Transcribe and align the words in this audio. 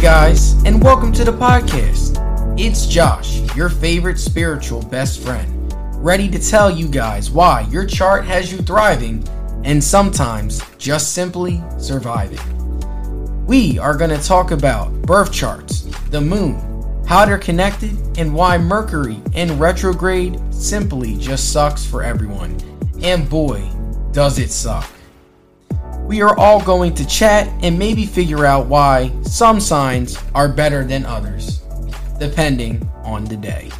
Guys, 0.00 0.54
and 0.64 0.82
welcome 0.82 1.12
to 1.12 1.24
the 1.24 1.30
podcast. 1.30 2.16
It's 2.58 2.86
Josh, 2.86 3.42
your 3.54 3.68
favorite 3.68 4.18
spiritual 4.18 4.80
best 4.80 5.20
friend, 5.20 5.70
ready 6.02 6.26
to 6.30 6.38
tell 6.38 6.70
you 6.70 6.88
guys 6.88 7.30
why 7.30 7.66
your 7.70 7.84
chart 7.84 8.24
has 8.24 8.50
you 8.50 8.56
thriving 8.60 9.22
and 9.62 9.84
sometimes 9.84 10.62
just 10.78 11.12
simply 11.12 11.62
surviving. 11.76 12.40
We 13.44 13.78
are 13.78 13.94
going 13.94 14.08
to 14.08 14.26
talk 14.26 14.52
about 14.52 14.90
birth 15.02 15.34
charts, 15.34 15.82
the 16.08 16.22
moon, 16.22 17.04
how 17.06 17.26
they're 17.26 17.36
connected, 17.36 17.94
and 18.16 18.34
why 18.34 18.56
Mercury 18.56 19.20
in 19.34 19.58
retrograde 19.58 20.40
simply 20.50 21.18
just 21.18 21.52
sucks 21.52 21.84
for 21.84 22.02
everyone. 22.02 22.58
And 23.02 23.28
boy, 23.28 23.68
does 24.12 24.38
it 24.38 24.50
suck. 24.50 24.90
We 26.10 26.22
are 26.22 26.36
all 26.36 26.60
going 26.60 26.94
to 26.94 27.06
chat 27.06 27.46
and 27.62 27.78
maybe 27.78 28.04
figure 28.04 28.44
out 28.44 28.66
why 28.66 29.12
some 29.22 29.60
signs 29.60 30.18
are 30.34 30.48
better 30.48 30.82
than 30.82 31.06
others, 31.06 31.58
depending 32.18 32.84
on 33.04 33.26
the 33.26 33.36
day. 33.36 33.70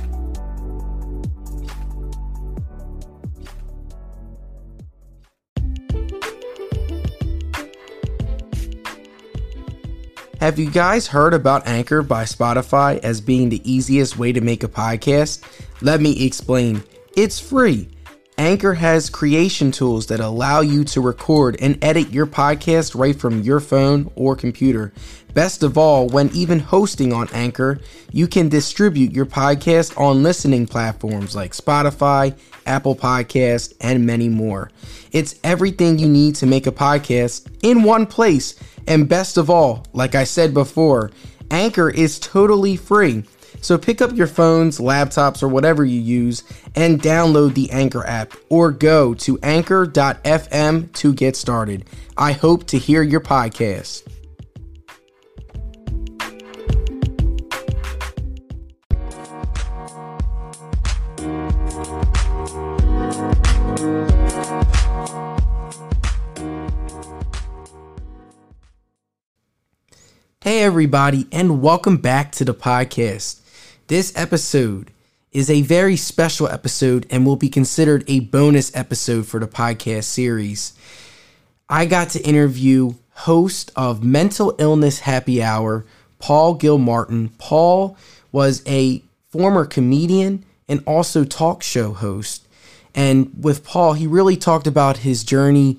Have 10.38 10.56
you 10.56 10.70
guys 10.70 11.08
heard 11.08 11.34
about 11.34 11.66
Anchor 11.66 12.00
by 12.00 12.22
Spotify 12.22 13.00
as 13.00 13.20
being 13.20 13.48
the 13.48 13.60
easiest 13.68 14.18
way 14.18 14.30
to 14.30 14.40
make 14.40 14.62
a 14.62 14.68
podcast? 14.68 15.42
Let 15.82 16.00
me 16.00 16.24
explain. 16.24 16.84
It's 17.16 17.40
free. 17.40 17.88
Anchor 18.40 18.72
has 18.72 19.10
creation 19.10 19.70
tools 19.70 20.06
that 20.06 20.18
allow 20.18 20.62
you 20.62 20.82
to 20.82 21.02
record 21.02 21.58
and 21.60 21.76
edit 21.84 22.10
your 22.10 22.26
podcast 22.26 22.98
right 22.98 23.14
from 23.14 23.42
your 23.42 23.60
phone 23.60 24.10
or 24.16 24.34
computer. 24.34 24.94
Best 25.34 25.62
of 25.62 25.76
all, 25.76 26.08
when 26.08 26.30
even 26.30 26.58
hosting 26.58 27.12
on 27.12 27.28
Anchor, 27.34 27.80
you 28.10 28.26
can 28.26 28.48
distribute 28.48 29.12
your 29.12 29.26
podcast 29.26 29.94
on 30.00 30.22
listening 30.22 30.66
platforms 30.66 31.36
like 31.36 31.52
Spotify, 31.52 32.34
Apple 32.64 32.96
Podcast, 32.96 33.74
and 33.78 34.06
many 34.06 34.30
more. 34.30 34.70
It's 35.12 35.38
everything 35.44 35.98
you 35.98 36.08
need 36.08 36.34
to 36.36 36.46
make 36.46 36.66
a 36.66 36.72
podcast 36.72 37.46
in 37.62 37.82
one 37.82 38.06
place. 38.06 38.58
And 38.86 39.06
best 39.06 39.36
of 39.36 39.50
all, 39.50 39.84
like 39.92 40.14
I 40.14 40.24
said 40.24 40.54
before, 40.54 41.10
Anchor 41.50 41.90
is 41.90 42.18
totally 42.18 42.76
free. 42.76 43.22
So 43.60 43.76
pick 43.76 44.00
up 44.00 44.12
your 44.12 44.26
phones, 44.26 44.78
laptops, 44.78 45.42
or 45.42 45.48
whatever 45.48 45.84
you 45.84 46.00
use 46.00 46.44
and 46.74 47.00
download 47.00 47.54
the 47.54 47.70
Anchor 47.70 48.06
app 48.06 48.32
or 48.48 48.70
go 48.70 49.14
to 49.14 49.38
anchor.fm 49.42 50.92
to 50.92 51.12
get 51.12 51.36
started. 51.36 51.84
I 52.16 52.32
hope 52.32 52.66
to 52.68 52.78
hear 52.78 53.02
your 53.02 53.20
podcast. 53.20 54.06
Hey, 70.42 70.62
everybody, 70.62 71.28
and 71.30 71.60
welcome 71.60 71.98
back 71.98 72.32
to 72.32 72.46
the 72.46 72.54
podcast. 72.54 73.39
This 73.90 74.12
episode 74.14 74.92
is 75.32 75.50
a 75.50 75.62
very 75.62 75.96
special 75.96 76.46
episode 76.46 77.08
and 77.10 77.26
will 77.26 77.34
be 77.34 77.48
considered 77.48 78.04
a 78.06 78.20
bonus 78.20 78.70
episode 78.72 79.26
for 79.26 79.40
the 79.40 79.48
podcast 79.48 80.04
series. 80.04 80.74
I 81.68 81.86
got 81.86 82.10
to 82.10 82.22
interview 82.22 82.94
host 83.10 83.72
of 83.74 84.04
Mental 84.04 84.54
Illness 84.60 85.00
Happy 85.00 85.42
Hour, 85.42 85.84
Paul 86.20 86.54
Gilmartin. 86.54 87.30
Paul 87.38 87.96
was 88.30 88.62
a 88.64 89.02
former 89.28 89.64
comedian 89.64 90.44
and 90.68 90.84
also 90.86 91.24
talk 91.24 91.64
show 91.64 91.92
host. 91.92 92.46
And 92.94 93.32
with 93.42 93.64
Paul, 93.64 93.94
he 93.94 94.06
really 94.06 94.36
talked 94.36 94.68
about 94.68 94.98
his 94.98 95.24
journey 95.24 95.78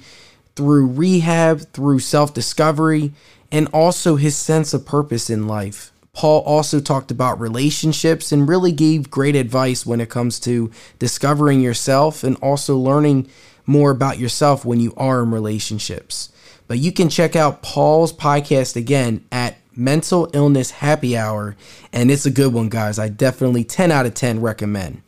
through 0.57 0.87
rehab, 0.87 1.61
through 1.71 1.99
self 1.99 2.33
discovery, 2.33 3.13
and 3.53 3.69
also 3.71 4.17
his 4.17 4.35
sense 4.35 4.73
of 4.73 4.85
purpose 4.85 5.29
in 5.29 5.47
life. 5.47 5.90
Paul 6.13 6.41
also 6.41 6.79
talked 6.79 7.11
about 7.11 7.39
relationships 7.39 8.31
and 8.31 8.47
really 8.47 8.71
gave 8.71 9.09
great 9.09 9.35
advice 9.35 9.85
when 9.85 10.01
it 10.01 10.09
comes 10.09 10.39
to 10.41 10.69
discovering 10.99 11.61
yourself 11.61 12.23
and 12.23 12.35
also 12.37 12.77
learning 12.77 13.29
more 13.65 13.91
about 13.91 14.19
yourself 14.19 14.65
when 14.65 14.79
you 14.79 14.93
are 14.97 15.23
in 15.23 15.31
relationships. 15.31 16.29
But 16.67 16.79
you 16.79 16.91
can 16.91 17.09
check 17.09 17.35
out 17.35 17.61
Paul's 17.61 18.13
podcast 18.13 18.75
again 18.75 19.25
at 19.31 19.57
Mental 19.75 20.29
Illness 20.33 20.71
Happy 20.71 21.17
Hour, 21.17 21.55
and 21.93 22.11
it's 22.11 22.25
a 22.25 22.31
good 22.31 22.53
one, 22.53 22.69
guys. 22.69 22.99
I 22.99 23.07
definitely 23.09 23.63
10 23.63 23.91
out 23.91 24.05
of 24.05 24.13
10 24.13 24.41
recommend. 24.41 25.01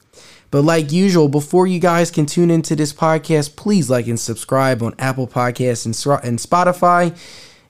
But 0.51 0.61
like 0.63 0.91
usual, 0.91 1.27
before 1.27 1.67
you 1.67 1.79
guys 1.79 2.11
can 2.11 2.25
tune 2.25 2.51
into 2.51 2.75
this 2.75 2.93
podcast, 2.93 3.55
please 3.55 3.89
like 3.89 4.07
and 4.07 4.19
subscribe 4.19 4.83
on 4.83 4.93
Apple 4.99 5.27
Podcasts 5.27 5.85
and 5.85 6.37
Spotify. 6.39 7.17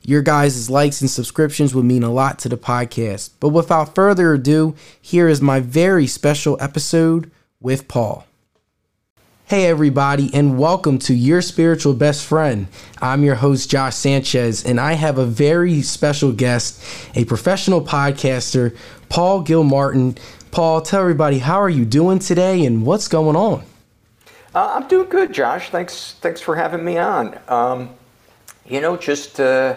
Your 0.05 0.21
guys' 0.21 0.69
likes 0.69 0.99
and 0.99 1.09
subscriptions 1.09 1.73
would 1.73 1.85
mean 1.85 2.03
a 2.03 2.11
lot 2.11 2.37
to 2.39 2.49
the 2.49 2.57
podcast. 2.57 3.29
But 3.39 3.49
without 3.49 3.95
further 3.95 4.33
ado, 4.33 4.75
here 5.01 5.29
is 5.29 5.41
my 5.41 5.61
very 5.61 6.07
special 6.07 6.57
episode 6.59 7.31
with 7.61 7.87
Paul. 7.87 8.27
Hey, 9.45 9.65
everybody, 9.67 10.29
and 10.33 10.59
welcome 10.59 10.99
to 10.99 11.13
Your 11.13 11.41
Spiritual 11.41 11.93
Best 11.93 12.25
Friend. 12.25 12.67
I'm 13.01 13.23
your 13.23 13.35
host, 13.35 13.71
Josh 13.71 13.95
Sanchez, 13.95 14.65
and 14.65 14.77
I 14.77 14.93
have 14.93 15.17
a 15.17 15.25
very 15.25 15.81
special 15.81 16.33
guest, 16.33 16.83
a 17.15 17.23
professional 17.23 17.81
podcaster, 17.81 18.75
Paul 19.07 19.41
Gilmartin. 19.41 20.17
Paul, 20.51 20.81
tell 20.81 20.99
everybody, 20.99 21.39
how 21.39 21.61
are 21.61 21.69
you 21.69 21.85
doing 21.85 22.19
today 22.19 22.65
and 22.65 22.85
what's 22.85 23.07
going 23.07 23.37
on? 23.37 23.63
Uh, 24.53 24.79
I'm 24.81 24.87
doing 24.89 25.07
good, 25.07 25.33
Josh. 25.33 25.69
Thanks, 25.69 26.15
thanks 26.19 26.41
for 26.41 26.57
having 26.57 26.83
me 26.83 26.97
on. 26.97 27.39
Um, 27.47 27.89
you 28.65 28.81
know, 28.81 28.97
just 28.97 29.39
uh, 29.39 29.75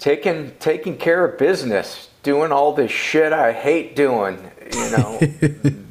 taking 0.00 0.50
taking 0.58 0.96
care 0.96 1.24
of 1.24 1.38
business, 1.38 2.08
doing 2.24 2.50
all 2.50 2.72
this 2.72 2.90
shit 2.90 3.32
I 3.32 3.52
hate 3.52 3.94
doing. 3.94 4.38
You 4.72 4.90
know, 4.90 5.20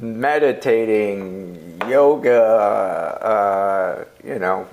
meditating, 0.00 1.80
yoga, 1.88 2.42
uh, 2.42 4.04
you 4.24 4.38
know, 4.38 4.66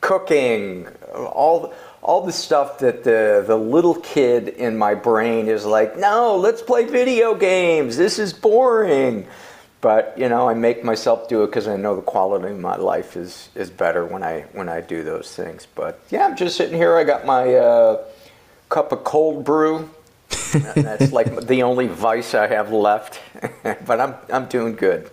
cooking, 0.00 0.86
all 1.14 1.74
all 2.02 2.24
the 2.24 2.32
stuff 2.32 2.78
that 2.78 3.04
the 3.04 3.44
the 3.46 3.56
little 3.56 3.96
kid 3.96 4.48
in 4.48 4.78
my 4.78 4.94
brain 4.94 5.48
is 5.48 5.66
like, 5.66 5.98
no, 5.98 6.36
let's 6.36 6.62
play 6.62 6.84
video 6.84 7.34
games. 7.34 7.96
This 7.96 8.18
is 8.18 8.32
boring. 8.32 9.26
But 9.80 10.12
you 10.18 10.28
know, 10.28 10.46
I 10.46 10.52
make 10.52 10.84
myself 10.84 11.26
do 11.28 11.42
it 11.42 11.46
because 11.46 11.66
I 11.66 11.76
know 11.76 11.96
the 11.96 12.02
quality 12.02 12.52
of 12.52 12.60
my 12.60 12.76
life 12.76 13.16
is 13.16 13.48
is 13.54 13.70
better 13.70 14.04
when 14.04 14.22
I 14.22 14.42
when 14.52 14.68
I 14.68 14.82
do 14.82 15.02
those 15.02 15.34
things. 15.34 15.66
But 15.74 15.98
yeah, 16.10 16.26
I'm 16.26 16.36
just 16.36 16.56
sitting 16.56 16.76
here. 16.76 16.96
I 16.96 17.04
got 17.04 17.26
my. 17.26 17.54
Uh, 17.54 18.04
cup 18.70 18.92
of 18.92 19.04
cold 19.04 19.44
brew. 19.44 19.90
that's 20.52 21.12
like 21.12 21.46
the 21.46 21.62
only 21.62 21.88
vice 21.88 22.34
I 22.34 22.46
have 22.46 22.72
left, 22.72 23.20
but 23.86 24.00
I'm 24.00 24.14
I'm 24.32 24.46
doing 24.46 24.74
good. 24.74 25.10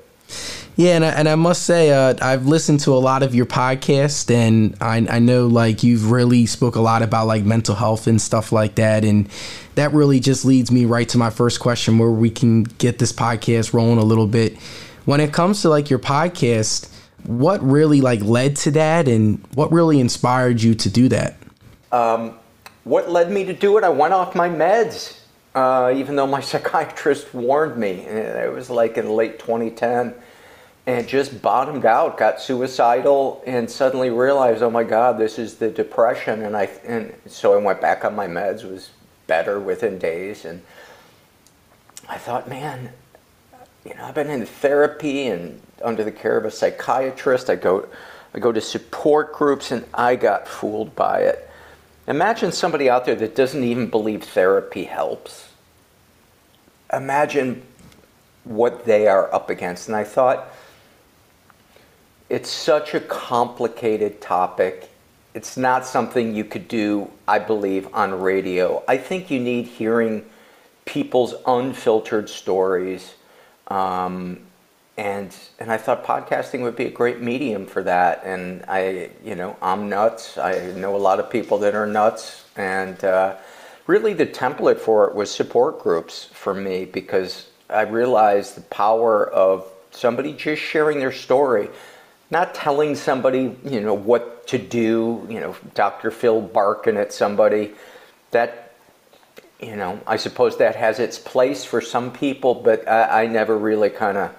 Yeah, 0.78 0.96
and 0.96 1.04
I, 1.04 1.10
and 1.10 1.28
I 1.28 1.34
must 1.34 1.64
say, 1.64 1.92
uh, 1.92 2.14
I've 2.22 2.46
listened 2.46 2.82
to 2.82 2.94
a 2.94 3.00
lot 3.00 3.24
of 3.24 3.34
your 3.34 3.48
podcast, 3.48 4.30
and 4.30 4.78
I, 4.80 4.98
I 5.10 5.18
know 5.18 5.48
like 5.48 5.82
you've 5.82 6.12
really 6.12 6.46
spoke 6.46 6.76
a 6.76 6.82
lot 6.82 7.02
about 7.02 7.26
like 7.26 7.44
mental 7.44 7.74
health 7.74 8.06
and 8.06 8.22
stuff 8.22 8.52
like 8.52 8.76
that, 8.76 9.04
and 9.04 9.28
that 9.74 9.92
really 9.92 10.20
just 10.20 10.46
leads 10.46 10.72
me 10.72 10.86
right 10.86 11.10
to 11.10 11.18
my 11.18 11.32
first 11.32 11.60
question, 11.60 11.98
where 11.98 12.12
we 12.12 12.30
can 12.30 12.64
get 12.64 13.00
this 13.00 13.12
podcast 13.12 13.74
rolling 13.74 13.98
a 13.98 14.04
little 14.04 14.28
bit. 14.28 14.56
When 15.06 15.20
it 15.20 15.34
comes 15.34 15.64
to 15.64 15.70
like 15.70 15.90
your 15.90 16.00
podcast, 16.00 16.94
what 17.24 17.64
really 17.64 18.02
like 18.02 18.22
led 18.22 18.56
to 18.58 18.72
that, 18.72 19.08
and 19.08 19.44
what 19.56 19.72
really 19.72 20.00
inspired 20.00 20.62
you 20.62 20.76
to 20.76 20.90
do 20.92 21.10
that? 21.10 21.38
Um, 21.92 22.38
what 22.88 23.10
led 23.10 23.30
me 23.30 23.44
to 23.46 23.54
do 23.54 23.78
it? 23.78 23.84
I 23.84 23.90
went 23.90 24.14
off 24.14 24.34
my 24.36 24.50
meds, 24.50 25.20
uh, 25.54 25.94
even 25.96 26.16
though 26.16 26.28
my 26.28 26.42
psychiatrist 26.52 27.34
warned 27.34 27.78
me. 27.78 28.02
It 28.02 28.52
was 28.52 28.70
like 28.70 28.98
in 28.98 29.10
late 29.10 29.40
2010 29.40 30.16
and 30.88 31.06
just 31.06 31.42
bottomed 31.42 31.86
out, 31.86 32.18
got 32.18 32.40
suicidal, 32.40 33.44
and 33.46 33.70
suddenly 33.70 34.10
realized, 34.10 34.64
oh 34.64 34.70
my 34.70 34.86
God, 34.86 35.18
this 35.18 35.38
is 35.38 35.56
the 35.56 35.70
depression. 35.70 36.44
And 36.44 36.56
I 36.56 36.70
and 36.86 37.14
so 37.28 37.54
I 37.54 37.62
went 37.62 37.82
back 37.82 38.06
on 38.06 38.16
my 38.16 38.26
meds, 38.26 38.64
was 38.64 38.90
better 39.28 39.60
within 39.60 40.00
days, 40.00 40.46
and 40.46 40.62
I 42.08 42.18
thought, 42.18 42.48
man, 42.48 42.92
you 43.86 43.94
know, 43.96 44.06
I've 44.06 44.16
been 44.16 44.30
in 44.30 44.46
therapy 44.46 45.28
and 45.28 45.62
under 45.84 46.06
the 46.06 46.12
care 46.12 46.38
of 46.38 46.46
a 46.46 46.52
psychiatrist. 46.52 47.50
I 47.50 47.58
go, 47.58 47.90
I 48.34 48.40
go 48.40 48.54
to 48.54 48.62
support 48.62 49.34
groups, 49.34 49.72
and 49.72 49.86
I 49.94 50.16
got 50.16 50.48
fooled 50.48 50.96
by 50.96 51.20
it. 51.20 51.47
Imagine 52.08 52.54
somebody 52.54 52.90
out 52.90 53.06
there 53.06 53.16
that 53.16 53.36
doesn't 53.36 53.64
even 53.64 53.90
believe 53.90 54.24
therapy 54.24 54.86
helps. 54.86 55.50
Imagine 56.94 57.64
what 58.46 58.86
they 58.86 59.08
are 59.08 59.34
up 59.36 59.50
against. 59.50 59.90
And 59.90 59.98
I 59.98 60.06
thought, 60.06 60.48
it's 62.30 62.50
such 62.50 62.94
a 62.94 63.00
complicated 63.02 64.22
topic. 64.22 64.90
it's 65.34 65.56
not 65.56 65.86
something 65.86 66.34
you 66.34 66.44
could 66.44 66.68
do, 66.68 67.12
I 67.28 67.38
believe, 67.38 67.88
on 67.94 68.20
radio. 68.20 68.84
I 68.88 68.98
think 68.98 69.30
you 69.30 69.40
need 69.40 69.68
hearing 69.68 70.26
people's 70.86 71.36
unfiltered 71.46 72.28
stories. 72.28 73.14
Um, 73.68 74.47
and 74.98 75.36
and 75.60 75.72
I 75.72 75.78
thought 75.78 76.04
podcasting 76.04 76.62
would 76.62 76.76
be 76.76 76.86
a 76.86 76.92
great 76.92 77.22
medium 77.22 77.68
for 77.68 77.84
that. 77.84 78.24
And 78.26 78.66
I, 78.68 79.12
you 79.24 79.36
know, 79.36 79.56
I'm 79.62 79.90
nuts. 79.90 80.38
I 80.38 80.72
know 80.76 80.96
a 80.96 80.98
lot 80.98 81.20
of 81.20 81.30
people 81.30 81.60
that 81.60 81.76
are 81.76 81.86
nuts, 81.86 82.44
and 82.56 83.02
uh, 83.04 83.36
really 83.86 84.14
the 84.14 84.26
template 84.26 84.80
for 84.80 85.08
it 85.08 85.16
was 85.16 85.30
support 85.30 85.80
groups 85.80 86.26
for 86.26 86.54
me 86.54 86.86
because 86.86 87.50
I 87.70 87.82
realized 87.82 88.56
the 88.56 88.62
power 88.62 89.30
of 89.30 89.68
somebody 89.92 90.34
just 90.34 90.62
sharing 90.62 91.00
their 91.00 91.12
story, 91.12 91.70
not 92.32 92.56
telling 92.56 92.96
somebody, 92.96 93.56
you 93.64 93.82
know, 93.82 93.94
what 93.94 94.48
to 94.48 94.58
do. 94.58 95.26
You 95.30 95.40
know, 95.42 95.56
Dr. 95.76 96.10
Phil 96.10 96.42
barking 96.42 96.98
at 96.98 97.14
somebody. 97.14 97.74
That 98.32 98.74
you 99.62 99.76
know, 99.76 100.00
I 100.08 100.18
suppose 100.18 100.58
that 100.58 100.76
has 100.76 101.00
its 101.00 101.20
place 101.20 101.64
for 101.64 101.82
some 101.82 102.12
people, 102.12 102.56
but 102.56 102.88
I, 102.88 103.24
I 103.24 103.28
never 103.28 103.58
really 103.58 103.90
kind 103.90 104.18
of 104.18 104.36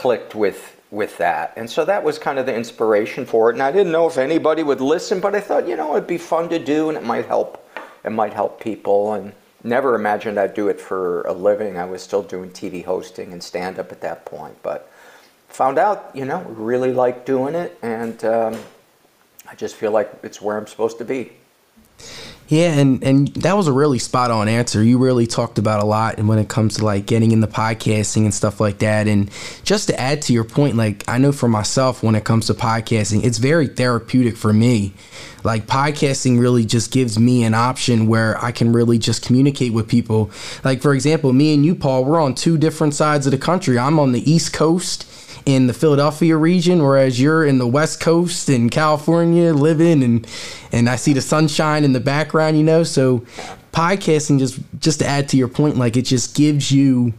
clicked 0.00 0.34
with 0.34 0.80
with 0.90 1.18
that. 1.18 1.52
And 1.56 1.68
so 1.68 1.84
that 1.84 2.02
was 2.02 2.18
kind 2.18 2.38
of 2.38 2.46
the 2.46 2.54
inspiration 2.54 3.26
for 3.26 3.50
it. 3.50 3.52
And 3.52 3.62
I 3.62 3.70
didn't 3.70 3.92
know 3.92 4.08
if 4.08 4.16
anybody 4.16 4.62
would 4.62 4.80
listen, 4.80 5.20
but 5.20 5.34
I 5.34 5.40
thought, 5.40 5.68
you 5.68 5.76
know, 5.76 5.94
it'd 5.94 6.08
be 6.08 6.16
fun 6.16 6.48
to 6.48 6.58
do 6.58 6.88
and 6.88 6.96
it 6.96 7.04
might 7.04 7.26
help 7.26 7.68
it 8.02 8.10
might 8.10 8.32
help 8.32 8.60
people 8.60 9.12
and 9.12 9.34
never 9.62 9.94
imagined 9.94 10.40
I'd 10.40 10.54
do 10.54 10.68
it 10.68 10.80
for 10.80 11.20
a 11.24 11.34
living. 11.34 11.76
I 11.76 11.84
was 11.84 12.02
still 12.02 12.22
doing 12.22 12.48
TV 12.48 12.82
hosting 12.82 13.34
and 13.34 13.42
stand 13.42 13.78
up 13.78 13.92
at 13.92 14.00
that 14.00 14.24
point, 14.24 14.56
but 14.62 14.90
found 15.48 15.78
out, 15.78 16.10
you 16.14 16.24
know, 16.24 16.40
really 16.44 16.94
like 16.94 17.26
doing 17.26 17.54
it 17.54 17.78
and 17.82 18.24
um, 18.24 18.58
I 19.46 19.54
just 19.54 19.74
feel 19.76 19.92
like 19.92 20.10
it's 20.22 20.40
where 20.40 20.56
I'm 20.56 20.66
supposed 20.66 20.96
to 20.96 21.04
be. 21.04 21.32
Yeah, 22.50 22.72
and 22.72 23.00
and 23.04 23.28
that 23.36 23.56
was 23.56 23.68
a 23.68 23.72
really 23.72 24.00
spot 24.00 24.32
on 24.32 24.48
answer. 24.48 24.82
You 24.82 24.98
really 24.98 25.28
talked 25.28 25.56
about 25.56 25.84
a 25.84 25.86
lot, 25.86 26.18
and 26.18 26.28
when 26.28 26.40
it 26.40 26.48
comes 26.48 26.78
to 26.78 26.84
like 26.84 27.06
getting 27.06 27.30
in 27.30 27.40
the 27.40 27.46
podcasting 27.46 28.24
and 28.24 28.34
stuff 28.34 28.58
like 28.58 28.78
that. 28.78 29.06
And 29.06 29.30
just 29.62 29.86
to 29.86 29.98
add 29.98 30.20
to 30.22 30.32
your 30.32 30.42
point, 30.42 30.74
like 30.74 31.08
I 31.08 31.18
know 31.18 31.30
for 31.30 31.48
myself, 31.48 32.02
when 32.02 32.16
it 32.16 32.24
comes 32.24 32.48
to 32.48 32.54
podcasting, 32.54 33.22
it's 33.22 33.38
very 33.38 33.68
therapeutic 33.68 34.36
for 34.36 34.52
me. 34.52 34.94
Like 35.44 35.68
podcasting 35.68 36.40
really 36.40 36.64
just 36.64 36.90
gives 36.90 37.20
me 37.20 37.44
an 37.44 37.54
option 37.54 38.08
where 38.08 38.36
I 38.42 38.50
can 38.50 38.72
really 38.72 38.98
just 38.98 39.24
communicate 39.24 39.72
with 39.72 39.86
people. 39.86 40.32
Like 40.64 40.82
for 40.82 40.92
example, 40.92 41.32
me 41.32 41.54
and 41.54 41.64
you, 41.64 41.76
Paul, 41.76 42.04
we're 42.04 42.20
on 42.20 42.34
two 42.34 42.58
different 42.58 42.94
sides 42.94 43.28
of 43.28 43.30
the 43.30 43.38
country. 43.38 43.78
I'm 43.78 44.00
on 44.00 44.10
the 44.10 44.28
East 44.28 44.52
Coast 44.52 45.06
in 45.46 45.66
the 45.66 45.74
Philadelphia 45.74 46.36
region, 46.36 46.82
whereas 46.82 47.20
you're 47.20 47.44
in 47.44 47.58
the 47.58 47.66
West 47.66 48.00
Coast 48.00 48.48
in 48.48 48.70
California 48.70 49.52
living 49.52 50.02
and 50.02 50.26
and 50.72 50.88
I 50.88 50.96
see 50.96 51.12
the 51.12 51.20
sunshine 51.20 51.84
in 51.84 51.92
the 51.92 52.00
background, 52.00 52.56
you 52.56 52.64
know. 52.64 52.82
So 52.84 53.24
podcasting 53.72 54.38
just 54.38 54.58
just 54.78 55.00
to 55.00 55.06
add 55.06 55.28
to 55.30 55.36
your 55.36 55.48
point, 55.48 55.76
like 55.76 55.96
it 55.96 56.02
just 56.02 56.36
gives 56.36 56.70
you 56.70 57.14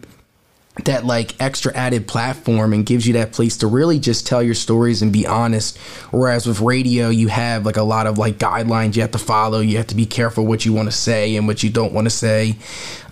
that 0.85 1.05
like 1.05 1.39
extra 1.41 1.75
added 1.75 2.07
platform 2.07 2.71
and 2.71 2.85
gives 2.85 3.05
you 3.05 3.13
that 3.13 3.33
place 3.33 3.57
to 3.57 3.67
really 3.67 3.99
just 3.99 4.25
tell 4.25 4.41
your 4.41 4.55
stories 4.55 5.01
and 5.01 5.11
be 5.11 5.27
honest. 5.27 5.77
Whereas 6.11 6.47
with 6.47 6.61
radio 6.61 7.09
you 7.09 7.27
have 7.27 7.65
like 7.65 7.77
a 7.77 7.83
lot 7.83 8.07
of 8.07 8.17
like 8.17 8.37
guidelines 8.37 8.95
you 8.95 9.01
have 9.01 9.11
to 9.11 9.17
follow. 9.17 9.59
You 9.59 9.77
have 9.77 9.87
to 9.87 9.95
be 9.95 10.05
careful 10.05 10.45
what 10.45 10.65
you 10.65 10.73
want 10.73 10.87
to 10.87 10.95
say 10.95 11.35
and 11.35 11.45
what 11.45 11.61
you 11.61 11.69
don't 11.69 11.91
want 11.91 12.05
to 12.05 12.11
say. 12.11 12.55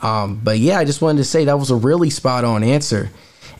Um, 0.01 0.39
but 0.41 0.59
yeah 0.59 0.79
i 0.79 0.85
just 0.85 1.01
wanted 1.01 1.17
to 1.17 1.25
say 1.25 1.43
that 1.43 1.59
was 1.59 1.71
a 1.71 1.75
really 1.75 2.09
spot 2.09 2.45
on 2.45 2.63
answer 2.63 3.11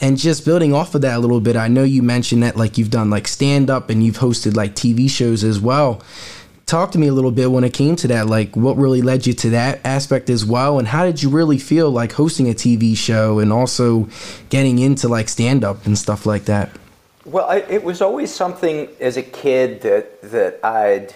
and 0.01 0.17
just 0.17 0.45
building 0.45 0.73
off 0.73 0.95
of 0.95 1.01
that 1.01 1.17
a 1.17 1.19
little 1.19 1.41
bit, 1.41 1.55
I 1.55 1.67
know 1.67 1.83
you 1.83 2.01
mentioned 2.01 2.43
that 2.43 2.55
like 2.55 2.77
you've 2.77 2.89
done 2.89 3.09
like 3.09 3.27
stand 3.27 3.69
up 3.69 3.89
and 3.89 4.03
you've 4.03 4.19
hosted 4.19 4.55
like 4.55 4.75
TV 4.75 5.09
shows 5.09 5.43
as 5.43 5.59
well. 5.59 6.01
Talk 6.65 6.91
to 6.91 6.99
me 6.99 7.07
a 7.07 7.13
little 7.13 7.31
bit 7.31 7.51
when 7.51 7.63
it 7.63 7.73
came 7.73 7.95
to 7.97 8.07
that, 8.09 8.27
like 8.27 8.55
what 8.55 8.77
really 8.77 9.01
led 9.01 9.25
you 9.25 9.33
to 9.33 9.49
that 9.49 9.79
aspect 9.83 10.29
as 10.29 10.45
well, 10.45 10.77
and 10.77 10.87
how 10.87 11.03
did 11.03 11.23
you 11.23 11.29
really 11.29 11.57
feel 11.57 11.89
like 11.89 12.11
hosting 12.13 12.47
a 12.47 12.53
TV 12.53 12.95
show 12.95 13.39
and 13.39 13.51
also 13.51 14.07
getting 14.49 14.77
into 14.77 15.07
like 15.07 15.29
stand 15.29 15.63
up 15.63 15.85
and 15.87 15.97
stuff 15.97 16.25
like 16.27 16.45
that? 16.45 16.69
Well, 17.25 17.49
I, 17.49 17.57
it 17.57 17.83
was 17.83 18.01
always 18.01 18.33
something 18.33 18.87
as 18.99 19.17
a 19.17 19.23
kid 19.23 19.81
that 19.81 20.21
that 20.21 20.63
I'd 20.63 21.15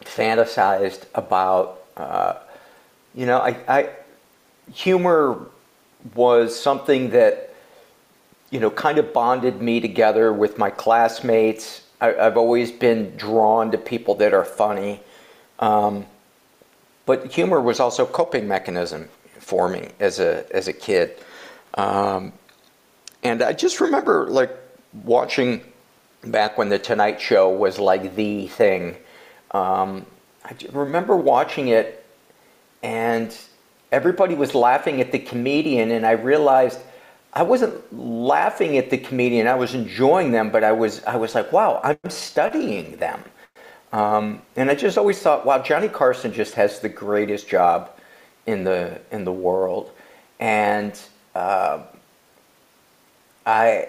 fantasized 0.00 1.04
about. 1.14 1.82
Uh, 1.96 2.34
you 3.14 3.26
know, 3.26 3.38
I, 3.38 3.56
I 3.68 3.90
humor 4.72 5.46
was 6.14 6.58
something 6.58 7.10
that 7.10 7.51
you 8.52 8.60
know, 8.60 8.70
kind 8.70 8.98
of 8.98 9.12
bonded 9.14 9.62
me 9.62 9.80
together 9.80 10.30
with 10.32 10.58
my 10.58 10.70
classmates. 10.70 11.82
I, 12.00 12.12
have 12.12 12.36
always 12.36 12.70
been 12.70 13.16
drawn 13.16 13.70
to 13.72 13.78
people 13.78 14.14
that 14.16 14.34
are 14.34 14.44
funny. 14.44 15.00
Um, 15.58 16.04
but 17.06 17.32
humor 17.32 17.60
was 17.62 17.80
also 17.80 18.04
a 18.04 18.06
coping 18.06 18.46
mechanism 18.46 19.08
for 19.38 19.68
me 19.68 19.88
as 19.98 20.20
a, 20.20 20.44
as 20.54 20.68
a 20.68 20.72
kid. 20.74 21.16
Um, 21.74 22.34
and 23.22 23.42
I 23.42 23.54
just 23.54 23.80
remember 23.80 24.28
like 24.28 24.54
watching 25.02 25.62
back 26.22 26.58
when 26.58 26.68
the 26.68 26.78
Tonight 26.78 27.22
Show 27.22 27.48
was 27.48 27.78
like 27.78 28.14
the 28.14 28.48
thing. 28.48 28.96
Um, 29.52 30.04
I 30.44 30.54
remember 30.72 31.16
watching 31.16 31.68
it 31.68 32.04
and 32.82 33.34
everybody 33.90 34.34
was 34.34 34.54
laughing 34.54 35.00
at 35.00 35.12
the 35.12 35.18
comedian, 35.18 35.92
and 35.92 36.04
I 36.04 36.12
realized 36.12 36.80
I 37.32 37.42
wasn't 37.42 37.96
laughing 37.96 38.76
at 38.76 38.90
the 38.90 38.98
comedian. 38.98 39.46
I 39.46 39.54
was 39.54 39.74
enjoying 39.74 40.32
them, 40.32 40.50
but 40.50 40.64
I 40.64 40.72
was 40.72 41.02
I 41.04 41.16
was 41.16 41.34
like, 41.34 41.50
wow, 41.52 41.80
I'm 41.82 42.10
studying 42.10 42.96
them. 42.96 43.22
Um, 43.92 44.42
and 44.56 44.70
I 44.70 44.74
just 44.74 44.98
always 44.98 45.18
thought, 45.18 45.46
wow, 45.46 45.62
Johnny 45.62 45.88
Carson 45.88 46.32
just 46.32 46.54
has 46.54 46.80
the 46.80 46.88
greatest 46.88 47.48
job 47.48 47.90
in 48.46 48.64
the 48.64 49.00
in 49.10 49.24
the 49.24 49.32
world. 49.32 49.90
And 50.40 50.98
uh, 51.34 51.82
I 53.46 53.88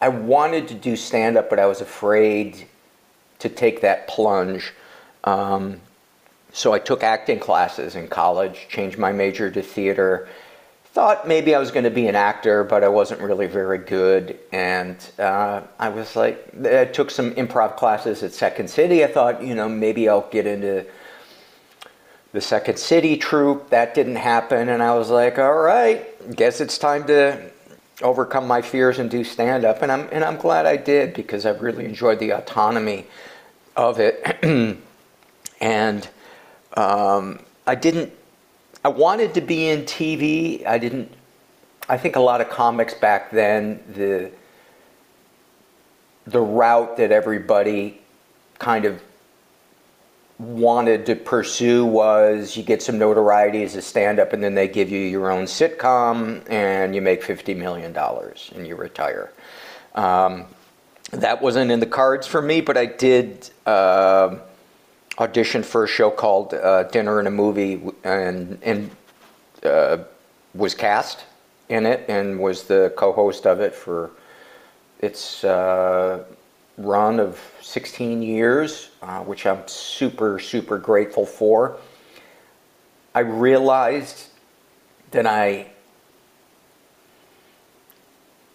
I 0.00 0.08
wanted 0.08 0.68
to 0.68 0.74
do 0.74 0.96
stand 0.96 1.36
up, 1.36 1.50
but 1.50 1.58
I 1.58 1.66
was 1.66 1.82
afraid 1.82 2.66
to 3.40 3.48
take 3.50 3.82
that 3.82 4.08
plunge. 4.08 4.72
Um, 5.24 5.80
so 6.52 6.72
I 6.72 6.78
took 6.78 7.02
acting 7.02 7.40
classes 7.40 7.94
in 7.94 8.08
college, 8.08 8.68
changed 8.70 8.96
my 8.96 9.12
major 9.12 9.50
to 9.50 9.60
theater 9.60 10.28
thought 10.94 11.26
maybe 11.26 11.56
I 11.56 11.58
was 11.58 11.72
going 11.72 11.82
to 11.82 11.90
be 11.90 12.06
an 12.06 12.14
actor, 12.14 12.62
but 12.62 12.84
I 12.84 12.88
wasn't 12.88 13.20
really 13.20 13.48
very 13.48 13.78
good. 13.78 14.38
And 14.52 14.96
uh, 15.18 15.62
I 15.80 15.88
was 15.88 16.14
like, 16.14 16.54
I 16.64 16.84
took 16.84 17.10
some 17.10 17.32
improv 17.32 17.76
classes 17.76 18.22
at 18.22 18.32
Second 18.32 18.70
City. 18.70 19.02
I 19.02 19.08
thought, 19.08 19.42
you 19.42 19.56
know, 19.56 19.68
maybe 19.68 20.08
I'll 20.08 20.30
get 20.30 20.46
into 20.46 20.86
the 22.30 22.40
Second 22.40 22.78
City 22.78 23.16
troupe. 23.16 23.70
That 23.70 23.94
didn't 23.94 24.14
happen. 24.14 24.68
And 24.68 24.80
I 24.80 24.94
was 24.94 25.10
like, 25.10 25.36
all 25.36 25.58
right, 25.58 26.06
guess 26.36 26.60
it's 26.60 26.78
time 26.78 27.04
to 27.08 27.50
overcome 28.00 28.46
my 28.46 28.62
fears 28.62 29.00
and 29.00 29.10
do 29.10 29.24
stand 29.24 29.64
up. 29.64 29.82
And 29.82 29.90
I'm, 29.90 30.08
and 30.12 30.22
I'm 30.22 30.36
glad 30.36 30.64
I 30.64 30.76
did 30.76 31.12
because 31.12 31.44
I 31.44 31.50
really 31.50 31.86
enjoyed 31.86 32.20
the 32.20 32.30
autonomy 32.30 33.06
of 33.76 33.98
it. 33.98 34.38
and 35.60 36.08
um, 36.76 37.40
I 37.66 37.74
didn't 37.74 38.12
I 38.84 38.88
wanted 38.88 39.32
to 39.34 39.40
be 39.40 39.68
in 39.68 39.82
TV. 39.82 40.66
I 40.66 40.76
didn't. 40.76 41.10
I 41.88 41.96
think 41.96 42.16
a 42.16 42.20
lot 42.20 42.40
of 42.40 42.50
comics 42.50 42.94
back 42.94 43.30
then 43.30 43.82
the 43.88 44.30
the 46.26 46.40
route 46.40 46.96
that 46.96 47.12
everybody 47.12 48.00
kind 48.58 48.84
of 48.84 49.02
wanted 50.38 51.06
to 51.06 51.14
pursue 51.14 51.84
was 51.84 52.56
you 52.56 52.62
get 52.62 52.82
some 52.82 52.98
notoriety 52.98 53.62
as 53.62 53.76
a 53.76 53.82
stand-up 53.82 54.32
and 54.32 54.42
then 54.42 54.54
they 54.54 54.66
give 54.66 54.90
you 54.90 54.98
your 54.98 55.30
own 55.30 55.44
sitcom 55.44 56.42
and 56.50 56.94
you 56.94 57.00
make 57.00 57.22
$50 57.22 57.56
million 57.56 57.96
and 57.96 58.66
you 58.66 58.74
retire 58.74 59.32
um, 59.94 60.46
that 61.12 61.40
wasn't 61.40 61.70
in 61.70 61.78
the 61.78 61.86
cards 61.86 62.26
for 62.26 62.42
me 62.42 62.60
but 62.60 62.76
i 62.76 62.84
did 62.84 63.48
uh, 63.66 64.36
auditioned 65.18 65.64
for 65.64 65.84
a 65.84 65.88
show 65.88 66.10
called 66.10 66.54
uh, 66.54 66.84
Dinner 66.84 67.18
and 67.18 67.28
a 67.28 67.30
Movie 67.30 67.82
and, 68.02 68.58
and 68.62 68.90
uh, 69.64 69.98
was 70.54 70.74
cast 70.74 71.24
in 71.68 71.86
it 71.86 72.04
and 72.08 72.38
was 72.38 72.64
the 72.64 72.92
co-host 72.96 73.46
of 73.46 73.60
it 73.60 73.74
for 73.74 74.10
its 75.00 75.44
uh, 75.44 76.24
run 76.78 77.20
of 77.20 77.40
16 77.60 78.22
years, 78.22 78.90
uh, 79.02 79.20
which 79.20 79.46
I'm 79.46 79.66
super, 79.66 80.38
super 80.38 80.78
grateful 80.78 81.26
for. 81.26 81.76
I 83.14 83.20
realized 83.20 84.28
that 85.12 85.26
I 85.26 85.70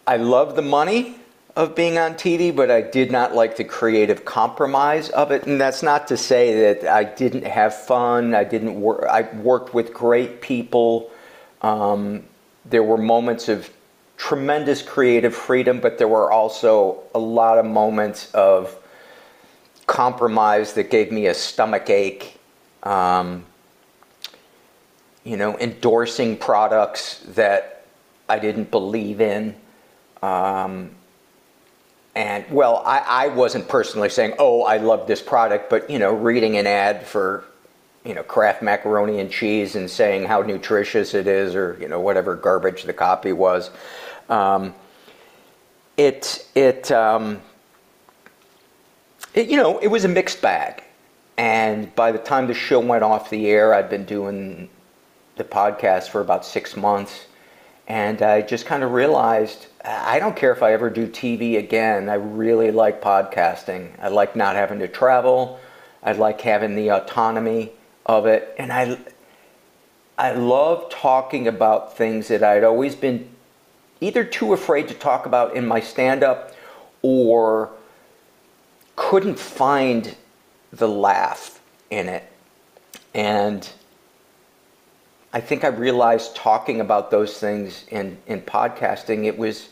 I 0.05 0.17
love 0.17 0.55
the 0.55 0.63
money 0.63 1.18
of 1.59 1.75
being 1.75 1.97
on 1.97 2.13
TV, 2.13 2.55
but 2.55 2.71
I 2.71 2.79
did 2.79 3.11
not 3.11 3.35
like 3.35 3.57
the 3.57 3.65
creative 3.65 4.23
compromise 4.23 5.09
of 5.09 5.29
it. 5.31 5.45
And 5.45 5.59
that's 5.59 5.83
not 5.83 6.07
to 6.07 6.15
say 6.15 6.73
that 6.73 6.89
I 6.89 7.03
didn't 7.03 7.45
have 7.45 7.75
fun. 7.75 8.33
I 8.33 8.45
didn't 8.45 8.79
work. 8.79 9.03
I 9.03 9.23
worked 9.41 9.73
with 9.73 9.93
great 9.93 10.39
people. 10.39 11.11
Um, 11.61 12.23
there 12.63 12.81
were 12.81 12.97
moments 12.97 13.49
of 13.49 13.69
tremendous 14.15 14.81
creative 14.81 15.35
freedom, 15.35 15.81
but 15.81 15.97
there 15.97 16.07
were 16.07 16.31
also 16.31 17.03
a 17.13 17.19
lot 17.19 17.57
of 17.57 17.65
moments 17.65 18.31
of 18.33 18.73
compromise 19.85 20.71
that 20.75 20.89
gave 20.89 21.11
me 21.11 21.27
a 21.27 21.33
stomach 21.33 21.89
ache. 21.89 22.39
Um, 22.83 23.45
you 25.25 25.35
know, 25.35 25.57
endorsing 25.59 26.37
products 26.37 27.19
that 27.27 27.85
I 28.29 28.39
didn't 28.39 28.71
believe 28.71 29.19
in. 29.19 29.55
Um, 30.23 30.91
and 32.19 32.43
well, 32.51 32.83
I, 32.85 32.97
I 32.97 33.27
wasn't 33.29 33.69
personally 33.69 34.09
saying, 34.09 34.33
"Oh, 34.39 34.63
I 34.63 34.75
love 34.75 35.07
this 35.07 35.21
product," 35.21 35.69
but 35.69 35.89
you 35.89 35.99
know, 35.99 36.13
reading 36.13 36.57
an 36.57 36.67
ad 36.67 37.07
for 37.07 37.45
you 38.03 38.13
know 38.13 38.23
Kraft 38.23 38.61
macaroni 38.61 39.21
and 39.21 39.31
cheese 39.31 39.77
and 39.77 39.89
saying 39.89 40.25
how 40.25 40.41
nutritious 40.41 41.13
it 41.13 41.27
is, 41.27 41.55
or 41.55 41.77
you 41.79 41.87
know 41.87 42.01
whatever 42.01 42.35
garbage 42.35 42.83
the 42.83 42.91
copy 42.91 43.31
was. 43.31 43.69
Um, 44.27 44.75
it 45.95 46.45
it, 46.55 46.91
um, 46.91 47.39
it 49.33 49.47
you 49.47 49.55
know 49.55 49.77
it 49.79 49.87
was 49.87 50.03
a 50.03 50.09
mixed 50.09 50.41
bag, 50.41 50.83
and 51.37 51.95
by 51.95 52.11
the 52.11 52.19
time 52.19 52.47
the 52.47 52.53
show 52.53 52.81
went 52.81 53.01
off 53.01 53.29
the 53.29 53.47
air, 53.47 53.73
I'd 53.73 53.89
been 53.89 54.03
doing 54.03 54.67
the 55.37 55.45
podcast 55.45 56.09
for 56.09 56.19
about 56.19 56.45
six 56.45 56.75
months, 56.75 57.27
and 57.87 58.21
I 58.21 58.41
just 58.41 58.65
kind 58.65 58.83
of 58.83 58.91
realized 58.91 59.67
I 59.83 60.19
don't 60.19 60.35
care 60.35 60.51
if 60.51 60.61
I 60.61 60.73
ever 60.73 60.89
do 60.89 61.07
TV 61.07 61.57
again. 61.57 62.09
I 62.09 62.15
really 62.15 62.71
like 62.71 63.01
podcasting. 63.01 63.91
I 64.01 64.09
like 64.09 64.35
not 64.35 64.55
having 64.55 64.79
to 64.79 64.87
travel. 64.87 65.59
I 66.03 66.11
like 66.13 66.41
having 66.41 66.75
the 66.75 66.89
autonomy 66.89 67.71
of 68.05 68.25
it, 68.25 68.53
and 68.57 68.71
I 68.71 68.97
I 70.17 70.33
love 70.33 70.89
talking 70.89 71.47
about 71.47 71.95
things 71.95 72.27
that 72.27 72.43
I'd 72.43 72.65
always 72.65 72.93
been 72.93 73.29
either 74.01 74.25
too 74.25 74.51
afraid 74.51 74.89
to 74.89 74.93
talk 74.93 75.25
about 75.25 75.55
in 75.55 75.65
my 75.65 75.79
stand 75.79 76.23
up 76.23 76.53
or 77.01 77.71
couldn't 78.97 79.39
find 79.39 80.15
the 80.71 80.89
laugh 80.89 81.61
in 81.89 82.09
it. 82.09 82.29
And 83.13 83.69
I 85.31 85.41
think 85.41 85.63
I 85.63 85.67
realized 85.67 86.35
talking 86.35 86.81
about 86.81 87.11
those 87.11 87.37
things 87.39 87.85
in, 87.89 88.17
in 88.27 88.41
podcasting, 88.41 89.25
it 89.25 89.37
was 89.37 89.69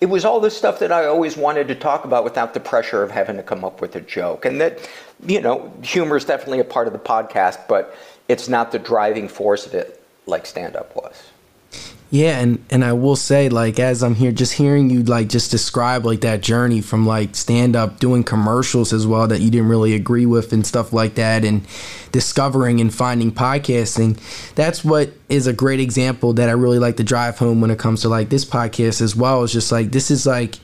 it 0.00 0.06
was 0.06 0.24
all 0.24 0.38
the 0.38 0.50
stuff 0.50 0.78
that 0.78 0.92
I 0.92 1.06
always 1.06 1.36
wanted 1.36 1.66
to 1.68 1.74
talk 1.74 2.04
about 2.04 2.22
without 2.22 2.54
the 2.54 2.60
pressure 2.60 3.02
of 3.02 3.10
having 3.10 3.36
to 3.36 3.42
come 3.42 3.64
up 3.64 3.80
with 3.80 3.96
a 3.96 4.00
joke. 4.00 4.44
And 4.44 4.60
that, 4.60 4.88
you 5.26 5.40
know, 5.40 5.72
humor 5.82 6.16
is 6.16 6.24
definitely 6.24 6.60
a 6.60 6.64
part 6.64 6.86
of 6.86 6.92
the 6.92 7.00
podcast, 7.00 7.66
but 7.66 7.96
it's 8.28 8.48
not 8.48 8.70
the 8.70 8.78
driving 8.78 9.28
force 9.28 9.66
of 9.66 9.74
it 9.74 10.00
like 10.26 10.46
stand 10.46 10.76
up 10.76 10.94
was. 10.94 11.20
Yeah, 12.10 12.40
and 12.40 12.64
and 12.70 12.82
I 12.82 12.94
will 12.94 13.16
say 13.16 13.50
like 13.50 13.78
as 13.78 14.02
I'm 14.02 14.14
here 14.14 14.32
just 14.32 14.54
hearing 14.54 14.88
you 14.88 15.02
like 15.02 15.28
just 15.28 15.50
describe 15.50 16.06
like 16.06 16.22
that 16.22 16.40
journey 16.40 16.80
from 16.80 17.06
like 17.06 17.36
stand 17.36 17.76
up 17.76 18.00
doing 18.00 18.24
commercials 18.24 18.94
as 18.94 19.06
well 19.06 19.26
that 19.28 19.42
you 19.42 19.50
didn't 19.50 19.68
really 19.68 19.94
agree 19.94 20.24
with 20.24 20.54
and 20.54 20.66
stuff 20.66 20.94
like 20.94 21.16
that 21.16 21.44
and 21.44 21.66
discovering 22.10 22.80
and 22.80 22.94
finding 22.94 23.30
podcasting. 23.30 24.18
That's 24.54 24.82
what 24.82 25.10
is 25.28 25.46
a 25.46 25.52
great 25.52 25.80
example 25.80 26.32
that 26.34 26.48
I 26.48 26.52
really 26.52 26.78
like 26.78 26.96
to 26.96 27.04
drive 27.04 27.36
home 27.36 27.60
when 27.60 27.70
it 27.70 27.78
comes 27.78 28.00
to 28.02 28.08
like 28.08 28.30
this 28.30 28.46
podcast 28.46 29.02
as 29.02 29.14
well. 29.14 29.42
Is 29.42 29.52
just 29.52 29.70
like 29.70 29.90
this 29.90 30.10
is 30.10 30.26
like 30.26 30.54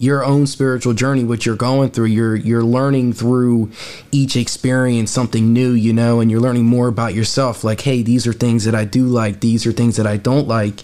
your 0.00 0.24
own 0.24 0.46
spiritual 0.46 0.94
journey 0.94 1.22
what 1.22 1.44
you're 1.44 1.54
going 1.54 1.90
through 1.90 2.06
you're 2.06 2.34
you're 2.34 2.64
learning 2.64 3.12
through 3.12 3.70
each 4.10 4.34
experience 4.34 5.10
something 5.10 5.52
new 5.52 5.72
you 5.72 5.92
know 5.92 6.20
and 6.20 6.30
you're 6.30 6.40
learning 6.40 6.64
more 6.64 6.88
about 6.88 7.12
yourself 7.12 7.62
like 7.62 7.82
hey 7.82 8.02
these 8.02 8.26
are 8.26 8.32
things 8.32 8.64
that 8.64 8.74
I 8.74 8.86
do 8.86 9.04
like 9.04 9.40
these 9.40 9.66
are 9.66 9.72
things 9.72 9.96
that 9.96 10.06
I 10.06 10.16
don't 10.16 10.48
like 10.48 10.80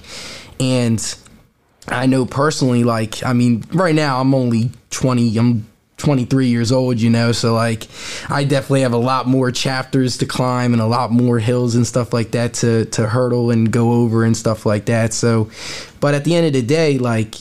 and 0.61 1.03
I 1.89 2.05
know 2.05 2.27
personally 2.27 2.85
like 2.85 3.25
I 3.25 3.33
mean 3.33 3.65
right 3.73 3.95
now 3.95 4.21
I'm 4.21 4.35
only 4.35 4.71
20 4.91 5.39
I'm 5.39 5.67
23 5.99 6.49
years 6.49 6.73
old, 6.73 7.01
you 7.01 7.09
know, 7.09 7.33
so 7.33 7.55
like 7.55 7.89
I 8.29 8.45
definitely 8.45 8.83
have 8.83 8.93
a 8.93 8.99
lot 8.99 9.27
more 9.27 9.51
chapters 9.51 10.19
to 10.19 10.27
climb 10.27 10.75
and 10.75 10.83
a 10.83 10.87
lot 10.87 11.11
more 11.11 11.39
hills 11.39 11.75
and 11.75 11.87
stuff 11.87 12.13
like 12.13 12.33
that 12.33 12.53
to 12.55 12.85
to 12.85 13.07
hurdle 13.07 13.51
and 13.51 13.73
go 13.73 13.93
over 13.93 14.23
and 14.25 14.37
stuff 14.37 14.67
like 14.67 14.85
that. 14.87 15.15
So, 15.15 15.51
but 16.01 16.15
at 16.15 16.25
the 16.25 16.35
end 16.35 16.47
of 16.47 16.53
the 16.53 16.61
day, 16.61 16.99
like 16.99 17.37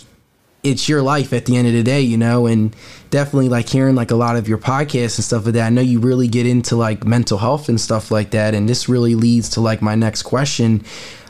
it's 0.65 0.89
your 0.89 1.01
life 1.01 1.31
at 1.31 1.45
the 1.45 1.55
end 1.55 1.67
of 1.67 1.74
the 1.74 1.84
day, 1.84 2.01
you 2.01 2.17
know, 2.17 2.48
and 2.48 2.75
definitely 3.12 3.50
like 3.50 3.69
hearing 3.69 3.95
like 3.95 4.12
a 4.12 4.15
lot 4.15 4.36
of 4.36 4.48
your 4.48 4.57
podcasts 4.57 5.17
and 5.17 5.24
stuff 5.24 5.45
like 5.45 5.53
that. 5.53 5.67
I 5.67 5.69
know 5.69 5.81
you 5.81 6.00
really 6.00 6.27
get 6.27 6.45
into 6.45 6.75
like 6.75 7.05
mental 7.05 7.38
health 7.38 7.69
and 7.69 7.79
stuff 7.79 8.12
like 8.12 8.31
that, 8.31 8.55
and 8.55 8.67
this 8.67 8.89
really 8.89 9.15
leads 9.15 9.50
to 9.50 9.62
like 9.62 9.81
my 9.81 9.95
next 9.95 10.24
question. 10.24 10.84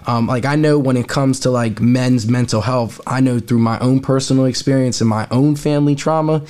Um, 0.08 0.28
like 0.28 0.46
I 0.46 0.56
know 0.56 0.80
when 0.80 0.98
it 0.98 1.08
comes 1.08 1.40
to 1.42 1.52
like 1.52 1.82
men's 1.82 2.28
mental 2.28 2.62
health, 2.62 3.02
I 3.06 3.20
know 3.20 3.40
through 3.40 3.60
my 3.60 3.78
own 3.80 4.00
personal 4.00 4.46
experience 4.46 5.02
and 5.02 5.10
my 5.10 5.28
own 5.32 5.56
family 5.56 5.96
trauma 5.96 6.44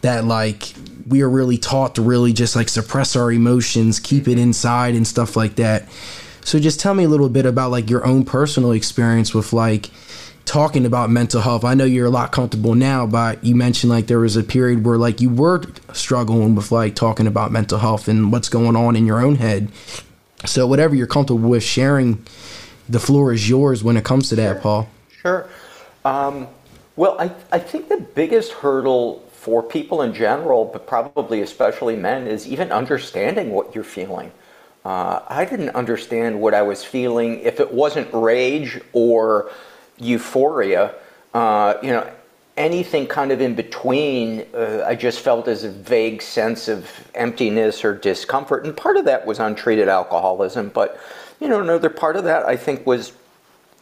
that 0.00 0.24
like 0.24 0.72
we 1.06 1.20
are 1.22 1.28
really 1.28 1.58
taught 1.58 1.94
to 1.96 2.02
really 2.02 2.32
just 2.32 2.56
like 2.56 2.68
suppress 2.68 3.14
our 3.14 3.30
emotions, 3.30 4.00
keep 4.00 4.28
it 4.28 4.38
inside 4.38 4.94
and 4.94 5.06
stuff 5.06 5.36
like 5.36 5.56
that. 5.56 5.88
So 6.44 6.58
just 6.58 6.80
tell 6.80 6.94
me 6.94 7.04
a 7.04 7.08
little 7.08 7.28
bit 7.28 7.46
about 7.46 7.70
like 7.70 7.88
your 7.88 8.04
own 8.04 8.24
personal 8.24 8.72
experience 8.72 9.34
with 9.34 9.52
like 9.52 9.90
talking 10.52 10.84
about 10.84 11.08
mental 11.08 11.40
health. 11.40 11.64
I 11.64 11.72
know 11.72 11.86
you're 11.86 12.04
a 12.04 12.10
lot 12.10 12.30
comfortable 12.30 12.74
now, 12.74 13.06
but 13.06 13.42
you 13.42 13.54
mentioned 13.54 13.90
like 13.90 14.06
there 14.06 14.18
was 14.18 14.36
a 14.36 14.42
period 14.42 14.84
where 14.84 14.98
like 14.98 15.18
you 15.18 15.30
were 15.30 15.62
struggling 15.94 16.54
with 16.54 16.70
like 16.70 16.94
talking 16.94 17.26
about 17.26 17.50
mental 17.50 17.78
health 17.78 18.06
and 18.06 18.30
what's 18.30 18.50
going 18.50 18.76
on 18.76 18.94
in 18.94 19.06
your 19.06 19.24
own 19.24 19.36
head. 19.36 19.72
So 20.44 20.66
whatever 20.66 20.94
you're 20.94 21.06
comfortable 21.06 21.48
with 21.48 21.62
sharing, 21.62 22.22
the 22.86 23.00
floor 23.00 23.32
is 23.32 23.48
yours 23.48 23.82
when 23.82 23.96
it 23.96 24.04
comes 24.04 24.28
to 24.28 24.36
that, 24.36 24.60
Paul. 24.60 24.90
Sure. 25.22 25.48
Um, 26.04 26.48
well, 26.96 27.18
I, 27.18 27.32
I 27.50 27.58
think 27.58 27.88
the 27.88 28.04
biggest 28.14 28.52
hurdle 28.52 29.26
for 29.32 29.62
people 29.62 30.02
in 30.02 30.12
general, 30.12 30.66
but 30.66 30.86
probably 30.86 31.40
especially 31.40 31.96
men, 31.96 32.26
is 32.26 32.46
even 32.46 32.70
understanding 32.72 33.52
what 33.52 33.74
you're 33.74 33.84
feeling. 33.84 34.30
Uh, 34.84 35.20
I 35.28 35.46
didn't 35.46 35.70
understand 35.70 36.42
what 36.42 36.52
I 36.52 36.60
was 36.60 36.84
feeling 36.84 37.40
if 37.40 37.58
it 37.58 37.72
wasn't 37.72 38.12
rage 38.12 38.78
or 38.92 39.50
euphoria, 40.02 40.94
uh, 41.34 41.74
you 41.82 41.90
know, 41.90 42.10
anything 42.56 43.06
kind 43.06 43.32
of 43.32 43.40
in 43.40 43.54
between, 43.54 44.44
uh, 44.54 44.84
I 44.86 44.94
just 44.94 45.20
felt 45.20 45.48
as 45.48 45.64
a 45.64 45.70
vague 45.70 46.20
sense 46.20 46.68
of 46.68 46.88
emptiness 47.14 47.84
or 47.84 47.94
discomfort. 47.94 48.66
And 48.66 48.76
part 48.76 48.96
of 48.96 49.04
that 49.06 49.24
was 49.24 49.38
untreated 49.38 49.88
alcoholism, 49.88 50.68
but, 50.68 51.00
you 51.40 51.48
know, 51.48 51.60
another 51.60 51.88
part 51.88 52.16
of 52.16 52.24
that 52.24 52.44
I 52.44 52.56
think 52.56 52.86
was 52.86 53.12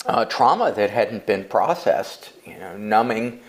uh, 0.06 0.24
trauma 0.26 0.72
that 0.72 0.90
hadn't 0.90 1.26
been 1.26 1.44
processed, 1.44 2.32
you 2.46 2.58
know, 2.58 2.76
numbing 2.76 3.40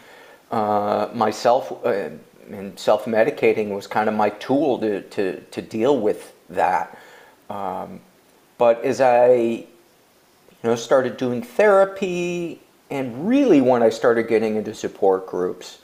uh, 0.52 1.08
myself 1.14 1.72
uh, 1.86 2.10
and 2.52 2.78
self 2.78 3.06
medicating 3.06 3.70
was 3.70 3.88
kind 3.88 4.10
of 4.10 4.16
my 4.16 4.30
tool 4.30 4.80
to, 4.80 5.02
to, 5.02 5.40
to 5.40 5.62
deal 5.62 5.98
with 6.00 6.34
that. 6.50 6.98
Um, 7.50 8.02
but 8.58 8.84
as 8.84 9.02
I 9.02 9.66
you 10.64 10.70
know, 10.70 10.76
started 10.76 11.18
doing 11.18 11.42
therapy, 11.42 12.62
and 12.90 13.28
really 13.28 13.62
when 13.62 13.82
I 13.82 13.90
started 13.90 14.28
getting 14.28 14.58
into 14.58 14.76
support 14.76 15.28
groups, 15.28 15.80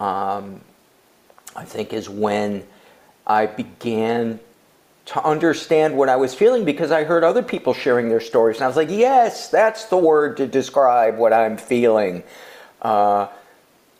um, 0.00 0.60
I 1.54 1.64
think 1.64 1.92
is 1.92 2.08
when 2.08 2.66
I 3.26 3.46
began 3.46 4.40
to 5.06 5.24
understand 5.24 5.96
what 5.96 6.08
I 6.08 6.16
was 6.16 6.34
feeling 6.34 6.64
because 6.64 6.90
I 6.90 7.04
heard 7.04 7.22
other 7.22 7.42
people 7.42 7.72
sharing 7.72 8.08
their 8.08 8.20
stories, 8.20 8.56
and 8.56 8.64
I 8.64 8.68
was 8.68 8.76
like, 8.76 8.90
yes, 8.90 9.48
that's 9.48 9.84
the 9.84 9.96
word 9.96 10.38
to 10.38 10.46
describe 10.46 11.16
what 11.16 11.32
I'm 11.32 11.56
feeling. 11.56 12.24
Uh, 12.82 13.28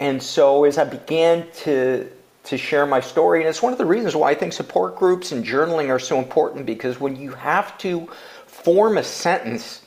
and 0.01 0.23
so 0.23 0.65
as 0.65 0.79
I 0.79 0.85
began 0.85 1.47
to 1.65 2.11
to 2.45 2.57
share 2.57 2.87
my 2.87 3.01
story, 3.01 3.41
and 3.41 3.49
it's 3.49 3.61
one 3.61 3.73
of 3.73 3.79
the 3.79 3.85
reasons 3.85 4.15
why 4.15 4.31
I 4.31 4.35
think 4.35 4.53
support 4.53 4.95
groups 4.95 5.33
and 5.33 5.45
journaling 5.45 5.89
are 5.89 5.99
so 5.99 6.19
important 6.19 6.65
because 6.65 7.01
when 7.01 7.17
you 7.17 7.33
have 7.33 7.77
to 7.79 8.09
form 8.47 8.99
a 8.99 9.03
sentence 9.03 9.83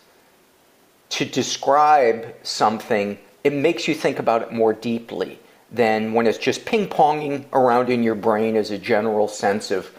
to 1.09 1.25
describe 1.25 2.35
something, 2.43 3.17
it 3.43 3.53
makes 3.53 3.87
you 3.87 3.95
think 3.95 4.19
about 4.19 4.41
it 4.41 4.51
more 4.51 4.73
deeply 4.73 5.39
than 5.71 6.13
when 6.13 6.27
it's 6.27 6.37
just 6.37 6.65
ping 6.65 6.87
ponging 6.87 7.45
around 7.53 7.89
in 7.89 8.03
your 8.03 8.15
brain 8.15 8.55
as 8.55 8.71
a 8.71 8.77
general 8.77 9.27
sense 9.27 9.71
of 9.71 9.91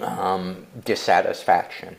um, 0.00 0.66
dissatisfaction 0.84 1.96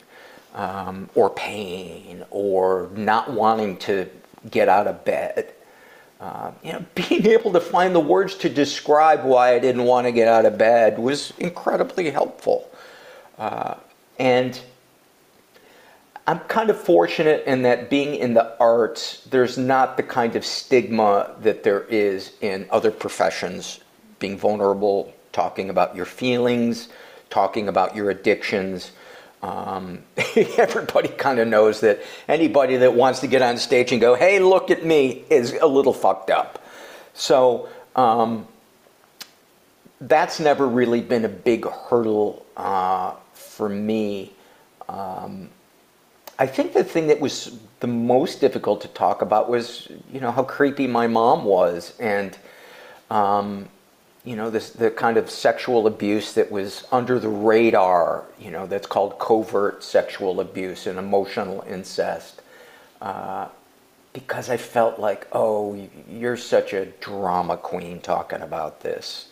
um, 0.53 1.09
or 1.15 1.29
pain 1.29 2.23
or 2.31 2.89
not 2.95 3.31
wanting 3.31 3.77
to 3.77 4.09
get 4.51 4.69
out 4.69 4.87
of 4.87 5.03
bed. 5.05 5.53
Uh, 6.19 6.51
you 6.63 6.73
know, 6.73 6.85
being 6.95 7.25
able 7.27 7.51
to 7.51 7.61
find 7.61 7.93
the 7.93 7.99
words 7.99 8.35
to 8.35 8.49
describe 8.49 9.23
why 9.23 9.53
I 9.53 9.59
didn't 9.59 9.83
want 9.83 10.05
to 10.07 10.11
get 10.11 10.27
out 10.27 10.45
of 10.45 10.57
bed 10.57 10.97
was 10.97 11.33
incredibly 11.37 12.09
helpful. 12.09 12.69
Uh, 13.37 13.75
and 14.17 14.59
I'm 16.27 16.39
kind 16.39 16.69
of 16.71 16.79
fortunate 16.79 17.43
in 17.45 17.61
that 17.63 17.89
being 17.89 18.15
in 18.15 18.33
the 18.33 18.57
arts, 18.59 19.23
there's 19.29 19.57
not 19.57 19.95
the 19.95 20.03
kind 20.03 20.35
of 20.35 20.43
stigma 20.43 21.35
that 21.41 21.63
there 21.63 21.83
is 21.83 22.31
in 22.41 22.67
other 22.71 22.89
professions. 22.89 23.79
Being 24.17 24.37
vulnerable, 24.37 25.13
talking 25.33 25.69
about 25.69 25.95
your 25.95 26.05
feelings, 26.05 26.89
talking 27.29 27.67
about 27.67 27.95
your 27.95 28.09
addictions. 28.09 28.91
Um, 29.43 30.03
everybody 30.57 31.09
kind 31.09 31.37
of 31.37 31.47
knows 31.47 31.81
that 31.81 32.01
anybody 32.27 32.77
that 32.77 32.95
wants 32.95 33.19
to 33.19 33.27
get 33.27 33.43
on 33.43 33.57
stage 33.57 33.91
and 33.91 34.01
go, 34.01 34.15
hey, 34.15 34.39
look 34.39 34.71
at 34.71 34.83
me, 34.83 35.25
is 35.29 35.53
a 35.53 35.67
little 35.67 35.93
fucked 35.93 36.31
up. 36.31 36.65
So, 37.13 37.69
um, 37.95 38.47
that's 40.01 40.39
never 40.39 40.67
really 40.67 41.01
been 41.01 41.25
a 41.25 41.29
big 41.29 41.65
hurdle 41.65 42.45
uh, 42.57 43.13
for 43.33 43.69
me. 43.69 44.33
Um, 44.89 45.49
I 46.37 46.47
think 46.47 46.73
the 46.73 46.83
thing 46.83 47.07
that 47.07 47.19
was 47.19 47.57
the 47.79 47.87
most 47.87 48.41
difficult 48.41 48.81
to 48.81 48.87
talk 48.89 49.21
about 49.21 49.49
was, 49.49 49.87
you 50.11 50.19
know, 50.19 50.31
how 50.31 50.43
creepy 50.43 50.87
my 50.87 51.07
mom 51.07 51.45
was, 51.45 51.93
and 51.99 52.37
um, 53.09 53.69
you 54.25 54.35
know, 54.35 54.49
this 54.49 54.71
the 54.71 54.91
kind 54.91 55.17
of 55.17 55.29
sexual 55.29 55.87
abuse 55.87 56.33
that 56.33 56.51
was 56.51 56.85
under 56.91 57.19
the 57.19 57.29
radar. 57.29 58.25
You 58.39 58.51
know, 58.51 58.67
that's 58.67 58.87
called 58.87 59.17
covert 59.19 59.83
sexual 59.83 60.39
abuse 60.41 60.87
and 60.87 60.99
emotional 60.99 61.63
incest. 61.69 62.41
Uh, 63.01 63.47
because 64.15 64.49
I 64.49 64.55
felt 64.55 64.97
like, 64.97 65.27
oh, 65.33 65.89
you're 66.09 66.37
such 66.37 66.71
a 66.71 66.85
drama 67.01 67.57
queen 67.57 67.99
talking 67.99 68.41
about 68.41 68.79
this. 68.79 69.27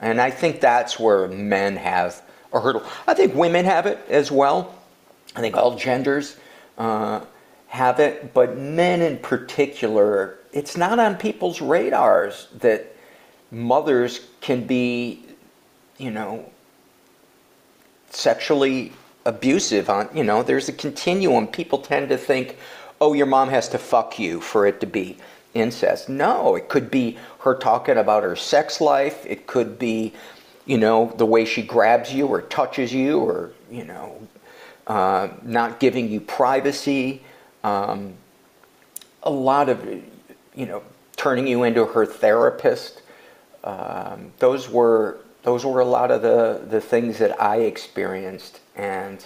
And 0.00 0.20
I 0.20 0.30
think 0.30 0.60
that's 0.60 0.98
where 0.98 1.28
men 1.28 1.76
have 1.76 2.20
a 2.52 2.58
hurdle. 2.58 2.82
I 3.06 3.14
think 3.14 3.34
women 3.34 3.64
have 3.64 3.86
it 3.86 3.98
as 4.08 4.32
well. 4.32 4.74
I 5.36 5.40
think 5.40 5.56
all 5.56 5.76
genders 5.76 6.36
uh, 6.78 7.20
have 7.68 8.00
it, 8.00 8.32
but 8.34 8.56
men 8.56 9.02
in 9.02 9.18
particular, 9.18 10.38
it's 10.52 10.76
not 10.76 10.98
on 10.98 11.16
people's 11.16 11.60
radars 11.60 12.48
that 12.58 12.94
mothers 13.50 14.28
can 14.40 14.66
be, 14.66 15.24
you 15.98 16.10
know, 16.10 16.50
sexually 18.10 18.92
abusive 19.24 19.90
on, 19.90 20.08
you 20.14 20.22
know, 20.22 20.42
there's 20.42 20.68
a 20.68 20.72
continuum. 20.72 21.46
People 21.46 21.78
tend 21.78 22.08
to 22.10 22.16
think, 22.16 22.58
oh, 23.00 23.12
your 23.12 23.26
mom 23.26 23.48
has 23.48 23.68
to 23.70 23.78
fuck 23.78 24.18
you 24.18 24.40
for 24.40 24.66
it 24.66 24.80
to 24.80 24.86
be 24.86 25.16
incest. 25.54 26.08
No, 26.08 26.56
it 26.56 26.68
could 26.68 26.90
be 26.90 27.18
her 27.40 27.54
talking 27.54 27.96
about 27.96 28.22
her 28.22 28.36
sex 28.36 28.80
life. 28.80 29.24
It 29.26 29.46
could 29.46 29.78
be, 29.78 30.12
you 30.66 30.78
know, 30.78 31.12
the 31.16 31.26
way 31.26 31.44
she 31.44 31.62
grabs 31.62 32.12
you 32.12 32.26
or 32.26 32.42
touches 32.42 32.92
you 32.92 33.18
or, 33.18 33.52
you 33.70 33.84
know, 33.84 34.16
uh, 34.86 35.28
not 35.42 35.80
giving 35.80 36.08
you 36.08 36.20
privacy. 36.20 37.22
Um, 37.62 38.14
a 39.22 39.30
lot 39.30 39.68
of, 39.68 39.84
you 40.54 40.66
know, 40.66 40.82
turning 41.16 41.46
you 41.46 41.62
into 41.62 41.84
her 41.86 42.04
therapist. 42.04 43.02
Um, 43.62 44.32
those 44.38 44.68
were 44.68 45.18
those 45.42 45.64
were 45.64 45.80
a 45.80 45.84
lot 45.84 46.10
of 46.10 46.22
the, 46.22 46.62
the 46.68 46.80
things 46.80 47.18
that 47.18 47.40
I 47.40 47.58
experienced 47.58 48.60
and 48.76 49.24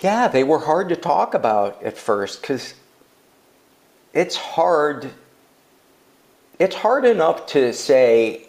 yeah, 0.00 0.28
they 0.28 0.44
were 0.44 0.58
hard 0.58 0.88
to 0.90 0.96
talk 0.96 1.34
about 1.34 1.82
at 1.82 1.96
first 1.96 2.42
because 2.42 2.74
it's 4.12 4.36
hard. 4.36 5.10
It's 6.58 6.76
hard 6.76 7.04
enough 7.04 7.46
to 7.48 7.72
say 7.72 8.45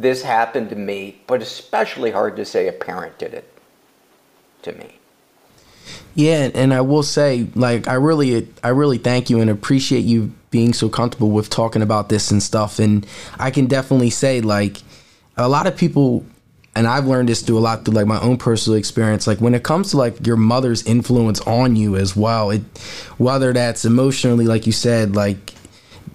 this 0.00 0.22
happened 0.22 0.70
to 0.70 0.76
me, 0.76 1.20
but 1.26 1.42
especially 1.42 2.10
hard 2.10 2.36
to 2.36 2.44
say 2.44 2.68
a 2.68 2.72
parent 2.72 3.18
did 3.18 3.34
it 3.34 3.50
to 4.62 4.72
me. 4.72 4.98
Yeah, 6.14 6.50
and 6.54 6.72
I 6.72 6.80
will 6.80 7.02
say, 7.02 7.46
like, 7.54 7.88
I 7.88 7.94
really, 7.94 8.48
I 8.64 8.68
really 8.68 8.98
thank 8.98 9.30
you 9.30 9.40
and 9.40 9.50
appreciate 9.50 10.04
you 10.04 10.32
being 10.50 10.72
so 10.72 10.88
comfortable 10.88 11.30
with 11.30 11.50
talking 11.50 11.82
about 11.82 12.08
this 12.08 12.30
and 12.30 12.42
stuff. 12.42 12.78
And 12.78 13.06
I 13.38 13.50
can 13.50 13.66
definitely 13.66 14.10
say, 14.10 14.40
like, 14.40 14.78
a 15.36 15.48
lot 15.48 15.66
of 15.66 15.76
people 15.76 16.24
and 16.76 16.86
I've 16.86 17.06
learned 17.06 17.30
this 17.30 17.40
through 17.40 17.56
a 17.56 17.60
lot 17.60 17.86
through 17.86 17.94
like 17.94 18.06
my 18.06 18.20
own 18.20 18.36
personal 18.36 18.78
experience. 18.78 19.26
Like 19.26 19.40
when 19.40 19.54
it 19.54 19.62
comes 19.62 19.92
to 19.92 19.96
like 19.96 20.26
your 20.26 20.36
mother's 20.36 20.84
influence 20.84 21.40
on 21.40 21.74
you 21.74 21.96
as 21.96 22.14
well, 22.14 22.50
it 22.50 22.60
whether 23.16 23.54
that's 23.54 23.86
emotionally, 23.86 24.44
like 24.44 24.66
you 24.66 24.72
said, 24.72 25.16
like 25.16 25.54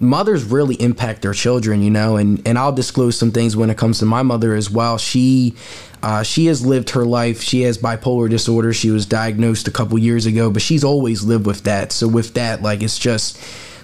mothers 0.00 0.44
really 0.44 0.74
impact 0.76 1.22
their 1.22 1.34
children, 1.34 1.82
you 1.82 1.90
know, 1.90 2.16
and 2.16 2.46
and 2.46 2.58
I'll 2.58 2.72
disclose 2.72 3.16
some 3.16 3.30
things 3.30 3.56
when 3.56 3.70
it 3.70 3.78
comes 3.78 3.98
to 4.00 4.06
my 4.06 4.22
mother 4.22 4.54
as 4.54 4.70
well. 4.70 4.98
She 4.98 5.54
uh, 6.02 6.22
she 6.22 6.46
has 6.46 6.66
lived 6.66 6.90
her 6.90 7.04
life. 7.04 7.40
She 7.40 7.62
has 7.62 7.78
bipolar 7.78 8.28
disorder. 8.28 8.72
She 8.72 8.90
was 8.90 9.06
diagnosed 9.06 9.68
a 9.68 9.70
couple 9.70 9.98
years 9.98 10.26
ago, 10.26 10.50
but 10.50 10.62
she's 10.62 10.82
always 10.82 11.22
lived 11.22 11.46
with 11.46 11.62
that. 11.64 11.92
So 11.92 12.08
with 12.08 12.34
that, 12.34 12.62
like 12.62 12.82
it's 12.82 12.98
just 12.98 13.38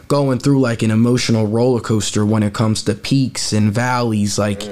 going 0.08 0.38
through 0.38 0.58
like 0.58 0.82
an 0.82 0.90
emotional 0.90 1.46
roller 1.46 1.80
coaster 1.80 2.24
when 2.24 2.42
it 2.42 2.54
comes 2.54 2.82
to 2.84 2.94
peaks 2.94 3.52
and 3.52 3.70
valleys. 3.72 4.38
Like 4.38 4.62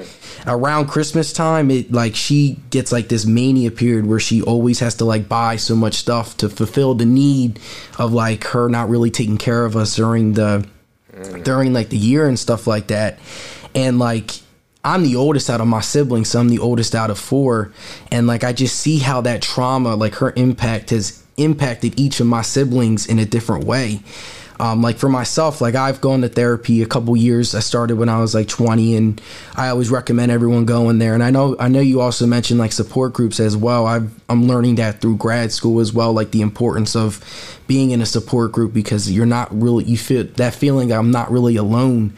around 0.47 0.89
Christmas 0.89 1.33
time, 1.33 1.71
it 1.71 1.93
like 1.93 2.17
she 2.17 2.59
gets 2.71 2.91
like 2.91 3.09
this 3.09 3.27
mania 3.27 3.71
period 3.71 4.07
where 4.07 4.21
she 4.21 4.43
always 4.43 4.81
has 4.81 4.97
to 4.97 5.05
like 5.05 5.29
buy 5.29 5.57
so 5.57 5.77
much 5.77 5.95
stuff 5.95 6.37
to 6.39 6.49
fulfill 6.49 6.95
the 6.95 7.07
need 7.07 7.61
of 7.99 8.13
like 8.13 8.45
her 8.45 8.69
not 8.69 8.89
really 8.89 9.11
taking 9.11 9.39
care 9.39 9.65
of 9.65 9.77
us 9.77 9.95
during 9.95 10.33
the 10.33 10.67
mm. 11.17 11.45
during 11.45 11.73
like 11.73 11.89
the 11.89 11.97
year 11.97 12.27
and 12.29 12.39
stuff 12.39 12.67
like 12.67 12.89
that. 12.89 13.19
And 13.75 13.99
like 13.99 14.31
I'm 14.85 15.03
the 15.03 15.17
oldest 15.17 15.51
out 15.51 15.61
of 15.61 15.67
my 15.67 15.81
siblings, 15.81 16.29
so 16.29 16.39
I'm 16.39 16.49
the 16.49 16.61
oldest 16.61 16.95
out 16.95 17.11
of 17.11 17.19
four. 17.19 17.73
And 18.13 18.27
like 18.27 18.45
I 18.45 18.53
just 18.53 18.79
see 18.79 18.99
how 18.99 19.21
that 19.23 19.43
trauma, 19.43 19.97
like 19.97 20.15
her 20.17 20.33
impact 20.37 20.91
has 20.91 21.25
impacted 21.37 21.99
each 21.99 22.21
of 22.21 22.27
my 22.27 22.43
siblings 22.43 23.07
in 23.07 23.19
a 23.19 23.25
different 23.25 23.65
way. 23.65 24.01
Um, 24.59 24.81
like 24.81 24.97
for 24.97 25.09
myself, 25.09 25.61
like 25.61 25.75
I've 25.75 26.01
gone 26.01 26.23
to 26.23 26.29
therapy 26.29 26.83
a 26.83 26.87
couple 26.87 27.17
years. 27.17 27.55
I 27.55 27.61
started 27.61 27.97
when 27.97 28.09
I 28.09 28.21
was 28.21 28.35
like 28.35 28.49
20, 28.49 28.97
and 28.97 29.21
I 29.55 29.69
always 29.69 29.91
recommend 29.91 30.33
everyone 30.33 30.65
going 30.65 30.99
there. 30.99 31.15
And 31.15 31.23
I 31.23 31.31
know 31.31 31.57
I 31.59 31.69
know 31.69 31.81
you 31.81 32.01
also 32.01 32.27
mentioned 32.27 32.59
like 32.59 32.73
support 32.73 33.13
groups 33.13 33.39
as 33.39 33.57
well. 33.57 33.87
I've, 33.87 34.11
I'm 34.29 34.47
learning 34.47 34.77
that 34.77 35.01
through 35.01 35.19
grad 35.19 35.53
school 35.53 35.81
as 35.81 35.93
well, 35.93 36.13
like 36.13 36.31
the 36.31 36.41
importance 36.41 36.97
of 36.97 37.23
being 37.67 37.91
in 37.91 38.01
a 38.01 38.07
support 38.07 38.53
group 38.53 38.73
because 38.73 39.11
you're 39.11 39.27
not 39.27 39.49
really 39.53 39.85
you 39.85 39.99
feel 39.99 40.25
that 40.25 40.55
feeling 40.55 40.93
I'm 40.93 41.11
not 41.11 41.31
really 41.31 41.57
alone. 41.57 42.15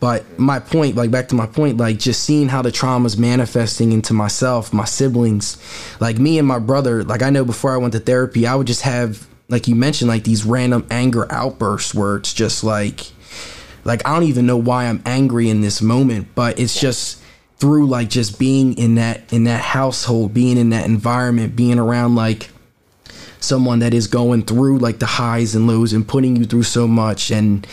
But 0.00 0.38
my 0.38 0.60
point, 0.60 0.96
like 0.96 1.10
back 1.10 1.28
to 1.28 1.34
my 1.34 1.46
point, 1.46 1.76
like 1.76 1.98
just 1.98 2.24
seeing 2.24 2.48
how 2.48 2.62
the 2.62 2.72
trauma 2.72 3.04
is 3.04 3.18
manifesting 3.18 3.92
into 3.92 4.14
myself, 4.14 4.72
my 4.72 4.86
siblings, 4.86 5.58
like 6.00 6.18
me 6.18 6.38
and 6.38 6.48
my 6.48 6.58
brother. 6.58 7.04
Like 7.04 7.22
I 7.22 7.28
know 7.28 7.44
before 7.44 7.74
I 7.74 7.76
went 7.76 7.92
to 7.92 8.00
therapy, 8.00 8.46
I 8.46 8.54
would 8.54 8.66
just 8.66 8.80
have 8.80 9.28
like 9.50 9.68
you 9.68 9.74
mentioned, 9.74 10.08
like 10.08 10.24
these 10.24 10.44
random 10.44 10.86
anger 10.90 11.30
outbursts 11.30 11.94
where 11.94 12.16
it's 12.16 12.32
just 12.32 12.64
like, 12.64 13.06
like 13.84 14.06
I 14.06 14.14
don't 14.14 14.28
even 14.28 14.46
know 14.46 14.56
why 14.56 14.84
I'm 14.86 15.02
angry 15.04 15.50
in 15.50 15.60
this 15.60 15.82
moment, 15.82 16.28
but 16.34 16.58
it's 16.58 16.80
just 16.80 17.20
through 17.58 17.86
like 17.86 18.08
just 18.08 18.38
being 18.38 18.76
in 18.78 18.94
that 18.94 19.30
in 19.32 19.44
that 19.44 19.60
household, 19.60 20.32
being 20.32 20.56
in 20.56 20.70
that 20.70 20.86
environment, 20.86 21.56
being 21.56 21.78
around 21.78 22.14
like 22.14 22.48
someone 23.40 23.80
that 23.80 23.92
is 23.92 24.06
going 24.06 24.42
through 24.42 24.78
like 24.78 24.98
the 24.98 25.06
highs 25.06 25.54
and 25.54 25.66
lows 25.66 25.92
and 25.92 26.06
putting 26.06 26.36
you 26.36 26.44
through 26.44 26.62
so 26.62 26.86
much 26.86 27.30
and 27.30 27.66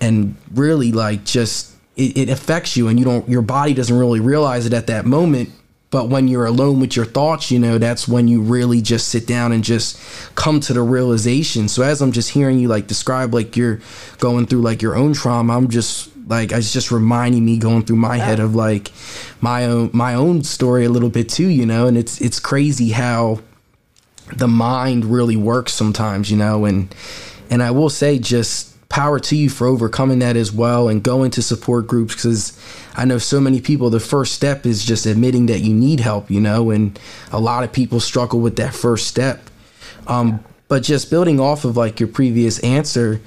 and 0.00 0.36
really 0.54 0.92
like 0.92 1.24
just 1.24 1.74
it, 1.96 2.16
it 2.16 2.28
affects 2.28 2.76
you 2.76 2.88
and 2.88 2.98
you 2.98 3.04
don't 3.04 3.28
your 3.28 3.42
body 3.42 3.74
doesn't 3.74 3.98
really 3.98 4.20
realize 4.20 4.66
it 4.66 4.72
at 4.72 4.86
that 4.86 5.06
moment 5.06 5.50
but 5.90 6.08
when 6.08 6.28
you're 6.28 6.46
alone 6.46 6.80
with 6.80 6.96
your 6.96 7.04
thoughts, 7.04 7.50
you 7.50 7.58
know, 7.58 7.78
that's 7.78 8.08
when 8.08 8.26
you 8.26 8.42
really 8.42 8.82
just 8.82 9.08
sit 9.08 9.26
down 9.26 9.52
and 9.52 9.62
just 9.62 9.98
come 10.34 10.60
to 10.60 10.72
the 10.72 10.82
realization. 10.82 11.68
So 11.68 11.82
as 11.82 12.02
I'm 12.02 12.12
just 12.12 12.30
hearing 12.30 12.58
you 12.58 12.68
like 12.68 12.86
describe 12.86 13.32
like 13.32 13.56
you're 13.56 13.80
going 14.18 14.46
through 14.46 14.62
like 14.62 14.82
your 14.82 14.96
own 14.96 15.12
trauma, 15.12 15.56
I'm 15.56 15.68
just 15.68 16.10
like 16.26 16.50
it's 16.50 16.72
just 16.72 16.90
reminding 16.90 17.44
me 17.44 17.56
going 17.56 17.84
through 17.84 17.96
my 17.96 18.16
head 18.16 18.40
of 18.40 18.54
like 18.54 18.90
my 19.40 19.64
own 19.64 19.90
my 19.92 20.14
own 20.14 20.42
story 20.42 20.84
a 20.84 20.90
little 20.90 21.10
bit 21.10 21.28
too, 21.28 21.48
you 21.48 21.64
know, 21.64 21.86
and 21.86 21.96
it's 21.96 22.20
it's 22.20 22.40
crazy 22.40 22.90
how 22.90 23.40
the 24.34 24.48
mind 24.48 25.04
really 25.04 25.36
works 25.36 25.72
sometimes, 25.72 26.30
you 26.30 26.36
know, 26.36 26.64
and 26.64 26.92
and 27.48 27.62
I 27.62 27.70
will 27.70 27.90
say 27.90 28.18
just 28.18 28.75
power 28.88 29.18
to 29.18 29.36
you 29.36 29.50
for 29.50 29.66
overcoming 29.66 30.20
that 30.20 30.36
as 30.36 30.52
well 30.52 30.88
and 30.88 31.02
going 31.02 31.30
to 31.32 31.42
support 31.42 31.86
groups 31.86 32.14
because 32.14 32.58
I 32.96 33.04
know 33.04 33.18
so 33.18 33.40
many 33.40 33.60
people 33.60 33.90
the 33.90 34.00
first 34.00 34.34
step 34.34 34.64
is 34.64 34.84
just 34.84 35.06
admitting 35.06 35.46
that 35.46 35.60
you 35.60 35.74
need 35.74 36.00
help, 36.00 36.30
you 36.30 36.40
know, 36.40 36.70
and 36.70 36.98
a 37.32 37.40
lot 37.40 37.64
of 37.64 37.72
people 37.72 38.00
struggle 38.00 38.40
with 38.40 38.56
that 38.56 38.74
first 38.74 39.06
step. 39.06 39.50
Um, 40.06 40.44
but 40.68 40.82
just 40.82 41.10
building 41.10 41.40
off 41.40 41.64
of 41.64 41.76
like 41.76 42.00
your 42.00 42.08
previous 42.08 42.58
answer, 42.60 43.20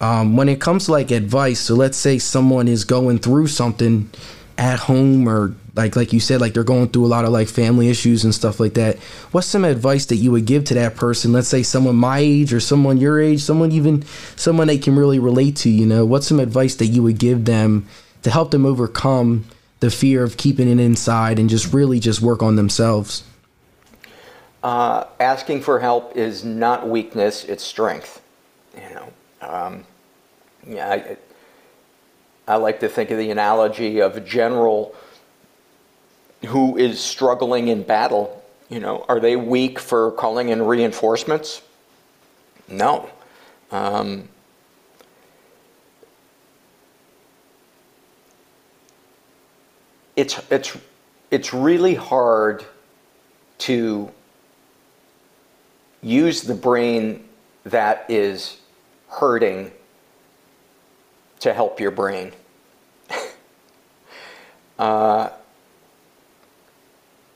um, 0.00 0.36
when 0.36 0.48
it 0.48 0.60
comes 0.60 0.86
to 0.86 0.92
like 0.92 1.10
advice, 1.10 1.60
so 1.60 1.74
let's 1.74 1.96
say 1.96 2.18
someone 2.18 2.68
is 2.68 2.84
going 2.84 3.18
through 3.18 3.46
something 3.46 4.10
at 4.56 4.78
home 4.78 5.28
or 5.28 5.54
like 5.74 5.96
like 5.96 6.12
you 6.12 6.20
said 6.20 6.40
like 6.40 6.54
they're 6.54 6.62
going 6.62 6.88
through 6.88 7.04
a 7.04 7.08
lot 7.08 7.24
of 7.24 7.32
like 7.32 7.48
family 7.48 7.88
issues 7.88 8.24
and 8.24 8.34
stuff 8.34 8.60
like 8.60 8.74
that. 8.74 8.98
What's 9.32 9.46
some 9.46 9.64
advice 9.64 10.06
that 10.06 10.16
you 10.16 10.30
would 10.30 10.46
give 10.46 10.64
to 10.66 10.74
that 10.74 10.94
person? 10.94 11.32
Let's 11.32 11.48
say 11.48 11.62
someone 11.62 11.96
my 11.96 12.18
age 12.18 12.52
or 12.52 12.60
someone 12.60 12.98
your 12.98 13.20
age 13.20 13.40
someone 13.40 13.72
even 13.72 14.02
someone 14.36 14.68
they 14.68 14.78
can 14.78 14.96
really 14.96 15.18
relate 15.18 15.56
to 15.56 15.70
you 15.70 15.86
know? 15.86 16.04
What's 16.04 16.26
some 16.26 16.40
advice 16.40 16.76
that 16.76 16.86
you 16.86 17.02
would 17.02 17.18
give 17.18 17.44
them 17.44 17.86
to 18.22 18.30
help 18.30 18.50
them 18.52 18.64
overcome 18.64 19.44
the 19.80 19.90
fear 19.90 20.22
of 20.22 20.36
keeping 20.36 20.68
it 20.68 20.80
inside 20.80 21.38
and 21.38 21.50
just 21.50 21.72
really 21.72 21.98
just 21.98 22.20
work 22.20 22.42
on 22.42 22.56
themselves? 22.56 23.24
Uh, 24.62 25.04
asking 25.20 25.60
for 25.60 25.80
help 25.80 26.16
is 26.16 26.44
not 26.44 26.88
weakness 26.88 27.44
it's 27.44 27.64
strength 27.64 28.22
you 28.74 28.94
know? 28.94 29.12
Um, 29.40 29.84
yeah 30.66 30.90
I, 30.90 31.16
I 32.46 32.56
like 32.56 32.80
to 32.80 32.88
think 32.88 33.10
of 33.10 33.18
the 33.18 33.30
analogy 33.30 34.00
of 34.00 34.16
a 34.16 34.20
general 34.20 34.94
who 36.46 36.76
is 36.76 37.00
struggling 37.00 37.68
in 37.68 37.82
battle. 37.82 38.42
You 38.68 38.80
know, 38.80 39.04
are 39.08 39.20
they 39.20 39.36
weak 39.36 39.78
for 39.78 40.12
calling 40.12 40.50
in 40.50 40.62
reinforcements? 40.62 41.62
No. 42.68 43.08
Um, 43.70 44.28
it's 50.16 50.40
it's 50.50 50.76
it's 51.30 51.54
really 51.54 51.94
hard 51.94 52.64
to 53.58 54.10
use 56.02 56.42
the 56.42 56.54
brain 56.54 57.26
that 57.64 58.04
is 58.08 58.58
hurting 59.08 59.72
to 61.44 61.52
help 61.52 61.78
your 61.78 61.90
brain. 61.90 62.32
uh, 64.78 65.28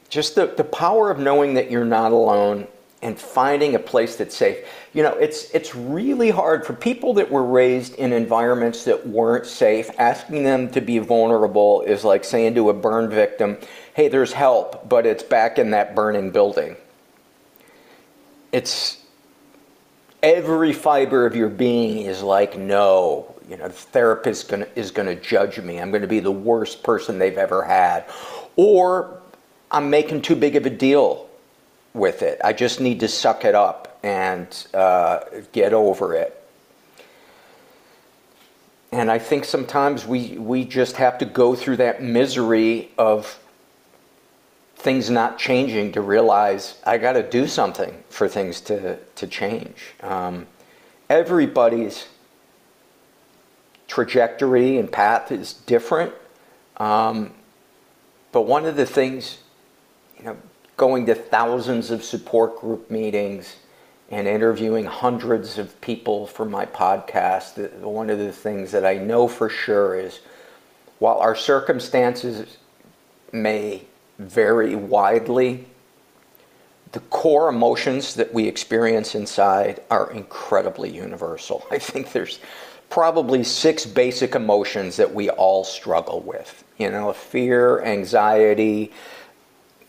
just 0.09 0.35
the, 0.35 0.47
the 0.47 0.65
power 0.65 1.11
of 1.11 1.19
knowing 1.19 1.55
that 1.55 1.71
you're 1.71 1.85
not 1.85 2.13
alone 2.13 2.67
and 3.03 3.19
finding 3.19 3.75
a 3.75 3.79
place 3.79 4.17
that's 4.17 4.35
safe. 4.35 4.67
You 4.95 5.03
know, 5.03 5.13
it's 5.13 5.51
it's 5.51 5.75
really 5.75 6.31
hard 6.31 6.67
for 6.67 6.73
people 6.73 7.15
that 7.15 7.31
were 7.31 7.45
raised 7.45 7.95
in 7.97 8.13
environments 8.13 8.85
that 8.85 9.07
weren't 9.07 9.47
safe. 9.47 9.91
Asking 9.99 10.43
them 10.43 10.71
to 10.71 10.81
be 10.81 10.99
vulnerable 10.99 11.83
is 11.83 12.03
like 12.03 12.25
saying 12.25 12.55
to 12.55 12.71
a 12.71 12.75
burn 12.75 13.11
victim, 13.11 13.59
"Hey, 13.95 14.09
there's 14.09 14.33
help, 14.33 14.89
but 14.89 15.07
it's 15.07 15.23
back 15.23 15.59
in 15.59 15.71
that 15.71 15.95
burning 15.95 16.31
building." 16.31 16.77
It's 18.51 18.97
every 20.23 20.73
fiber 20.73 21.27
of 21.27 21.37
your 21.37 21.51
being 21.51 22.07
is 22.07 22.23
like, 22.23 22.59
"No, 22.59 23.37
you 23.49 23.57
know, 23.57 23.69
the 23.69 23.75
therapist 23.75 24.49
gonna, 24.49 24.67
is 24.75 24.91
going 24.91 25.09
to 25.09 25.17
judge 25.17 25.59
me. 25.59 25.79
I'm 25.79 25.91
going 25.91 26.03
to 26.03 26.09
be 26.09 26.21
the 26.21 26.31
worst 26.31 26.83
person 26.83 27.19
they've 27.19 27.39
ever 27.39 27.63
had." 27.63 28.05
Or 28.57 29.21
I'm 29.71 29.91
making 29.91 30.23
too 30.23 30.37
big 30.37 30.57
of 30.57 30.67
a 30.67 30.71
deal 30.71 31.29
with 31.95 32.23
it. 32.23 32.41
I 32.45 32.53
just 32.53 32.81
need 32.81 33.01
to 33.01 33.09
suck 33.09 33.45
it 33.45 33.55
up 33.55 33.99
and 34.03 34.67
uh, 34.75 35.21
get 35.53 35.73
over 35.73 36.15
it. 36.15 36.35
And 38.91 39.11
I 39.11 39.19
think 39.19 39.45
sometimes 39.45 40.07
we, 40.07 40.39
we 40.39 40.65
just 40.65 40.97
have 40.97 41.19
to 41.19 41.27
go 41.27 41.55
through 41.55 41.77
that 41.77 42.03
misery 42.03 42.91
of 42.97 43.39
things 44.77 45.11
not 45.11 45.39
changing 45.39 45.93
to 45.93 46.01
realize 46.01 46.79
I 46.85 46.97
got 46.97 47.13
to 47.13 47.29
do 47.29 47.47
something 47.47 48.03
for 48.09 48.29
things 48.29 48.61
to, 48.63 48.97
to 48.97 49.27
change. 49.27 49.77
Um, 50.03 50.47
everybody's 51.11 52.07
trajectory 53.89 54.79
and 54.79 54.91
path 54.91 55.33
is 55.33 55.55
different. 55.55 56.13
Um, 56.77 57.33
but 58.31 58.43
one 58.43 58.67
of 58.67 58.77
the 58.77 58.87
things, 58.87 59.39
you 60.19 60.25
know, 60.25 60.37
going 60.77 61.07
to 61.07 61.15
thousands 61.15 61.91
of 61.91 62.05
support 62.05 62.61
group 62.61 62.91
meetings 62.91 63.57
and 64.11 64.29
interviewing 64.29 64.85
hundreds 64.85 65.59
of 65.59 65.79
people 65.81 66.27
for 66.27 66.45
my 66.45 66.65
podcast, 66.65 67.73
one 67.81 68.09
of 68.11 68.19
the 68.19 68.33
things 68.33 68.71
that 68.71 68.87
I 68.87 68.95
know 68.95 69.27
for 69.27 69.49
sure 69.49 69.99
is 69.99 70.21
while 70.99 71.19
our 71.19 71.35
circumstances 71.35 72.59
may 73.33 73.83
vary 74.19 74.75
widely, 74.75 75.67
the 76.93 77.01
core 77.01 77.49
emotions 77.49 78.15
that 78.15 78.33
we 78.33 78.47
experience 78.47 79.15
inside 79.15 79.83
are 79.91 80.11
incredibly 80.11 80.91
universal. 80.91 81.67
I 81.71 81.79
think 81.79 82.13
there's 82.13 82.39
probably 82.91 83.45
six 83.45 83.85
basic 83.87 84.35
emotions 84.35 84.97
that 84.97 85.15
we 85.15 85.31
all 85.31 85.65
struggle 85.65 86.21
with. 86.21 86.65
You 86.79 86.91
know, 86.91 87.13
fear, 87.13 87.83
anxiety, 87.83 88.93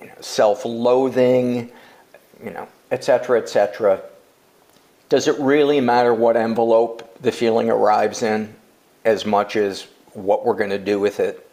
you 0.02 0.08
know, 0.08 0.14
self-loathing, 0.20 1.72
you 2.44 2.52
know, 2.52 2.68
etc., 2.92 3.40
etc. 3.40 4.02
Does 5.10 5.28
it 5.28 5.40
really 5.40 5.82
matter 5.82 6.14
what 6.14 6.36
envelope 6.38 7.22
the 7.22 7.32
feeling 7.32 7.70
arrives 7.70 8.24
in 8.24 8.54
as 9.06 9.26
much 9.26 9.56
as 9.56 9.88
what 10.14 10.46
we're 10.46 10.56
going 10.56 10.70
to 10.70 10.80
do 10.80 11.00
with 11.00 11.20
it? 11.20 11.46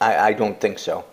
I, 0.00 0.16
I 0.16 0.32
don't 0.32 0.60
think 0.60 0.78
so. 0.78 1.04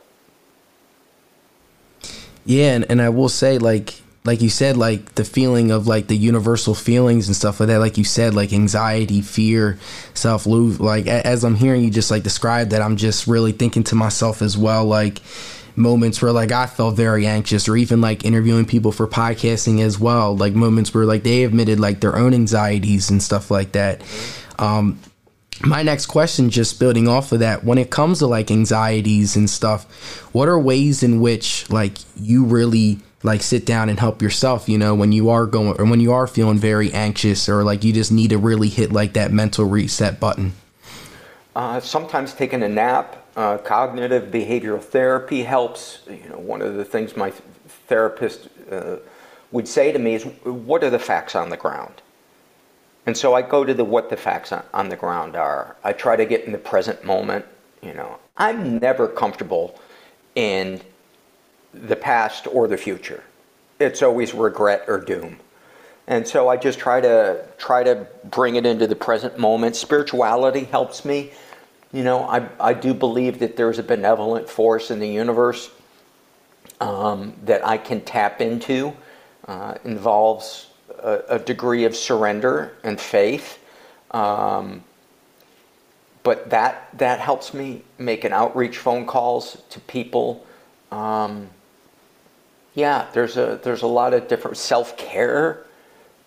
Yeah, 2.46 2.76
and, 2.76 2.86
and 2.90 3.02
I 3.02 3.10
will 3.10 3.30
say, 3.30 3.58
like, 3.58 4.02
like 4.28 4.42
you 4.42 4.50
said, 4.50 4.76
like 4.76 5.16
the 5.16 5.24
feeling 5.24 5.72
of 5.72 5.88
like 5.88 6.08
the 6.08 6.18
universal 6.18 6.76
feelings 6.76 7.28
and 7.28 7.36
stuff 7.36 7.60
like 7.62 7.68
that. 7.68 7.80
Like 7.80 7.98
you 7.98 8.04
said, 8.04 8.34
like 8.34 8.52
anxiety, 8.52 9.22
fear, 9.22 9.80
self 10.14 10.46
lose. 10.46 10.80
Like 10.80 11.08
as 11.08 11.46
I'm 11.46 11.56
hearing 11.56 11.84
you 11.84 11.90
just 11.90 12.12
like 12.12 12.24
describe 12.24 12.70
that, 12.70 12.82
I'm 12.82 12.98
just 12.98 13.26
really 13.26 13.54
thinking 13.54 13.86
to 13.86 13.96
myself 13.96 14.42
as 14.42 14.58
well, 14.58 14.86
like 14.86 15.22
moments 15.78 16.22
where 16.22 16.34
like 16.34 16.52
I 16.52 16.66
felt 16.66 16.96
very 16.96 17.26
anxious, 17.26 17.70
or 17.70 17.78
even 17.78 18.02
like 18.02 18.26
interviewing 18.26 18.66
people 18.66 18.92
for 18.92 19.08
podcasting 19.08 19.80
as 19.80 19.98
well. 19.98 20.36
Like 20.36 20.54
moments 20.54 20.94
where 20.94 21.06
like 21.06 21.24
they 21.24 21.46
admitted 21.46 21.80
like 21.80 22.02
their 22.02 22.18
own 22.18 22.34
anxieties 22.34 23.10
and 23.10 23.24
stuff 23.24 23.50
like 23.50 23.72
that. 23.72 24.02
Um, 24.60 25.00
my 25.62 25.84
next 25.84 26.08
question 26.08 26.50
just 26.50 26.80
building 26.80 27.08
off 27.08 27.32
of 27.32 27.40
that 27.40 27.64
when 27.64 27.78
it 27.78 27.90
comes 27.90 28.20
to 28.20 28.28
like 28.28 28.52
anxieties 28.52 29.36
and 29.36 29.50
stuff 29.50 30.22
what 30.32 30.48
are 30.48 30.60
ways 30.60 31.02
in 31.02 31.20
which 31.20 31.68
like 31.72 31.98
you 32.16 32.46
really 32.46 33.00
like 33.28 33.44
sit 33.44 33.66
down 33.66 33.90
and 33.90 34.00
help 34.00 34.22
yourself 34.22 34.68
you 34.68 34.78
know 34.78 34.96
when 34.96 35.12
you 35.12 35.30
are 35.30 35.46
going 35.46 35.80
or 35.80 35.86
when 35.86 36.00
you 36.00 36.12
are 36.12 36.26
feeling 36.26 36.58
very 36.58 36.92
anxious 36.94 37.48
or 37.48 37.64
like 37.64 37.84
you 37.84 37.94
just 37.94 38.12
need 38.12 38.32
to 38.32 38.38
really 38.38 38.70
hit 38.70 38.92
like 38.92 39.14
that 39.14 39.32
mental 39.32 39.66
reset 39.66 40.20
button. 40.20 40.54
Uh, 41.56 41.80
sometimes 41.80 42.34
taking 42.34 42.64
a 42.64 42.70
nap. 42.70 43.24
Uh, 43.36 43.56
cognitive 43.60 44.32
behavioral 44.32 44.82
therapy 44.82 45.44
helps. 45.44 46.00
You 46.10 46.30
know 46.30 46.40
one 46.40 46.64
of 46.64 46.74
the 46.74 46.84
things 46.84 47.16
my 47.16 47.30
therapist 47.88 48.50
uh, 48.72 48.96
would 49.52 49.68
say 49.68 49.92
to 49.92 50.00
me 50.00 50.16
is 50.16 50.24
what 50.44 50.84
are 50.84 50.90
the 50.90 50.98
facts 50.98 51.36
on 51.36 51.50
the 51.50 51.58
ground? 51.58 52.02
And 53.06 53.16
so 53.16 53.36
i 53.36 53.44
go 53.44 53.64
to 53.64 53.76
the 53.76 53.84
what 53.84 54.10
the 54.10 54.18
facts 54.18 54.52
on, 54.52 54.64
on 54.74 54.90
the 54.90 54.96
ground 54.96 55.36
are. 55.36 55.76
I 55.84 55.94
try 55.94 56.16
to 56.16 56.26
get 56.26 56.46
in 56.46 56.52
the 56.52 56.58
present 56.58 57.04
moment 57.04 57.46
you 57.82 57.94
know. 57.94 58.20
I'm 58.38 58.80
never 58.80 59.08
comfortable 59.08 59.80
in 60.36 60.82
the 61.74 61.96
past 61.96 62.48
or 62.48 62.68
the 62.68 62.78
future. 62.78 63.24
It's 63.80 64.02
always 64.02 64.34
regret 64.34 64.86
or 64.88 65.00
doom. 65.00 65.40
And 66.08 66.26
so 66.26 66.48
I 66.48 66.58
just 66.58 66.80
try 66.80 67.02
to 67.02 67.46
try 67.58 67.84
to 67.84 68.08
bring 68.26 68.56
it 68.56 68.66
into 68.66 68.88
the 68.88 68.96
present 68.96 69.38
moment. 69.38 69.76
Spirituality 69.76 70.64
helps 70.64 71.04
me. 71.04 71.32
You 71.92 72.04
know, 72.04 72.24
I, 72.24 72.48
I 72.60 72.74
do 72.74 72.94
believe 72.94 73.40
that 73.40 73.58
there's 73.58 73.80
a 73.80 73.84
benevolent 73.84 74.50
force 74.50 74.90
in 74.90 75.00
the 75.00 75.08
universe 75.08 75.70
um, 76.80 77.34
that 77.44 77.66
I 77.66 77.78
can 77.78 78.02
tap 78.02 78.42
into. 78.42 78.94
Uh, 79.48 79.78
involves 79.86 80.68
a, 81.02 81.22
a, 81.30 81.40
degree 81.40 81.86
of 81.86 81.96
surrender 81.96 82.74
and 82.84 83.00
faith. 83.00 83.60
Um, 84.12 84.84
but 86.24 86.50
that 86.50 86.90
that 86.98 87.22
helps 87.22 87.54
me 87.54 87.84
make 87.98 88.26
an 88.26 88.34
outreach 88.34 88.78
phone 88.78 89.06
calls 89.06 89.62
to 89.70 89.80
people. 89.80 90.46
Um, 90.92 91.50
yeah, 92.78 93.08
there's 93.12 93.38
a 93.38 93.60
there's 93.64 93.82
a 93.82 93.88
lot 93.88 94.14
of 94.14 94.28
different 94.28 94.56
self 94.56 94.96
care. 94.98 95.66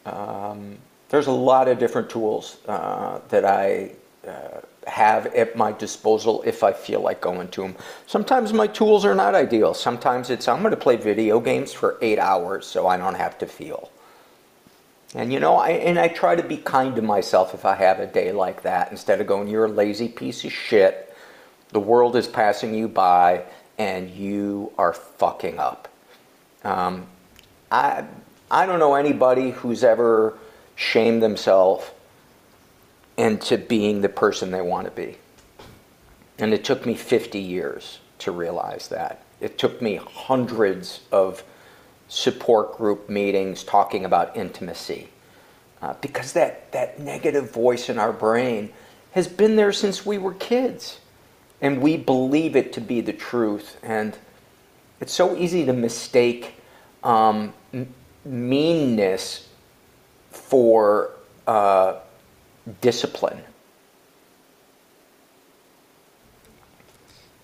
Um, 0.05 0.79
there's 1.09 1.29
a 1.29 1.33
lot 1.33 1.69
of 1.69 1.79
different 1.79 2.11
tools 2.11 2.59
uh, 2.67 3.21
that 3.29 3.45
I 3.45 3.93
uh, 4.27 4.61
have 4.89 5.27
at 5.27 5.55
my 5.55 5.71
disposal 5.71 6.43
if 6.45 6.65
I 6.65 6.73
feel 6.73 7.03
like 7.03 7.21
going 7.21 7.47
to 7.51 7.63
them. 7.63 7.77
Sometimes 8.09 8.53
my 8.53 8.67
tools 8.67 9.05
are 9.05 9.15
not 9.15 9.37
ideal. 9.37 9.75
Sometimes 9.75 10.29
it's 10.29 10.49
I'm 10.49 10.59
going 10.59 10.73
to 10.73 10.77
play 10.77 10.97
video 10.97 11.39
games 11.39 11.73
for 11.73 11.99
eight 12.03 12.19
hours 12.19 12.67
so 12.67 12.89
I 12.89 12.97
don't 12.97 13.15
have 13.15 13.39
to 13.39 13.47
feel. 13.47 13.89
And 15.15 15.33
you 15.33 15.39
know, 15.39 15.55
I 15.55 15.71
and 15.71 16.01
I 16.01 16.09
try 16.09 16.35
to 16.35 16.43
be 16.43 16.57
kind 16.57 16.97
to 16.97 17.03
myself 17.03 17.55
if 17.55 17.65
I 17.65 17.77
have 17.77 18.01
a 18.01 18.07
day 18.07 18.33
like 18.33 18.63
that 18.63 18.91
instead 18.91 19.21
of 19.21 19.29
going, 19.29 19.47
"You're 19.47 19.67
a 19.67 19.69
lazy 19.85 20.09
piece 20.09 20.45
of 20.45 20.51
shit. 20.51 21.15
The 21.69 21.79
world 21.79 22.17
is 22.17 22.27
passing 22.27 22.75
you 22.75 22.89
by, 22.89 23.45
and 23.79 24.11
you 24.11 24.73
are 24.77 24.93
fucking 24.93 25.61
up." 25.61 25.90
Um, 26.65 27.07
I, 27.71 28.05
I 28.51 28.67
don't 28.67 28.79
know 28.79 28.95
anybody 28.95 29.51
who's 29.51 29.85
ever 29.85 30.37
shamed 30.75 31.23
themselves 31.23 31.85
into 33.17 33.59
being 33.59 34.01
the 34.01 34.09
person 34.09 34.51
they 34.51 34.63
want 34.63 34.87
to 34.87 34.91
be. 34.91 35.19
And 36.39 36.55
it 36.55 36.65
took 36.65 36.87
me 36.87 36.95
50 36.95 37.39
years 37.39 38.01
to 38.21 38.33
realize 38.33 38.89
that. 38.89 39.23
It 39.41 39.59
took 39.59 39.83
me 39.83 39.97
hundreds 39.97 41.01
of 41.13 41.45
support 42.09 42.77
group 42.77 43.09
meetings 43.09 43.63
talking 43.63 44.05
about 44.05 44.37
intimacy. 44.37 45.09
Uh, 45.83 45.95
because 46.01 46.33
that, 46.33 46.73
that 46.73 46.99
negative 46.99 47.51
voice 47.53 47.89
in 47.89 47.99
our 47.99 48.13
brain 48.13 48.71
has 49.13 49.29
been 49.29 49.57
there 49.57 49.73
since 49.73 50.05
we 50.05 50.19
were 50.19 50.35
kids. 50.35 51.01
And 51.61 51.83
we 51.83 51.97
believe 51.97 52.57
it 52.57 52.73
to 52.75 52.81
be 52.81 53.01
the 53.01 53.13
truth. 53.13 53.77
And 53.83 54.17
it's 55.01 55.13
so 55.13 55.37
easy 55.37 55.65
to 55.65 55.73
mistake 55.73 56.55
um, 57.03 57.55
meanness 58.25 59.49
for 60.31 61.11
uh, 61.47 61.99
discipline. 62.81 63.43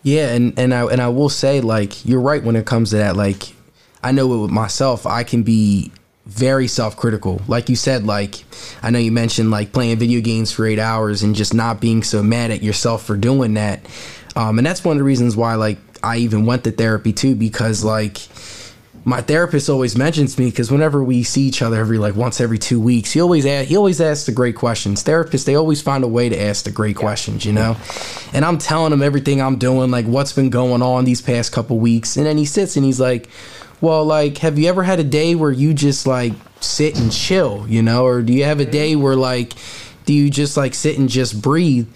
Yeah, 0.03 0.29
and 0.35 0.57
and 0.57 0.73
I 0.73 0.85
and 0.85 1.01
I 1.01 1.09
will 1.09 1.29
say 1.29 1.61
like 1.61 2.05
you're 2.07 2.21
right 2.21 2.43
when 2.43 2.55
it 2.55 2.65
comes 2.65 2.91
to 2.91 2.97
that. 2.99 3.17
Like 3.17 3.55
I 4.05 4.13
know 4.13 4.29
with 4.29 4.53
myself, 4.53 5.05
I 5.05 5.25
can 5.25 5.43
be 5.43 5.91
very 6.27 6.69
self-critical. 6.69 7.43
Like 7.49 7.69
you 7.69 7.75
said, 7.75 8.05
like 8.05 8.45
I 8.83 8.91
know 8.91 9.01
you 9.01 9.11
mentioned 9.11 9.51
like 9.51 9.73
playing 9.73 9.99
video 9.99 10.21
games 10.21 10.53
for 10.53 10.65
eight 10.65 10.79
hours 10.79 11.25
and 11.25 11.35
just 11.35 11.55
not 11.55 11.81
being 11.81 12.05
so 12.05 12.23
mad 12.23 12.53
at 12.53 12.63
yourself 12.63 13.05
for 13.05 13.17
doing 13.17 13.55
that. 13.55 13.85
Um, 14.37 14.59
and 14.59 14.67
that's 14.67 14.85
one 14.85 14.97
of 14.97 14.99
the 14.99 15.05
reasons 15.05 15.37
why 15.37 15.55
like 15.55 15.79
I 16.07 16.19
even 16.19 16.47
went 16.47 16.65
to 16.65 16.71
therapy 16.71 17.13
too 17.13 17.35
because 17.35 17.85
like 17.85 18.19
my 19.07 19.23
therapist 19.23 19.71
always 19.71 19.97
mentions 19.97 20.37
me 20.37 20.51
because 20.51 20.69
whenever 20.71 21.03
we 21.03 21.23
see 21.23 21.43
each 21.43 21.63
other 21.63 21.79
every 21.79 21.97
like 21.97 22.17
once 22.17 22.41
every 22.41 22.59
two 22.59 22.81
weeks, 22.81 23.13
he 23.13 23.21
always 23.21 23.47
ask, 23.47 23.69
he 23.69 23.77
always 23.77 24.01
asks 24.01 24.27
the 24.27 24.33
great 24.33 24.57
questions. 24.57 25.05
Therapists 25.05 25.45
they 25.45 25.55
always 25.55 25.81
find 25.81 26.03
a 26.03 26.09
way 26.09 26.29
to 26.29 26.41
ask 26.41 26.65
the 26.65 26.73
great 26.73 26.97
yeah. 26.97 27.03
questions, 27.03 27.45
you 27.45 27.53
know. 27.53 27.77
And 28.33 28.45
I'm 28.45 28.59
telling 28.59 28.93
him 28.93 29.03
everything 29.03 29.41
I'm 29.41 29.59
doing, 29.59 29.93
like 29.93 30.07
what's 30.07 30.33
been 30.33 30.51
going 30.51 30.83
on 30.83 31.05
these 31.05 31.23
past 31.23 31.53
couple 31.53 31.79
weeks, 31.79 32.17
and 32.17 32.27
then 32.27 32.37
he 32.37 32.45
sits 32.45 32.77
and 32.77 32.85
he's 32.85 32.99
like, 32.99 33.29
"Well, 33.81 34.05
like, 34.05 34.39
have 34.39 34.59
you 34.59 34.69
ever 34.69 34.83
had 34.83 34.99
a 34.99 35.05
day 35.05 35.37
where 35.37 35.53
you 35.53 35.73
just 35.73 36.09
like 36.09 36.33
sit 36.61 36.99
and 36.99 37.13
chill, 37.13 37.65
you 37.69 37.83
know, 37.83 38.07
or 38.07 38.23
do 38.23 38.33
you 38.33 38.43
have 38.43 38.59
a 38.59 38.65
mm-hmm. 38.65 38.73
day 38.73 38.97
where 38.97 39.15
like, 39.15 39.53
do 40.05 40.15
you 40.15 40.31
just 40.31 40.57
like 40.57 40.75
sit 40.75 40.99
and 40.99 41.09
just 41.09 41.41
breathe?" 41.41 41.87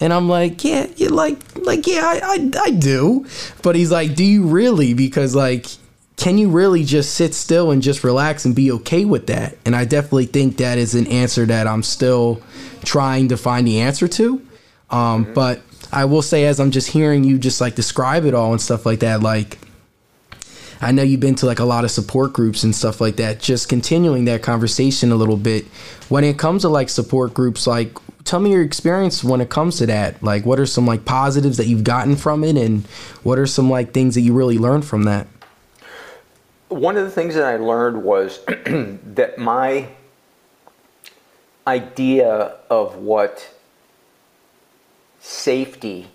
And 0.00 0.12
I'm 0.12 0.28
like, 0.28 0.64
yeah, 0.64 0.86
you 0.96 1.10
like, 1.10 1.38
like, 1.56 1.86
yeah, 1.86 2.00
I, 2.02 2.20
I, 2.22 2.50
I 2.62 2.70
do. 2.70 3.26
But 3.62 3.76
he's 3.76 3.92
like, 3.92 4.14
do 4.14 4.24
you 4.24 4.46
really? 4.46 4.94
Because 4.94 5.34
like, 5.34 5.66
can 6.16 6.38
you 6.38 6.50
really 6.50 6.84
just 6.84 7.14
sit 7.14 7.34
still 7.34 7.70
and 7.70 7.82
just 7.82 8.02
relax 8.02 8.44
and 8.44 8.54
be 8.54 8.72
okay 8.72 9.04
with 9.04 9.26
that? 9.26 9.56
And 9.64 9.76
I 9.76 9.84
definitely 9.84 10.26
think 10.26 10.56
that 10.56 10.78
is 10.78 10.94
an 10.94 11.06
answer 11.06 11.46
that 11.46 11.66
I'm 11.66 11.82
still 11.82 12.42
trying 12.84 13.28
to 13.28 13.36
find 13.36 13.66
the 13.66 13.80
answer 13.80 14.08
to. 14.08 14.42
Um, 14.90 15.24
mm-hmm. 15.24 15.34
But 15.34 15.62
I 15.92 16.06
will 16.06 16.22
say, 16.22 16.46
as 16.46 16.60
I'm 16.60 16.70
just 16.70 16.88
hearing 16.88 17.24
you 17.24 17.38
just 17.38 17.60
like 17.60 17.74
describe 17.74 18.24
it 18.24 18.34
all 18.34 18.52
and 18.52 18.60
stuff 18.60 18.86
like 18.86 19.00
that, 19.00 19.22
like 19.22 19.58
I 20.80 20.92
know 20.92 21.02
you've 21.02 21.20
been 21.20 21.34
to 21.36 21.46
like 21.46 21.58
a 21.58 21.64
lot 21.64 21.84
of 21.84 21.90
support 21.90 22.32
groups 22.32 22.64
and 22.64 22.74
stuff 22.74 23.00
like 23.00 23.16
that. 23.16 23.40
Just 23.40 23.68
continuing 23.68 24.24
that 24.26 24.42
conversation 24.42 25.12
a 25.12 25.16
little 25.16 25.36
bit. 25.36 25.66
When 26.08 26.24
it 26.24 26.38
comes 26.38 26.62
to 26.62 26.68
like 26.68 26.88
support 26.88 27.34
groups, 27.34 27.66
like 27.66 27.96
tell 28.24 28.40
me 28.40 28.52
your 28.52 28.62
experience 28.62 29.24
when 29.24 29.40
it 29.40 29.50
comes 29.50 29.78
to 29.78 29.86
that. 29.86 30.22
Like, 30.22 30.44
what 30.44 30.58
are 30.60 30.66
some 30.66 30.86
like 30.86 31.04
positives 31.04 31.56
that 31.56 31.66
you've 31.66 31.84
gotten 31.84 32.16
from 32.16 32.44
it, 32.44 32.56
and 32.56 32.84
what 33.22 33.38
are 33.38 33.46
some 33.46 33.70
like 33.70 33.92
things 33.92 34.14
that 34.14 34.22
you 34.22 34.32
really 34.32 34.58
learned 34.58 34.84
from 34.84 35.04
that? 35.04 35.26
one 36.70 36.96
of 36.96 37.04
the 37.04 37.10
things 37.10 37.34
that 37.34 37.44
I 37.44 37.56
learned 37.56 38.02
was 38.02 38.38
that 38.46 39.38
my 39.38 39.88
idea 41.66 42.56
of 42.70 42.96
what 42.96 43.52
safety 45.18 46.08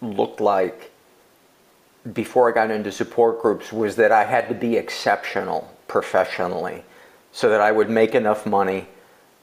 looked 0.00 0.40
like 0.40 0.90
before 2.12 2.48
I 2.50 2.54
got 2.54 2.70
into 2.70 2.90
support 2.90 3.42
groups 3.42 3.72
was 3.72 3.96
that 3.96 4.12
I 4.12 4.24
had 4.24 4.48
to 4.48 4.54
be 4.54 4.76
exceptional 4.76 5.70
professionally 5.88 6.84
so 7.32 7.48
that 7.50 7.60
I 7.60 7.72
would 7.72 7.90
make 7.90 8.14
enough 8.14 8.46
money 8.46 8.86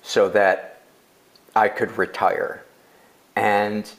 so 0.02 0.30
that 0.30 0.79
I 1.60 1.68
could 1.68 1.98
retire. 1.98 2.64
And 3.36 3.92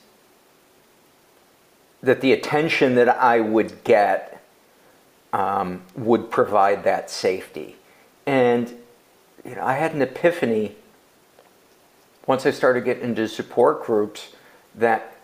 that 2.01 2.21
the 2.21 2.33
attention 2.33 2.95
that 2.95 3.07
I 3.07 3.39
would 3.39 3.83
get 3.83 4.43
um, 5.31 5.83
would 5.95 6.31
provide 6.31 6.83
that 6.85 7.11
safety. 7.11 7.75
And 8.25 8.73
you 9.45 9.55
know, 9.55 9.63
I 9.63 9.75
had 9.75 9.93
an 9.93 10.01
epiphany 10.01 10.75
once 12.25 12.47
I 12.47 12.51
started 12.51 12.83
getting 12.83 13.03
into 13.03 13.27
support 13.27 13.83
groups 13.83 14.33
that, 14.75 15.15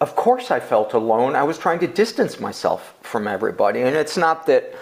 of 0.00 0.16
course, 0.16 0.50
I 0.50 0.58
felt 0.58 0.92
alone. 0.92 1.36
I 1.36 1.44
was 1.44 1.58
trying 1.58 1.78
to 1.80 1.86
distance 1.86 2.40
myself 2.40 2.94
from 3.02 3.28
everybody. 3.28 3.82
And 3.82 3.94
it's 3.96 4.16
not 4.16 4.46
that 4.46 4.74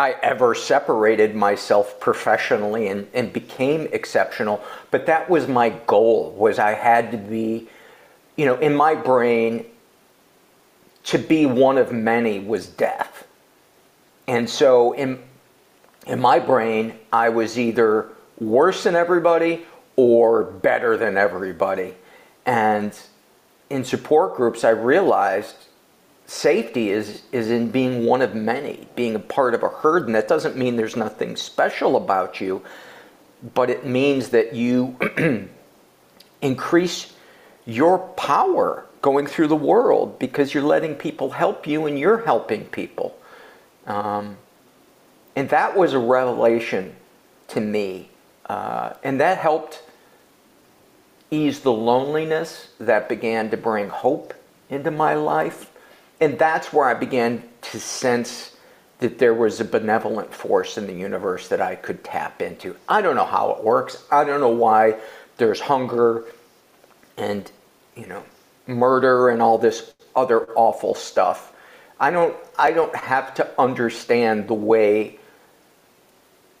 I 0.00 0.16
ever 0.22 0.54
separated 0.54 1.34
myself 1.34 2.00
professionally 2.00 2.88
and, 2.88 3.06
and 3.12 3.32
became 3.32 3.88
exceptional, 3.92 4.62
but 4.90 5.06
that 5.06 5.28
was 5.28 5.46
my 5.46 5.70
goal 5.86 6.32
was 6.32 6.58
I 6.58 6.72
had 6.74 7.10
to 7.12 7.18
be, 7.18 7.68
you 8.36 8.46
know, 8.46 8.56
in 8.56 8.74
my 8.74 8.94
brain, 8.94 9.66
to 11.04 11.18
be 11.18 11.46
one 11.46 11.78
of 11.78 11.92
many 11.92 12.40
was 12.40 12.66
death 12.66 13.26
and 14.30 14.48
so 14.48 14.92
in, 14.92 15.18
in 16.06 16.20
my 16.20 16.38
brain, 16.38 16.94
I 17.12 17.30
was 17.30 17.58
either 17.58 18.06
worse 18.38 18.84
than 18.84 18.94
everybody 18.94 19.66
or 19.96 20.44
better 20.44 20.96
than 20.96 21.18
everybody. 21.18 21.96
And 22.46 22.96
in 23.70 23.84
support 23.84 24.36
groups, 24.36 24.62
I 24.62 24.70
realized 24.70 25.56
safety 26.30 26.90
is, 26.90 27.22
is 27.32 27.50
in 27.50 27.72
being 27.72 28.06
one 28.06 28.22
of 28.22 28.36
many, 28.36 28.86
being 28.94 29.16
a 29.16 29.18
part 29.18 29.52
of 29.52 29.64
a 29.64 29.68
herd. 29.68 30.06
And 30.06 30.14
that 30.14 30.28
doesn't 30.28 30.56
mean 30.56 30.76
there's 30.76 30.94
nothing 30.94 31.34
special 31.34 31.96
about 31.96 32.40
you, 32.40 32.62
but 33.52 33.68
it 33.68 33.84
means 33.84 34.28
that 34.28 34.54
you 34.54 34.96
increase 36.40 37.12
your 37.66 37.98
power 37.98 38.86
going 39.02 39.26
through 39.26 39.48
the 39.48 39.56
world 39.56 40.20
because 40.20 40.54
you're 40.54 40.62
letting 40.62 40.94
people 40.94 41.30
help 41.30 41.66
you 41.66 41.86
and 41.86 41.98
you're 41.98 42.24
helping 42.24 42.64
people. 42.66 43.18
Um, 43.88 44.36
and 45.34 45.48
that 45.48 45.76
was 45.76 45.94
a 45.94 45.98
revelation 45.98 46.94
to 47.48 47.60
me. 47.60 48.08
Uh, 48.46 48.92
and 49.02 49.20
that 49.20 49.38
helped 49.38 49.82
ease 51.32 51.58
the 51.60 51.72
loneliness 51.72 52.68
that 52.78 53.08
began 53.08 53.50
to 53.50 53.56
bring 53.56 53.88
hope 53.88 54.32
into 54.68 54.92
my 54.92 55.14
life. 55.14 55.70
And 56.20 56.38
that's 56.38 56.72
where 56.72 56.86
I 56.86 56.94
began 56.94 57.42
to 57.62 57.80
sense 57.80 58.56
that 58.98 59.18
there 59.18 59.32
was 59.32 59.60
a 59.60 59.64
benevolent 59.64 60.32
force 60.32 60.76
in 60.76 60.86
the 60.86 60.92
universe 60.92 61.48
that 61.48 61.60
I 61.60 61.74
could 61.74 62.04
tap 62.04 62.42
into. 62.42 62.76
I 62.88 63.00
don't 63.00 63.16
know 63.16 63.24
how 63.24 63.52
it 63.52 63.64
works. 63.64 64.04
I 64.10 64.24
don't 64.24 64.40
know 64.40 64.48
why 64.48 64.96
there's 65.38 65.60
hunger 65.60 66.24
and, 67.16 67.50
you 67.96 68.06
know, 68.06 68.22
murder 68.66 69.30
and 69.30 69.40
all 69.40 69.56
this 69.56 69.94
other 70.14 70.46
awful 70.54 70.94
stuff. 70.94 71.54
I 71.98 72.10
don't 72.10 72.36
I 72.58 72.72
don't 72.72 72.94
have 72.94 73.34
to 73.34 73.48
understand 73.60 74.48
the 74.48 74.54
way 74.54 75.18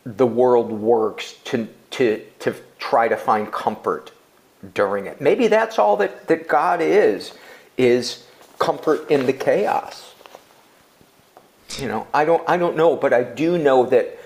the 0.04 0.26
world 0.26 0.70
works 0.72 1.34
to 1.44 1.68
to 1.90 2.24
to 2.40 2.54
try 2.78 3.08
to 3.08 3.16
find 3.16 3.52
comfort 3.52 4.12
during 4.74 5.06
it. 5.06 5.20
Maybe 5.20 5.46
that's 5.48 5.78
all 5.78 5.96
that, 5.98 6.26
that 6.28 6.48
God 6.48 6.80
is, 6.80 7.32
is 7.78 8.24
comfort 8.60 9.10
in 9.10 9.26
the 9.26 9.32
chaos. 9.32 10.14
You 11.78 11.88
know, 11.88 12.06
I 12.14 12.24
don't 12.24 12.48
I 12.48 12.56
don't 12.56 12.76
know, 12.76 12.94
but 12.94 13.12
I 13.12 13.24
do 13.24 13.58
know 13.58 13.86
that 13.86 14.16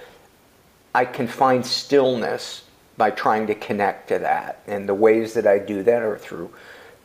I 0.94 1.06
can 1.06 1.26
find 1.26 1.64
stillness 1.64 2.64
by 2.96 3.10
trying 3.10 3.46
to 3.46 3.54
connect 3.54 4.08
to 4.08 4.18
that. 4.18 4.60
And 4.66 4.88
the 4.88 4.94
ways 4.94 5.34
that 5.34 5.46
I 5.46 5.58
do 5.58 5.82
that 5.82 6.02
are 6.02 6.18
through 6.18 6.52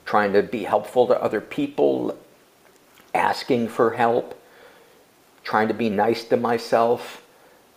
trying 0.05 0.33
to 0.33 0.43
be 0.43 0.63
helpful 0.63 1.07
to 1.07 1.21
other 1.21 1.41
people, 1.41 2.17
asking 3.13 3.69
for 3.69 3.91
help, 3.91 4.39
trying 5.43 5.67
to 5.67 5.73
be 5.73 5.89
nice 5.89 6.23
to 6.25 6.37
myself, 6.37 7.23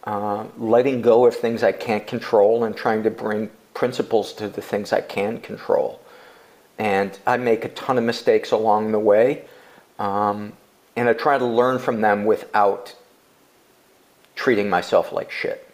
uh, 0.05 0.47
letting 0.59 1.03
go 1.03 1.27
of 1.27 1.37
things 1.37 1.63
I 1.63 1.73
can't 1.73 2.07
control, 2.07 2.65
and 2.65 2.77
trying 2.77 3.03
to 3.05 3.11
bring 3.11 3.51
principles 3.75 4.33
to 4.35 4.49
the 4.49 4.63
things 4.63 4.93
I 4.93 5.01
can 5.01 5.41
control. 5.41 6.02
And 6.79 7.17
I 7.27 7.37
make 7.37 7.65
a 7.65 7.69
ton 7.69 7.99
of 7.99 8.05
mistakes 8.05 8.51
along 8.51 8.93
the 8.93 8.99
way, 8.99 9.45
um, 9.99 10.53
and 10.97 11.09
I 11.09 11.13
try 11.13 11.39
to 11.39 11.45
learn 11.45 11.79
from 11.79 12.01
them 12.01 12.25
without 12.25 12.95
treating 14.35 14.69
myself 14.69 15.13
like 15.13 15.31
shit. 15.31 15.69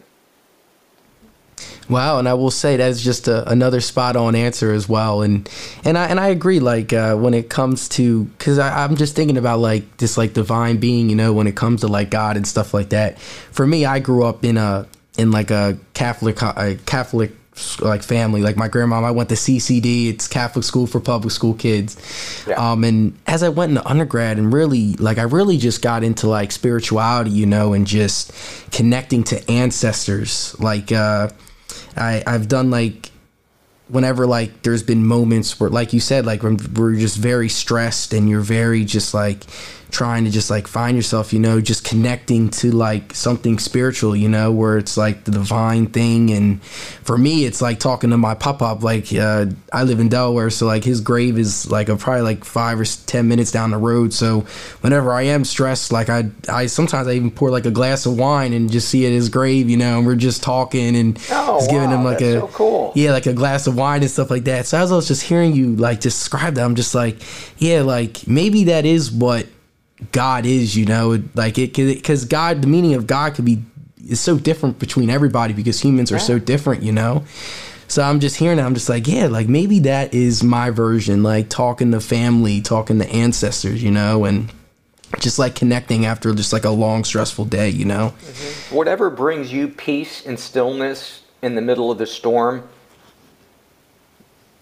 Wow, 1.89 2.19
and 2.19 2.29
I 2.29 2.35
will 2.35 2.51
say 2.51 2.77
that's 2.77 3.01
just 3.01 3.27
a, 3.27 3.49
another 3.49 3.81
spot 3.81 4.15
on 4.15 4.35
answer 4.35 4.71
as 4.71 4.87
well, 4.87 5.23
and 5.23 5.49
and 5.83 5.97
I 5.97 6.05
and 6.05 6.19
I 6.19 6.27
agree. 6.27 6.59
Like 6.59 6.93
uh, 6.93 7.15
when 7.15 7.33
it 7.33 7.49
comes 7.49 7.89
to, 7.89 8.25
because 8.25 8.59
I'm 8.59 8.95
just 8.95 9.15
thinking 9.15 9.37
about 9.37 9.59
like 9.59 9.97
this 9.97 10.15
like 10.15 10.33
divine 10.33 10.77
being, 10.77 11.09
you 11.09 11.15
know, 11.15 11.33
when 11.33 11.47
it 11.47 11.55
comes 11.55 11.81
to 11.81 11.87
like 11.87 12.11
God 12.11 12.37
and 12.37 12.47
stuff 12.47 12.75
like 12.75 12.89
that. 12.89 13.19
For 13.19 13.65
me, 13.65 13.85
I 13.85 13.99
grew 13.99 14.23
up 14.23 14.45
in 14.45 14.57
a 14.57 14.87
in 15.17 15.31
like 15.31 15.49
a 15.49 15.79
Catholic 15.95 16.41
a 16.43 16.77
Catholic 16.85 17.31
like 17.81 18.03
family. 18.03 18.41
Like 18.41 18.57
my 18.57 18.67
grandma, 18.67 19.01
I 19.01 19.11
went 19.11 19.29
to 19.29 19.35
CCD. 19.35 20.09
It's 20.09 20.27
Catholic 20.27 20.63
school 20.63 20.87
for 20.87 20.99
public 20.99 21.31
school 21.31 21.53
kids. 21.53 21.97
Yeah. 22.47 22.55
Um, 22.55 22.83
and 22.83 23.17
as 23.27 23.43
I 23.43 23.49
went 23.49 23.71
into 23.71 23.87
undergrad 23.87 24.37
and 24.37 24.51
really, 24.51 24.93
like, 24.93 25.17
I 25.17 25.23
really 25.23 25.57
just 25.57 25.81
got 25.81 26.03
into 26.03 26.27
like 26.27 26.51
spirituality, 26.51 27.31
you 27.31 27.45
know, 27.45 27.73
and 27.73 27.85
just 27.87 28.31
connecting 28.71 29.23
to 29.25 29.51
ancestors. 29.51 30.55
Like, 30.59 30.91
uh, 30.91 31.29
I 31.95 32.23
I've 32.25 32.47
done 32.47 32.71
like 32.71 33.11
whenever 33.89 34.27
like 34.27 34.61
there's 34.61 34.83
been 34.83 35.05
moments 35.05 35.59
where 35.59 35.69
like 35.69 35.93
you 35.93 35.99
said 35.99 36.25
like 36.25 36.43
when 36.43 36.57
we're 36.75 36.95
just 36.95 37.17
very 37.17 37.49
stressed 37.49 38.13
and 38.13 38.29
you're 38.29 38.41
very 38.41 38.85
just 38.85 39.13
like 39.13 39.43
trying 39.91 40.25
to 40.25 40.29
just 40.29 40.49
like 40.49 40.67
find 40.67 40.95
yourself, 40.95 41.33
you 41.33 41.39
know, 41.39 41.59
just 41.59 41.83
connecting 41.83 42.49
to 42.49 42.71
like 42.71 43.13
something 43.13 43.57
spiritual, 43.57 44.15
you 44.15 44.29
know, 44.29 44.51
where 44.51 44.77
it's 44.77 44.97
like 44.97 45.23
the 45.25 45.31
divine 45.31 45.87
thing. 45.87 46.29
And 46.31 46.63
for 46.63 47.17
me, 47.17 47.45
it's 47.45 47.61
like 47.61 47.79
talking 47.79 48.11
to 48.11 48.17
my 48.17 48.35
pop 48.35 48.61
up. 48.61 48.83
Like, 48.83 49.11
uh, 49.13 49.47
I 49.73 49.83
live 49.83 49.99
in 49.99 50.09
Delaware, 50.09 50.49
so 50.49 50.65
like 50.67 50.83
his 50.83 51.01
grave 51.01 51.37
is 51.37 51.69
like 51.69 51.89
a, 51.89 51.95
probably 51.95 52.21
like 52.21 52.45
five 52.45 52.79
or 52.79 52.85
10 52.85 53.27
minutes 53.27 53.51
down 53.51 53.71
the 53.71 53.77
road. 53.77 54.13
So 54.13 54.41
whenever 54.81 55.11
I 55.11 55.23
am 55.23 55.43
stressed, 55.43 55.91
like 55.91 56.09
I, 56.09 56.29
I 56.47 56.67
sometimes 56.67 57.07
I 57.07 57.13
even 57.13 57.31
pour 57.31 57.49
like 57.49 57.65
a 57.65 57.71
glass 57.71 58.05
of 58.05 58.17
wine 58.17 58.53
and 58.53 58.71
just 58.71 58.89
see 58.89 59.05
at 59.05 59.11
his 59.11 59.29
grave, 59.29 59.69
you 59.69 59.77
know, 59.77 59.97
and 59.97 60.07
we're 60.07 60.15
just 60.15 60.43
talking 60.43 60.95
and 60.95 61.17
oh, 61.31 61.59
just 61.59 61.69
giving 61.69 61.89
wow, 61.89 61.97
him 61.97 62.03
like 62.03 62.21
a, 62.21 62.41
so 62.41 62.47
cool. 62.49 62.93
yeah, 62.95 63.11
like 63.11 63.25
a 63.25 63.33
glass 63.33 63.65
of 63.65 63.75
wine 63.79 64.01
and 64.01 64.11
stuff 64.11 64.29
like 64.29 64.43
that. 64.43 64.67
So 64.67 64.77
as 64.77 64.91
I 64.91 64.95
was 64.95 65.07
just 65.07 65.23
hearing 65.23 65.53
you 65.53 65.75
like 65.75 65.99
describe 65.99 66.55
that, 66.55 66.65
I'm 66.65 66.75
just 66.75 66.93
like, 66.93 67.17
yeah, 67.57 67.81
like 67.81 68.27
maybe 68.27 68.65
that 68.65 68.85
is 68.85 69.11
what 69.11 69.47
God 70.11 70.45
is, 70.45 70.75
you 70.75 70.85
know, 70.85 71.21
like 71.33 71.57
it 71.57 71.73
because 71.73 72.25
God, 72.25 72.61
the 72.61 72.67
meaning 72.67 72.93
of 72.93 73.07
God 73.07 73.33
could 73.35 73.45
be 73.45 73.63
is 74.07 74.19
so 74.19 74.37
different 74.37 74.79
between 74.79 75.09
everybody 75.09 75.53
because 75.53 75.79
humans 75.81 76.11
are 76.11 76.15
yeah. 76.15 76.21
so 76.21 76.39
different, 76.39 76.83
you 76.83 76.91
know. 76.91 77.23
So 77.87 78.03
I'm 78.03 78.19
just 78.19 78.35
hearing 78.35 78.57
that. 78.57 78.65
I'm 78.65 78.75
just 78.75 78.87
like, 78.87 79.07
yeah, 79.07 79.27
like 79.27 79.47
maybe 79.47 79.79
that 79.79 80.13
is 80.13 80.43
my 80.43 80.69
version, 80.69 81.23
like 81.23 81.49
talking 81.49 81.91
to 81.91 81.99
family, 81.99 82.61
talking 82.61 82.99
to 82.99 83.09
ancestors, 83.09 83.81
you 83.81 83.89
know, 83.89 84.25
and 84.25 84.51
just 85.19 85.39
like 85.39 85.55
connecting 85.55 86.05
after 86.05 86.33
just 86.35 86.53
like 86.53 86.65
a 86.65 86.69
long 86.69 87.03
stressful 87.03 87.45
day, 87.45 87.69
you 87.69 87.85
know. 87.85 88.13
Mm-hmm. 88.21 88.75
Whatever 88.75 89.09
brings 89.09 89.51
you 89.51 89.67
peace 89.67 90.25
and 90.25 90.39
stillness 90.39 91.23
in 91.41 91.55
the 91.55 91.61
middle 91.61 91.91
of 91.91 91.97
the 91.97 92.05
storm, 92.05 92.67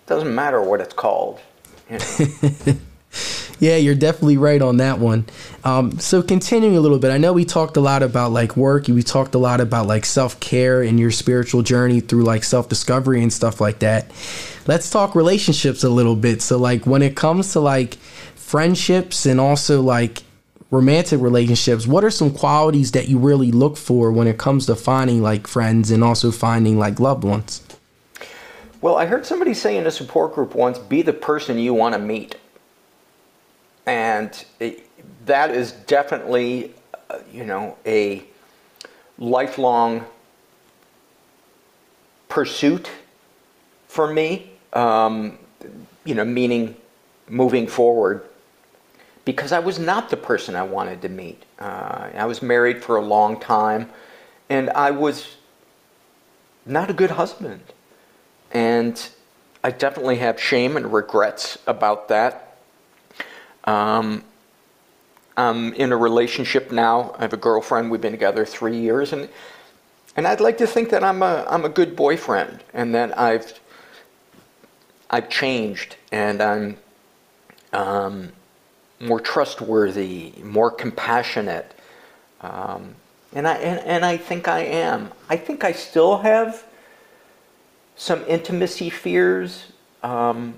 doesn't 0.07 0.33
matter 0.33 0.61
what 0.61 0.81
it's 0.81 0.93
called. 0.93 1.39
You 1.89 1.99
know? 1.99 2.77
yeah, 3.59 3.75
you're 3.75 3.95
definitely 3.95 4.37
right 4.37 4.61
on 4.61 4.77
that 4.77 4.99
one. 4.99 5.25
Um, 5.63 5.99
so 5.99 6.21
continuing 6.21 6.77
a 6.77 6.79
little 6.79 6.99
bit, 6.99 7.11
I 7.11 7.17
know 7.17 7.33
we 7.33 7.45
talked 7.45 7.77
a 7.77 7.81
lot 7.81 8.03
about 8.03 8.31
like 8.31 8.55
work. 8.55 8.87
We 8.87 9.03
talked 9.03 9.35
a 9.35 9.37
lot 9.37 9.59
about 9.59 9.87
like 9.87 10.05
self 10.05 10.39
care 10.39 10.81
and 10.81 10.99
your 10.99 11.11
spiritual 11.11 11.61
journey 11.61 11.99
through 11.99 12.23
like 12.23 12.43
self 12.43 12.69
discovery 12.69 13.21
and 13.21 13.31
stuff 13.31 13.59
like 13.59 13.79
that. 13.79 14.11
Let's 14.65 14.89
talk 14.89 15.15
relationships 15.15 15.83
a 15.83 15.89
little 15.89 16.15
bit. 16.15 16.41
So 16.41 16.57
like 16.57 16.85
when 16.85 17.01
it 17.01 17.15
comes 17.15 17.53
to 17.53 17.59
like 17.59 17.95
friendships 18.35 19.25
and 19.25 19.39
also 19.39 19.81
like 19.81 20.23
romantic 20.71 21.19
relationships, 21.21 21.87
what 21.87 22.03
are 22.03 22.11
some 22.11 22.31
qualities 22.31 22.91
that 22.91 23.07
you 23.07 23.17
really 23.17 23.51
look 23.51 23.77
for 23.77 24.11
when 24.11 24.27
it 24.27 24.37
comes 24.37 24.65
to 24.67 24.75
finding 24.75 25.21
like 25.21 25.47
friends 25.47 25.91
and 25.91 26.03
also 26.03 26.31
finding 26.31 26.77
like 26.77 26.99
loved 26.99 27.23
ones? 27.23 27.66
Well, 28.79 28.95
I 28.95 29.05
heard 29.05 29.25
somebody 29.25 29.53
say 29.53 29.77
in 29.77 29.87
a 29.87 29.91
support 29.91 30.35
group 30.35 30.53
once, 30.53 30.77
be 30.77 31.01
the 31.01 31.13
person 31.13 31.57
you 31.57 31.73
want 31.73 31.93
to 31.95 31.99
meet. 31.99 32.35
And 33.85 34.45
it, 34.59 34.87
that 35.25 35.49
is 35.49 35.71
definitely, 35.71 36.73
uh, 37.09 37.19
you 37.31 37.43
know, 37.43 37.77
a 37.85 38.23
lifelong 39.17 40.05
pursuit 42.29 42.91
for 43.87 44.11
me. 44.13 44.51
Um, 44.73 45.39
you 46.03 46.13
know, 46.13 46.25
meaning 46.25 46.75
moving 47.27 47.67
forward 47.67 48.23
because 49.25 49.51
I 49.51 49.59
was 49.59 49.79
not 49.79 50.09
the 50.09 50.17
person 50.17 50.55
I 50.55 50.63
wanted 50.63 51.01
to 51.01 51.09
meet. 51.09 51.43
Uh, 51.59 52.09
I 52.15 52.25
was 52.25 52.41
married 52.41 52.83
for 52.83 52.95
a 52.95 53.01
long 53.01 53.39
time 53.39 53.89
and 54.49 54.69
I 54.69 54.91
was 54.91 55.35
not 56.65 56.89
a 56.89 56.93
good 56.93 57.11
husband. 57.11 57.61
And 58.51 59.09
I 59.63 59.71
definitely 59.71 60.17
have 60.17 60.39
shame 60.39 60.77
and 60.77 60.93
regrets 60.93 61.57
about 61.67 62.07
that. 62.07 62.57
Um, 63.65 64.23
I'm 65.35 65.73
in 65.73 65.91
a 65.91 65.97
relationship 65.97 66.71
now. 66.71 67.13
I 67.17 67.21
have 67.21 67.33
a 67.33 67.37
girlfriend. 67.37 67.91
We've 67.91 68.01
been 68.01 68.11
together 68.11 68.45
three 68.45 68.77
years, 68.77 69.13
and 69.13 69.29
and 70.15 70.25
I'd 70.25 70.41
like 70.41 70.57
to 70.59 70.67
think 70.67 70.89
that 70.89 71.03
I'm 71.03 71.21
a 71.21 71.45
I'm 71.47 71.63
a 71.63 71.69
good 71.69 71.95
boyfriend, 71.95 72.63
and 72.73 72.95
that 72.95 73.17
I've 73.19 73.59
I've 75.11 75.29
changed, 75.29 75.95
and 76.11 76.41
I'm 76.41 76.77
um, 77.71 78.31
more 78.99 79.19
trustworthy, 79.19 80.33
more 80.41 80.71
compassionate, 80.71 81.71
um, 82.41 82.95
and 83.33 83.47
I 83.47 83.55
and, 83.57 83.79
and 83.81 84.05
I 84.05 84.17
think 84.17 84.47
I 84.47 84.61
am. 84.61 85.11
I 85.29 85.37
think 85.37 85.63
I 85.63 85.71
still 85.71 86.17
have 86.17 86.63
some 87.97 88.23
intimacy 88.27 88.89
fears. 88.89 89.65
Um, 90.03 90.53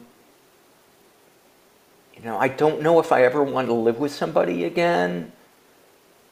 you 2.15 2.23
know, 2.23 2.37
I 2.37 2.49
don't 2.49 2.81
know 2.81 2.99
if 2.99 3.11
I 3.11 3.23
ever 3.23 3.41
want 3.41 3.67
to 3.67 3.73
live 3.73 3.97
with 3.97 4.11
somebody 4.11 4.65
again 4.65 5.31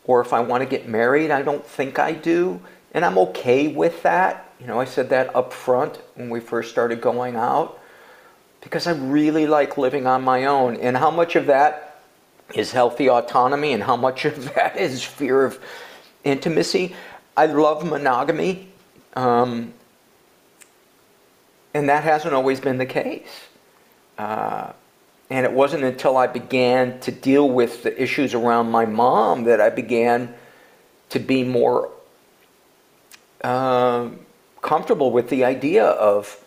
or 0.03 0.21
if 0.21 0.33
I 0.33 0.41
want 0.41 0.61
to 0.61 0.69
get 0.69 0.87
married. 0.87 1.31
I 1.31 1.41
don't 1.41 1.65
think 1.65 1.97
I 1.97 2.11
do. 2.11 2.59
And 2.93 3.05
I'm 3.05 3.17
okay 3.19 3.69
with 3.69 4.03
that. 4.03 4.51
You 4.59 4.67
know, 4.67 4.79
I 4.79 4.85
said 4.85 5.09
that 5.09 5.33
up 5.35 5.53
front 5.53 5.99
when 6.15 6.29
we 6.29 6.39
first 6.41 6.71
started 6.71 6.99
going 6.99 7.35
out 7.35 7.79
because 8.61 8.85
I 8.85 8.91
really 8.91 9.47
like 9.47 9.77
living 9.77 10.07
on 10.07 10.23
my 10.23 10.45
own. 10.45 10.75
And 10.77 10.97
how 10.97 11.11
much 11.11 11.35
of 11.37 11.45
that 11.45 12.01
is 12.53 12.71
healthy 12.71 13.09
autonomy 13.09 13.71
and 13.71 13.83
how 13.83 13.95
much 13.95 14.25
of 14.25 14.53
that 14.55 14.75
is 14.77 15.03
fear 15.03 15.45
of 15.45 15.63
intimacy? 16.25 16.95
I 17.37 17.45
love 17.45 17.85
monogamy. 17.85 18.67
Um, 19.13 19.73
and 21.73 21.89
that 21.89 22.03
hasn't 22.03 22.33
always 22.33 22.59
been 22.59 22.77
the 22.77 22.85
case. 22.85 23.27
Uh, 24.17 24.73
and 25.29 25.45
it 25.45 25.51
wasn't 25.51 25.83
until 25.83 26.17
I 26.17 26.27
began 26.27 26.99
to 27.01 27.11
deal 27.11 27.49
with 27.49 27.83
the 27.83 28.01
issues 28.01 28.33
around 28.33 28.71
my 28.71 28.85
mom 28.85 29.43
that 29.43 29.59
I 29.59 29.69
began 29.69 30.33
to 31.09 31.19
be 31.19 31.43
more 31.43 31.91
uh, 33.43 34.09
comfortable 34.61 35.11
with 35.11 35.29
the 35.29 35.43
idea 35.43 35.85
of 35.85 36.43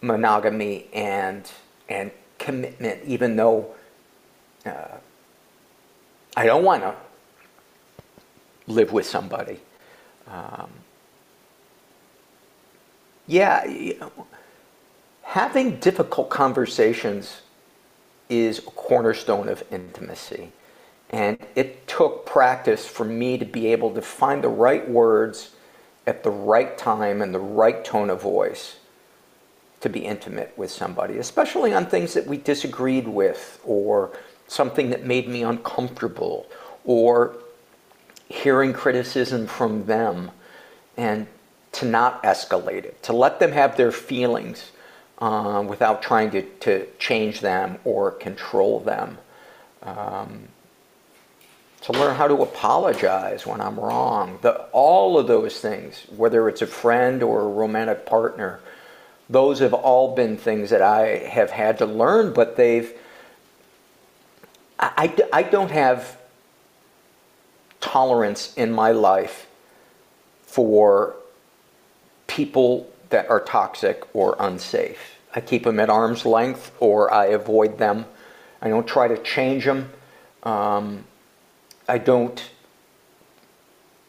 monogamy 0.00 0.88
and 0.92 1.50
and 1.88 2.10
commitment, 2.38 3.02
even 3.04 3.36
though 3.36 3.74
uh, 4.66 4.96
I 6.36 6.46
don't 6.46 6.64
want 6.64 6.82
to 6.82 6.94
live 8.66 8.92
with 8.92 9.06
somebody. 9.06 9.60
Um, 10.26 10.70
yeah, 13.26 13.64
you 13.66 13.98
know, 13.98 14.12
having 15.22 15.76
difficult 15.80 16.30
conversations 16.30 17.42
is 18.28 18.58
a 18.58 18.62
cornerstone 18.62 19.48
of 19.48 19.62
intimacy. 19.70 20.52
And 21.10 21.38
it 21.54 21.86
took 21.86 22.26
practice 22.26 22.86
for 22.86 23.04
me 23.04 23.38
to 23.38 23.44
be 23.44 23.68
able 23.68 23.94
to 23.94 24.02
find 24.02 24.42
the 24.42 24.48
right 24.48 24.88
words 24.88 25.50
at 26.06 26.22
the 26.22 26.30
right 26.30 26.76
time 26.76 27.22
and 27.22 27.34
the 27.34 27.38
right 27.38 27.84
tone 27.84 28.10
of 28.10 28.20
voice 28.20 28.76
to 29.80 29.88
be 29.88 30.00
intimate 30.00 30.52
with 30.56 30.70
somebody, 30.70 31.18
especially 31.18 31.74
on 31.74 31.86
things 31.86 32.14
that 32.14 32.26
we 32.26 32.38
disagreed 32.38 33.06
with 33.06 33.60
or 33.64 34.16
something 34.48 34.90
that 34.90 35.04
made 35.04 35.28
me 35.28 35.42
uncomfortable 35.42 36.46
or 36.84 37.36
hearing 38.28 38.72
criticism 38.72 39.46
from 39.46 39.84
them 39.86 40.30
and 40.96 41.26
to 41.74 41.86
not 41.86 42.22
escalate 42.22 42.84
it, 42.84 43.02
to 43.02 43.12
let 43.12 43.40
them 43.40 43.52
have 43.52 43.76
their 43.76 43.92
feelings 43.92 44.70
uh, 45.18 45.64
without 45.66 46.02
trying 46.02 46.30
to, 46.30 46.42
to 46.60 46.86
change 46.98 47.40
them 47.40 47.78
or 47.84 48.10
control 48.10 48.80
them. 48.80 49.18
Um, 49.82 50.48
to 51.82 51.92
learn 51.92 52.16
how 52.16 52.26
to 52.26 52.36
apologize 52.36 53.46
when 53.46 53.60
I'm 53.60 53.78
wrong. 53.78 54.38
The, 54.40 54.62
all 54.72 55.18
of 55.18 55.26
those 55.26 55.60
things, 55.60 56.06
whether 56.16 56.48
it's 56.48 56.62
a 56.62 56.66
friend 56.66 57.22
or 57.22 57.42
a 57.42 57.46
romantic 57.46 58.06
partner, 58.06 58.60
those 59.28 59.58
have 59.58 59.74
all 59.74 60.14
been 60.14 60.38
things 60.38 60.70
that 60.70 60.80
I 60.80 61.18
have 61.28 61.50
had 61.50 61.78
to 61.78 61.86
learn, 61.86 62.32
but 62.32 62.56
they've. 62.56 62.90
I, 64.78 65.14
I, 65.32 65.40
I 65.40 65.42
don't 65.42 65.70
have 65.70 66.16
tolerance 67.80 68.54
in 68.54 68.72
my 68.72 68.92
life 68.92 69.46
for 70.46 71.16
people 72.34 72.90
that 73.10 73.30
are 73.30 73.38
toxic 73.38 74.02
or 74.12 74.34
unsafe. 74.40 74.98
I 75.36 75.40
keep 75.40 75.62
them 75.62 75.78
at 75.78 75.88
arm's 75.88 76.26
length 76.26 76.72
or 76.80 77.12
I 77.14 77.26
avoid 77.26 77.78
them. 77.78 78.06
I 78.60 78.68
don't 78.68 78.86
try 78.86 79.06
to 79.06 79.16
change 79.22 79.64
them. 79.64 79.90
Um, 80.42 81.04
I 81.88 81.98
don't. 81.98 82.42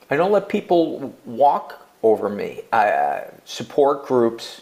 I 0.09 0.15
don't 0.15 0.31
let 0.31 0.49
people 0.49 1.15
walk 1.25 1.87
over 2.03 2.29
me. 2.29 2.61
I, 2.71 2.89
uh, 2.89 3.31
support 3.43 4.05
groups 4.05 4.61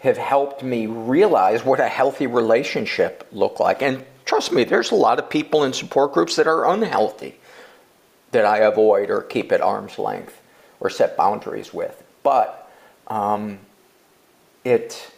have 0.00 0.18
helped 0.18 0.62
me 0.62 0.86
realize 0.86 1.64
what 1.64 1.80
a 1.80 1.88
healthy 1.88 2.26
relationship 2.26 3.26
look 3.32 3.60
like. 3.60 3.82
And 3.82 4.04
trust 4.24 4.52
me, 4.52 4.64
there's 4.64 4.90
a 4.90 4.94
lot 4.94 5.18
of 5.18 5.28
people 5.28 5.64
in 5.64 5.72
support 5.72 6.12
groups 6.12 6.36
that 6.36 6.46
are 6.46 6.70
unhealthy 6.70 7.40
that 8.30 8.44
I 8.44 8.58
avoid 8.58 9.10
or 9.10 9.22
keep 9.22 9.52
at 9.52 9.60
arm's 9.62 9.98
length 9.98 10.40
or 10.80 10.90
set 10.90 11.16
boundaries 11.16 11.72
with. 11.72 12.02
But 12.22 12.57
um, 13.08 13.58
it 14.64 15.10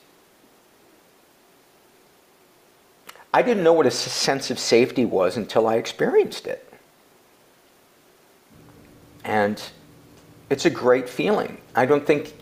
I 3.32 3.42
didn't 3.42 3.62
know 3.62 3.72
what 3.72 3.86
a 3.86 3.90
sense 3.90 4.50
of 4.50 4.58
safety 4.58 5.04
was 5.04 5.36
until 5.36 5.68
I 5.68 5.76
experienced 5.76 6.48
it. 6.48 6.72
And 9.24 9.62
it's 10.48 10.64
a 10.64 10.70
great 10.70 11.08
feeling. 11.08 11.58
I 11.76 11.86
don't 11.86 12.04
think 12.04 12.34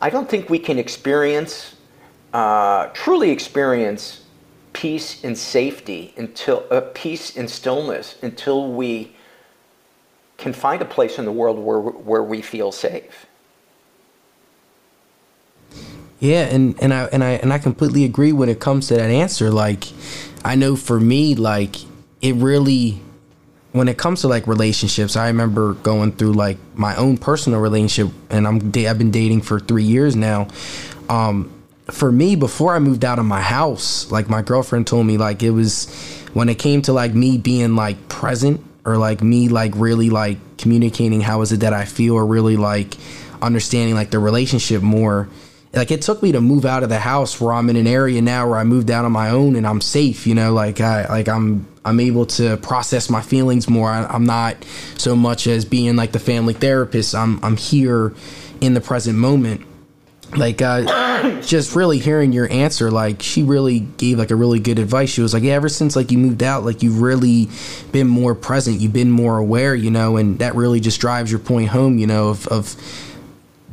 I 0.00 0.10
don't 0.10 0.28
think 0.28 0.48
we 0.50 0.58
can 0.58 0.78
experience 0.78 1.74
uh, 2.32 2.88
truly 2.88 3.30
experience 3.30 4.24
peace 4.72 5.24
and 5.24 5.36
safety 5.36 6.12
until 6.16 6.64
uh, 6.70 6.82
peace 6.92 7.36
and 7.36 7.48
stillness 7.48 8.16
until 8.22 8.72
we 8.72 9.16
can 10.38 10.52
find 10.52 10.82
a 10.82 10.84
place 10.84 11.18
in 11.18 11.24
the 11.24 11.32
world 11.32 11.58
where, 11.58 11.80
where 11.80 12.22
we 12.22 12.42
feel 12.42 12.72
safe. 12.72 13.26
Yeah, 16.18 16.44
and 16.44 16.80
and 16.82 16.94
I 16.94 17.04
and 17.04 17.22
I 17.22 17.30
and 17.32 17.52
I 17.52 17.58
completely 17.58 18.04
agree 18.04 18.32
when 18.32 18.48
it 18.48 18.58
comes 18.58 18.88
to 18.88 18.94
that 18.94 19.10
answer. 19.10 19.50
Like, 19.50 19.84
I 20.44 20.54
know 20.54 20.74
for 20.74 20.98
me, 20.98 21.34
like 21.34 21.76
it 22.22 22.34
really 22.36 23.00
when 23.72 23.88
it 23.88 23.98
comes 23.98 24.22
to 24.22 24.28
like 24.28 24.46
relationships, 24.46 25.16
I 25.16 25.26
remember 25.26 25.74
going 25.74 26.12
through 26.12 26.32
like 26.32 26.56
my 26.74 26.96
own 26.96 27.18
personal 27.18 27.60
relationship, 27.60 28.14
and 28.30 28.46
I'm 28.46 28.56
I've 28.56 28.98
been 28.98 29.10
dating 29.10 29.42
for 29.42 29.60
three 29.60 29.84
years 29.84 30.16
now. 30.16 30.48
Um, 31.10 31.52
for 31.90 32.10
me, 32.10 32.34
before 32.34 32.74
I 32.74 32.78
moved 32.78 33.04
out 33.04 33.18
of 33.18 33.26
my 33.26 33.42
house, 33.42 34.10
like 34.10 34.30
my 34.30 34.40
girlfriend 34.40 34.86
told 34.86 35.06
me, 35.06 35.18
like 35.18 35.42
it 35.42 35.50
was 35.50 35.92
when 36.32 36.48
it 36.48 36.58
came 36.58 36.80
to 36.82 36.94
like 36.94 37.14
me 37.14 37.36
being 37.36 37.76
like 37.76 38.08
present 38.08 38.64
or 38.86 38.96
like 38.96 39.22
me 39.22 39.48
like 39.48 39.72
really 39.76 40.08
like 40.08 40.38
communicating 40.56 41.20
how 41.20 41.42
is 41.42 41.52
it 41.52 41.60
that 41.60 41.74
I 41.74 41.84
feel 41.84 42.14
or 42.14 42.24
really 42.24 42.56
like 42.56 42.96
understanding 43.42 43.94
like 43.94 44.10
the 44.10 44.18
relationship 44.18 44.80
more 44.80 45.28
like 45.76 45.90
it 45.90 46.02
took 46.02 46.22
me 46.22 46.32
to 46.32 46.40
move 46.40 46.64
out 46.64 46.82
of 46.82 46.88
the 46.88 46.98
house 46.98 47.40
where 47.40 47.52
I'm 47.52 47.68
in 47.68 47.76
an 47.76 47.86
area 47.86 48.22
now 48.22 48.48
where 48.48 48.58
I 48.58 48.64
moved 48.64 48.90
out 48.90 49.04
on 49.04 49.12
my 49.12 49.30
own 49.30 49.56
and 49.56 49.66
I'm 49.66 49.80
safe, 49.80 50.26
you 50.26 50.34
know, 50.34 50.52
like 50.52 50.80
I 50.80 51.06
like 51.08 51.28
I'm 51.28 51.66
I'm 51.84 52.00
able 52.00 52.26
to 52.26 52.56
process 52.56 53.10
my 53.10 53.20
feelings 53.20 53.68
more. 53.68 53.90
I, 53.90 54.14
am 54.14 54.24
not 54.24 54.64
so 54.96 55.14
much 55.14 55.46
as 55.46 55.64
being 55.64 55.96
like 55.96 56.12
the 56.12 56.18
family 56.18 56.54
therapist. 56.54 57.14
I'm 57.14 57.44
I'm 57.44 57.56
here 57.56 58.14
in 58.60 58.74
the 58.74 58.80
present 58.80 59.18
moment. 59.18 59.65
Like 60.34 60.60
uh, 60.60 61.40
just 61.40 61.76
really 61.76 61.98
hearing 61.98 62.32
your 62.32 62.50
answer, 62.50 62.90
like 62.90 63.22
she 63.22 63.42
really 63.42 63.80
gave 63.80 64.18
like 64.18 64.30
a 64.30 64.36
really 64.36 64.58
good 64.58 64.78
advice. 64.78 65.10
She 65.10 65.22
was 65.22 65.32
like, 65.32 65.42
yeah, 65.42 65.54
ever 65.54 65.68
since 65.68 65.96
like 65.96 66.10
you 66.10 66.18
moved 66.18 66.42
out, 66.42 66.64
like 66.64 66.82
you've 66.82 67.00
really 67.00 67.48
been 67.92 68.08
more 68.08 68.34
present, 68.34 68.80
you've 68.80 68.92
been 68.92 69.10
more 69.10 69.38
aware, 69.38 69.74
you 69.74 69.90
know, 69.90 70.16
and 70.16 70.38
that 70.40 70.54
really 70.54 70.80
just 70.80 71.00
drives 71.00 71.30
your 71.30 71.40
point 71.40 71.68
home, 71.68 71.98
you 71.98 72.06
know, 72.06 72.28
of, 72.28 72.46
of 72.48 72.76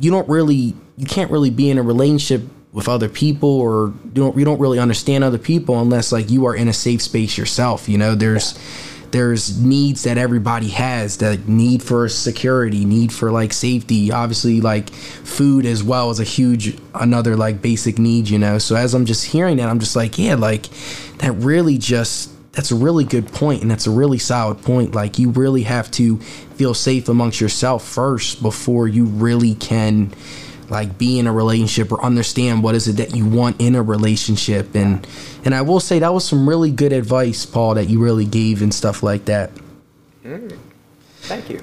you 0.00 0.10
don't 0.10 0.28
really 0.28 0.74
you 0.96 1.06
can't 1.06 1.30
really 1.30 1.50
be 1.50 1.70
in 1.70 1.78
a 1.78 1.82
relationship 1.82 2.42
with 2.72 2.88
other 2.88 3.08
people 3.08 3.60
or 3.60 3.92
you 4.04 4.10
don't 4.14 4.36
you 4.36 4.44
don't 4.44 4.60
really 4.60 4.78
understand 4.78 5.22
other 5.22 5.38
people 5.38 5.80
unless 5.80 6.12
like 6.12 6.30
you 6.30 6.46
are 6.46 6.54
in 6.54 6.66
a 6.68 6.72
safe 6.72 7.02
space 7.02 7.38
yourself 7.38 7.88
you 7.88 7.98
know? 7.98 8.14
There's 8.14 8.58
there's 9.14 9.60
needs 9.60 10.02
that 10.02 10.18
everybody 10.18 10.66
has 10.66 11.18
that 11.18 11.46
need 11.46 11.80
for 11.80 12.08
security 12.08 12.84
need 12.84 13.12
for 13.12 13.30
like 13.30 13.52
safety. 13.52 14.10
Obviously 14.10 14.60
like 14.60 14.90
food 14.90 15.64
as 15.66 15.84
well 15.84 16.10
is 16.10 16.18
a 16.18 16.24
huge 16.24 16.76
another 16.96 17.36
like 17.36 17.62
basic 17.62 17.96
need 17.96 18.28
you 18.28 18.40
know? 18.40 18.58
So 18.58 18.74
as 18.74 18.92
i'm 18.92 19.06
just 19.06 19.26
hearing 19.26 19.58
that 19.58 19.68
i'm 19.68 19.78
just 19.78 19.94
like 19.94 20.18
yeah 20.18 20.34
like 20.34 20.66
that 21.18 21.30
really 21.34 21.78
just 21.78 22.30
that's 22.54 22.72
a 22.72 22.74
really 22.74 23.04
good 23.04 23.28
point 23.28 23.62
and 23.62 23.70
that's 23.70 23.86
a 23.86 23.90
really 23.90 24.18
solid 24.18 24.62
point. 24.62 24.94
Like 24.94 25.18
you 25.18 25.30
really 25.30 25.62
have 25.62 25.90
to 25.92 26.18
feel 26.18 26.74
safe 26.74 27.08
amongst 27.08 27.40
yourself 27.40 27.86
first 27.86 28.42
before 28.42 28.88
you 28.88 29.04
really 29.04 29.54
can 29.54 30.12
like 30.74 30.98
be 30.98 31.18
in 31.18 31.26
a 31.26 31.32
relationship 31.32 31.90
or 31.90 32.02
understand 32.02 32.62
what 32.62 32.74
is 32.74 32.88
it 32.88 32.96
that 32.96 33.14
you 33.14 33.24
want 33.26 33.60
in 33.60 33.74
a 33.74 33.82
relationship 33.82 34.74
and 34.74 35.06
and 35.44 35.54
I 35.54 35.62
will 35.62 35.80
say 35.80 35.98
that 36.00 36.12
was 36.12 36.26
some 36.26 36.48
really 36.48 36.70
good 36.70 36.92
advice 36.92 37.46
Paul 37.46 37.74
that 37.74 37.88
you 37.88 38.02
really 38.02 38.26
gave 38.26 38.60
and 38.60 38.74
stuff 38.74 39.02
like 39.02 39.24
that. 39.26 39.50
Mm, 40.24 40.58
thank 41.22 41.48
you. 41.50 41.62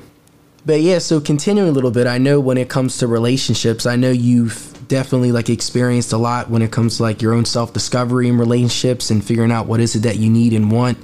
But 0.66 0.82
yeah, 0.82 1.00
so 1.00 1.20
continuing 1.20 1.70
a 1.70 1.72
little 1.72 1.90
bit, 1.90 2.06
I 2.06 2.20
know 2.20 2.40
when 2.40 2.58
it 2.58 2.70
comes 2.70 2.98
to 3.00 3.08
relationships, 3.08 3.88
I 3.88 3.96
know 3.96 4.12
you've 4.12 4.72
definitely 4.88 5.32
like 5.32 5.50
experienced 5.50 6.14
a 6.14 6.18
lot 6.18 6.50
when 6.50 6.62
it 6.62 6.72
comes 6.72 6.98
to 6.98 7.04
like 7.04 7.22
your 7.22 7.34
own 7.34 7.46
self-discovery 7.46 8.28
in 8.28 8.38
relationships 8.38 9.10
and 9.10 9.24
figuring 9.24 9.52
out 9.52 9.66
what 9.66 9.80
is 9.80 9.96
it 9.96 10.00
that 10.00 10.18
you 10.18 10.30
need 10.30 10.54
and 10.54 10.72
want. 10.72 11.00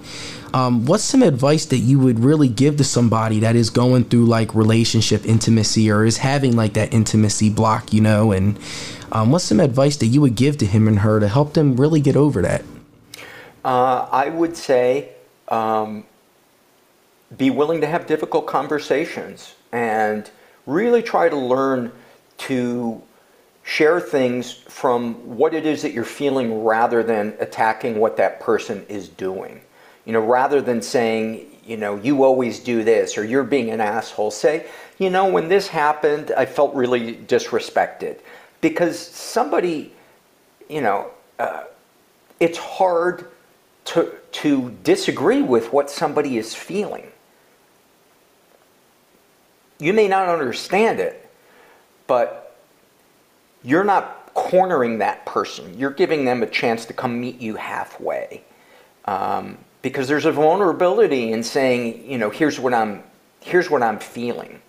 Um, 0.58 0.88
what's 0.88 1.04
some 1.04 1.22
advice 1.22 1.66
that 1.68 1.78
you 1.78 2.00
would 2.00 2.20
really 2.20 2.48
give 2.48 2.78
to 2.78 2.84
somebody 2.84 3.42
that 3.42 3.56
is 3.56 3.70
going 3.70 4.06
through 4.06 4.26
like 4.26 4.56
relationship 4.56 5.24
intimacy 5.24 5.92
or 5.92 6.04
is 6.04 6.18
having 6.18 6.56
like 6.56 6.74
that 6.74 6.92
intimacy 6.96 7.52
block, 7.52 7.94
you 7.94 8.02
know? 8.02 8.32
And 8.32 8.58
um, 9.12 9.30
what's 9.30 9.44
some 9.44 9.60
advice 9.60 9.98
that 9.98 10.08
you 10.08 10.20
would 10.22 10.34
give 10.34 10.58
to 10.58 10.66
him 10.66 10.88
and 10.88 10.98
her 11.00 11.20
to 11.20 11.28
help 11.28 11.54
them 11.54 11.76
really 11.76 12.02
get 12.02 12.16
over 12.16 12.42
that? 12.42 12.64
Uh, 13.64 14.08
I 14.12 14.30
would 14.30 14.58
say 14.58 15.10
um, 15.50 16.06
be 17.38 17.52
willing 17.52 17.82
to 17.82 17.88
have 17.88 18.08
difficult 18.08 18.48
conversations 18.48 19.54
and 19.72 20.28
really 20.66 21.04
try 21.04 21.30
to 21.30 21.38
learn 21.38 21.92
to 22.40 23.00
share 23.62 24.00
things 24.00 24.54
from 24.54 25.38
what 25.38 25.54
it 25.54 25.68
is 25.68 25.84
that 25.84 25.92
you're 25.92 26.04
feeling 26.04 26.64
rather 26.64 27.04
than 27.04 27.36
attacking 27.40 28.00
what 28.00 28.18
that 28.18 28.40
person 28.40 28.84
is 28.90 29.08
doing. 29.08 29.62
You 30.08 30.14
know, 30.14 30.22
rather 30.22 30.62
than 30.62 30.82
saying, 30.82 31.46
you 31.66 31.76
know, 31.76 31.98
you 31.98 32.24
always 32.24 32.60
do 32.60 32.82
this 32.86 33.18
or 33.18 33.26
you're 33.26 33.44
being 33.44 33.72
an 33.72 33.82
asshole, 33.82 34.32
say, 34.32 34.66
you 34.98 35.10
know, 35.10 35.30
when 35.30 35.50
this 35.50 35.68
happened, 35.68 36.32
I 36.38 36.46
felt 36.46 36.74
really 36.74 37.16
disrespected. 37.16 38.20
Because 38.62 38.98
somebody, 38.98 39.92
you 40.70 40.80
know, 40.80 41.12
uh, 41.40 41.66
it's 42.40 42.58
hard 42.58 43.30
to, 43.84 44.14
to 44.32 44.74
disagree 44.86 45.42
with 45.42 45.74
what 45.74 45.90
somebody 45.90 46.38
is 46.38 46.56
feeling. 46.56 47.12
You 49.78 49.92
may 49.92 50.08
not 50.08 50.30
understand 50.30 51.02
it, 51.02 51.30
but 52.08 52.56
you're 53.62 53.84
not 53.84 54.34
cornering 54.34 55.00
that 55.00 55.26
person. 55.26 55.78
You're 55.78 55.92
giving 55.92 56.24
them 56.24 56.44
a 56.44 56.48
chance 56.48 56.86
to 56.86 56.94
come 56.94 57.20
meet 57.20 57.42
you 57.42 57.58
halfway. 57.58 58.46
Um, 59.04 59.58
because 59.82 60.08
there's 60.08 60.26
a 60.26 60.32
vulnerability 60.32 61.32
in 61.32 61.44
saying, 61.44 62.10
you 62.10 62.18
know, 62.18 62.30
here's 62.30 62.60
what 62.60 62.74
I'm, 62.74 63.04
here's 63.42 63.70
what 63.70 63.84
I'm 63.84 64.00
feeling. 64.00 64.62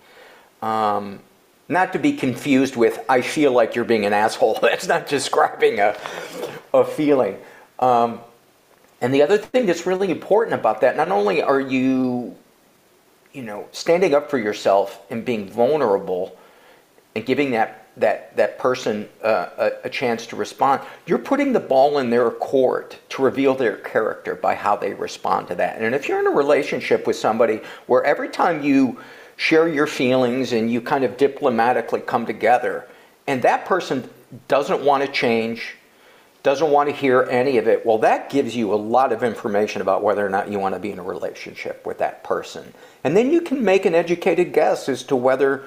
Um, 0.63 1.21
not 1.69 1.93
to 1.93 1.99
be 1.99 2.13
confused 2.13 2.77
with, 2.77 3.05
I 3.09 3.21
feel 3.21 3.53
like 3.53 3.75
you're 3.75 3.85
being 3.85 4.07
an 4.07 4.13
asshole. 4.13 4.59
That's 4.63 4.87
not 4.87 5.07
describing 5.07 5.81
a, 5.81 5.97
a 6.73 6.85
feeling. 6.85 7.39
Um, 7.79 8.21
and 9.01 9.15
the 9.15 9.23
other 9.23 9.39
thing 9.39 9.67
that's 9.67 9.87
really 9.87 10.11
important 10.11 10.59
about 10.59 10.81
that, 10.81 10.97
not 10.97 11.11
only 11.11 11.41
are 11.41 11.61
you, 11.61 12.35
you 13.33 13.43
know, 13.43 13.69
standing 13.71 14.13
up 14.13 14.29
for 14.29 14.39
yourself 14.39 15.01
and 15.09 15.25
being 15.25 15.49
vulnerable 15.49 16.37
and 17.15 17.25
giving 17.25 17.53
that 17.53 17.87
that 17.99 18.37
that 18.37 18.59
person 18.59 19.09
uh, 19.23 19.49
a, 19.59 19.71
a, 19.85 19.91
chance 19.91 20.27
to 20.27 20.37
respond. 20.37 20.83
You're 21.07 21.19
putting 21.19 21.53
the 21.53 21.61
ball 21.61 21.99
in 21.99 22.11
their 22.11 22.31
court 22.31 22.99
to 23.11 23.23
reveal 23.23 23.55
their 23.55 23.77
character 23.77 24.35
by 24.35 24.55
how 24.55 24.77
they 24.77 24.95
respond 24.95 25.49
to 25.49 25.55
that. 25.57 25.81
And 25.81 25.95
if 25.95 26.09
you're 26.09 26.21
in 26.21 26.27
a 26.27 26.31
relationship 26.37 27.07
with 27.07 27.17
somebody 27.17 27.61
where 27.87 28.05
every 28.05 28.29
time 28.29 28.63
you 28.63 28.99
share 29.37 29.69
your 29.69 29.87
feelings 29.87 30.53
and 30.53 30.71
you 30.71 30.81
kind 30.81 31.05
of 31.05 31.17
diplomatically 31.17 32.01
come 32.01 32.27
together, 32.27 32.87
and 33.27 33.43
that 33.43 33.65
person 33.65 34.09
doesn't 34.49 34.83
want 34.83 35.05
to 35.05 35.11
change, 35.11 35.77
doesn't 36.43 36.71
want 36.71 36.89
to 36.89 36.95
hear 36.95 37.23
any 37.25 37.59
of 37.59 37.67
it, 37.67 37.85
well, 37.85 37.99
that 37.99 38.31
gives 38.31 38.55
you 38.55 38.73
a 38.73 38.77
lot 38.77 39.13
of 39.13 39.23
information 39.23 39.83
about 39.83 40.03
whether 40.03 40.25
or 40.25 40.31
not 40.31 40.51
you 40.51 40.59
want 40.59 40.75
to 40.75 40.81
be 40.81 40.91
in 40.91 40.99
a 40.99 41.03
relationship 41.03 41.85
with 41.85 41.99
that 41.99 42.23
person. 42.25 42.73
And 43.05 43.17
then 43.17 43.31
you 43.31 43.41
can 43.41 43.65
make 43.65 43.85
an 43.87 43.95
educated 43.95 44.53
guess 44.53 44.89
as 44.89 45.03
to 45.05 45.17
whether 45.17 45.65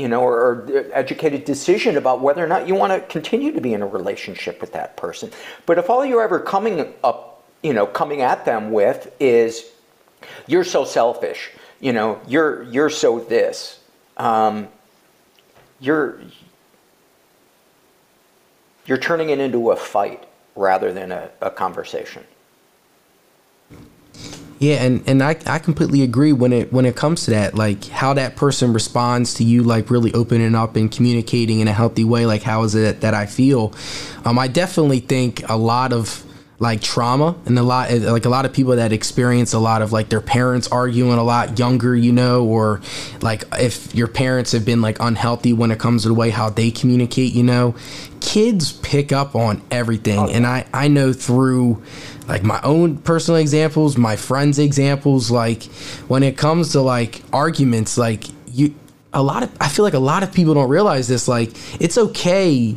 you 0.00 0.08
know, 0.08 0.22
or, 0.22 0.34
or, 0.34 0.86
educated 0.92 1.44
decision 1.44 1.98
about 1.98 2.22
whether 2.22 2.42
or 2.42 2.48
not 2.48 2.66
you 2.66 2.74
want 2.74 2.90
to 2.90 3.00
continue 3.08 3.52
to 3.52 3.60
be 3.60 3.74
in 3.74 3.82
a 3.82 3.86
relationship 3.86 4.60
with 4.60 4.72
that 4.72 4.96
person. 4.96 5.30
But 5.66 5.76
if 5.76 5.90
all 5.90 6.06
you're 6.06 6.22
ever 6.22 6.40
coming 6.40 6.94
up, 7.04 7.44
you 7.62 7.74
know, 7.74 7.86
coming 7.86 8.22
at 8.22 8.46
them 8.46 8.72
with 8.72 9.14
is, 9.20 9.66
you're 10.46 10.64
so 10.64 10.84
selfish, 10.84 11.50
you 11.80 11.92
know, 11.92 12.18
you're 12.26 12.62
you're 12.64 12.90
so 12.90 13.20
this, 13.20 13.78
um, 14.16 14.68
you're 15.80 16.20
you're 18.86 18.98
turning 18.98 19.28
it 19.30 19.38
into 19.38 19.70
a 19.70 19.76
fight 19.76 20.26
rather 20.56 20.92
than 20.92 21.12
a, 21.12 21.30
a 21.42 21.50
conversation. 21.50 22.24
Yeah, 24.60 24.84
and, 24.84 25.02
and 25.06 25.22
I, 25.22 25.38
I 25.46 25.58
completely 25.58 26.02
agree 26.02 26.34
when 26.34 26.52
it 26.52 26.70
when 26.70 26.84
it 26.84 26.94
comes 26.94 27.24
to 27.24 27.30
that, 27.30 27.54
like 27.54 27.86
how 27.86 28.12
that 28.12 28.36
person 28.36 28.74
responds 28.74 29.32
to 29.34 29.44
you, 29.44 29.62
like 29.62 29.90
really 29.90 30.12
opening 30.12 30.54
up 30.54 30.76
and 30.76 30.92
communicating 30.92 31.60
in 31.60 31.66
a 31.68 31.72
healthy 31.72 32.04
way, 32.04 32.26
like 32.26 32.42
how 32.42 32.62
is 32.64 32.74
it 32.74 33.00
that 33.00 33.14
I 33.14 33.24
feel? 33.24 33.72
Um, 34.26 34.38
I 34.38 34.48
definitely 34.48 35.00
think 35.00 35.48
a 35.48 35.56
lot 35.56 35.94
of 35.94 36.22
like 36.60 36.82
trauma 36.82 37.34
and 37.46 37.58
a 37.58 37.62
lot 37.62 37.90
like 37.90 38.26
a 38.26 38.28
lot 38.28 38.44
of 38.44 38.52
people 38.52 38.76
that 38.76 38.92
experience 38.92 39.54
a 39.54 39.58
lot 39.58 39.80
of 39.80 39.92
like 39.92 40.10
their 40.10 40.20
parents 40.20 40.68
arguing 40.68 41.16
a 41.16 41.22
lot 41.22 41.58
younger 41.58 41.96
you 41.96 42.12
know 42.12 42.44
or 42.44 42.82
like 43.22 43.44
if 43.58 43.94
your 43.94 44.06
parents 44.06 44.52
have 44.52 44.62
been 44.62 44.82
like 44.82 44.98
unhealthy 45.00 45.54
when 45.54 45.70
it 45.70 45.78
comes 45.78 46.02
to 46.02 46.08
the 46.08 46.14
way 46.14 46.28
how 46.28 46.50
they 46.50 46.70
communicate 46.70 47.32
you 47.32 47.42
know 47.42 47.74
kids 48.20 48.72
pick 48.72 49.10
up 49.10 49.34
on 49.34 49.62
everything. 49.70 50.18
Oh, 50.18 50.28
and 50.28 50.46
i 50.46 50.66
i 50.74 50.86
know 50.86 51.14
through 51.14 51.82
like 52.28 52.42
my 52.42 52.60
own 52.62 52.98
personal 52.98 53.40
examples 53.40 53.96
my 53.96 54.16
friends 54.16 54.58
examples 54.58 55.30
like 55.30 55.64
when 56.08 56.22
it 56.22 56.36
comes 56.36 56.72
to 56.72 56.82
like 56.82 57.22
arguments 57.32 57.96
like 57.96 58.24
you 58.48 58.74
a 59.14 59.22
lot 59.22 59.42
of 59.42 59.50
i 59.62 59.68
feel 59.68 59.82
like 59.82 59.94
a 59.94 59.98
lot 59.98 60.22
of 60.22 60.30
people 60.30 60.52
don't 60.52 60.68
realize 60.68 61.08
this 61.08 61.26
like 61.26 61.52
it's 61.80 61.96
okay 61.96 62.76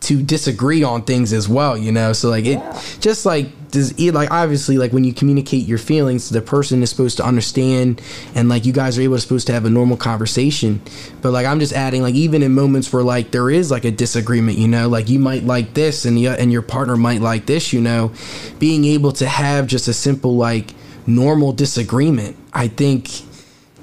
to 0.00 0.22
disagree 0.22 0.82
on 0.82 1.02
things 1.02 1.32
as 1.32 1.48
well, 1.48 1.78
you 1.78 1.90
know. 1.90 2.12
So 2.12 2.28
like 2.28 2.44
it 2.44 2.60
just 3.00 3.24
like 3.24 3.70
does 3.70 3.92
it 3.98 4.12
like 4.12 4.30
obviously 4.30 4.76
like 4.76 4.92
when 4.92 5.02
you 5.02 5.14
communicate 5.14 5.66
your 5.66 5.78
feelings, 5.78 6.28
the 6.28 6.42
person 6.42 6.82
is 6.82 6.90
supposed 6.90 7.16
to 7.16 7.24
understand 7.24 8.02
and 8.34 8.48
like 8.48 8.66
you 8.66 8.72
guys 8.72 8.98
are 8.98 9.02
able 9.02 9.16
to 9.16 9.20
supposed 9.20 9.46
to 9.46 9.52
have 9.52 9.64
a 9.64 9.70
normal 9.70 9.96
conversation. 9.96 10.80
But 11.22 11.32
like 11.32 11.46
I'm 11.46 11.58
just 11.58 11.72
adding 11.72 12.02
like 12.02 12.14
even 12.14 12.42
in 12.42 12.52
moments 12.52 12.92
where 12.92 13.02
like 13.02 13.30
there 13.30 13.50
is 13.50 13.70
like 13.70 13.84
a 13.84 13.90
disagreement, 13.90 14.58
you 14.58 14.68
know, 14.68 14.88
like 14.88 15.08
you 15.08 15.18
might 15.18 15.44
like 15.44 15.74
this 15.74 16.04
and 16.04 16.16
the 16.16 16.28
and 16.28 16.52
your 16.52 16.62
partner 16.62 16.96
might 16.96 17.20
like 17.20 17.46
this, 17.46 17.72
you 17.72 17.80
know, 17.80 18.12
being 18.58 18.84
able 18.84 19.12
to 19.12 19.26
have 19.26 19.66
just 19.66 19.88
a 19.88 19.94
simple 19.94 20.36
like 20.36 20.74
normal 21.06 21.52
disagreement, 21.52 22.36
I 22.52 22.68
think 22.68 23.08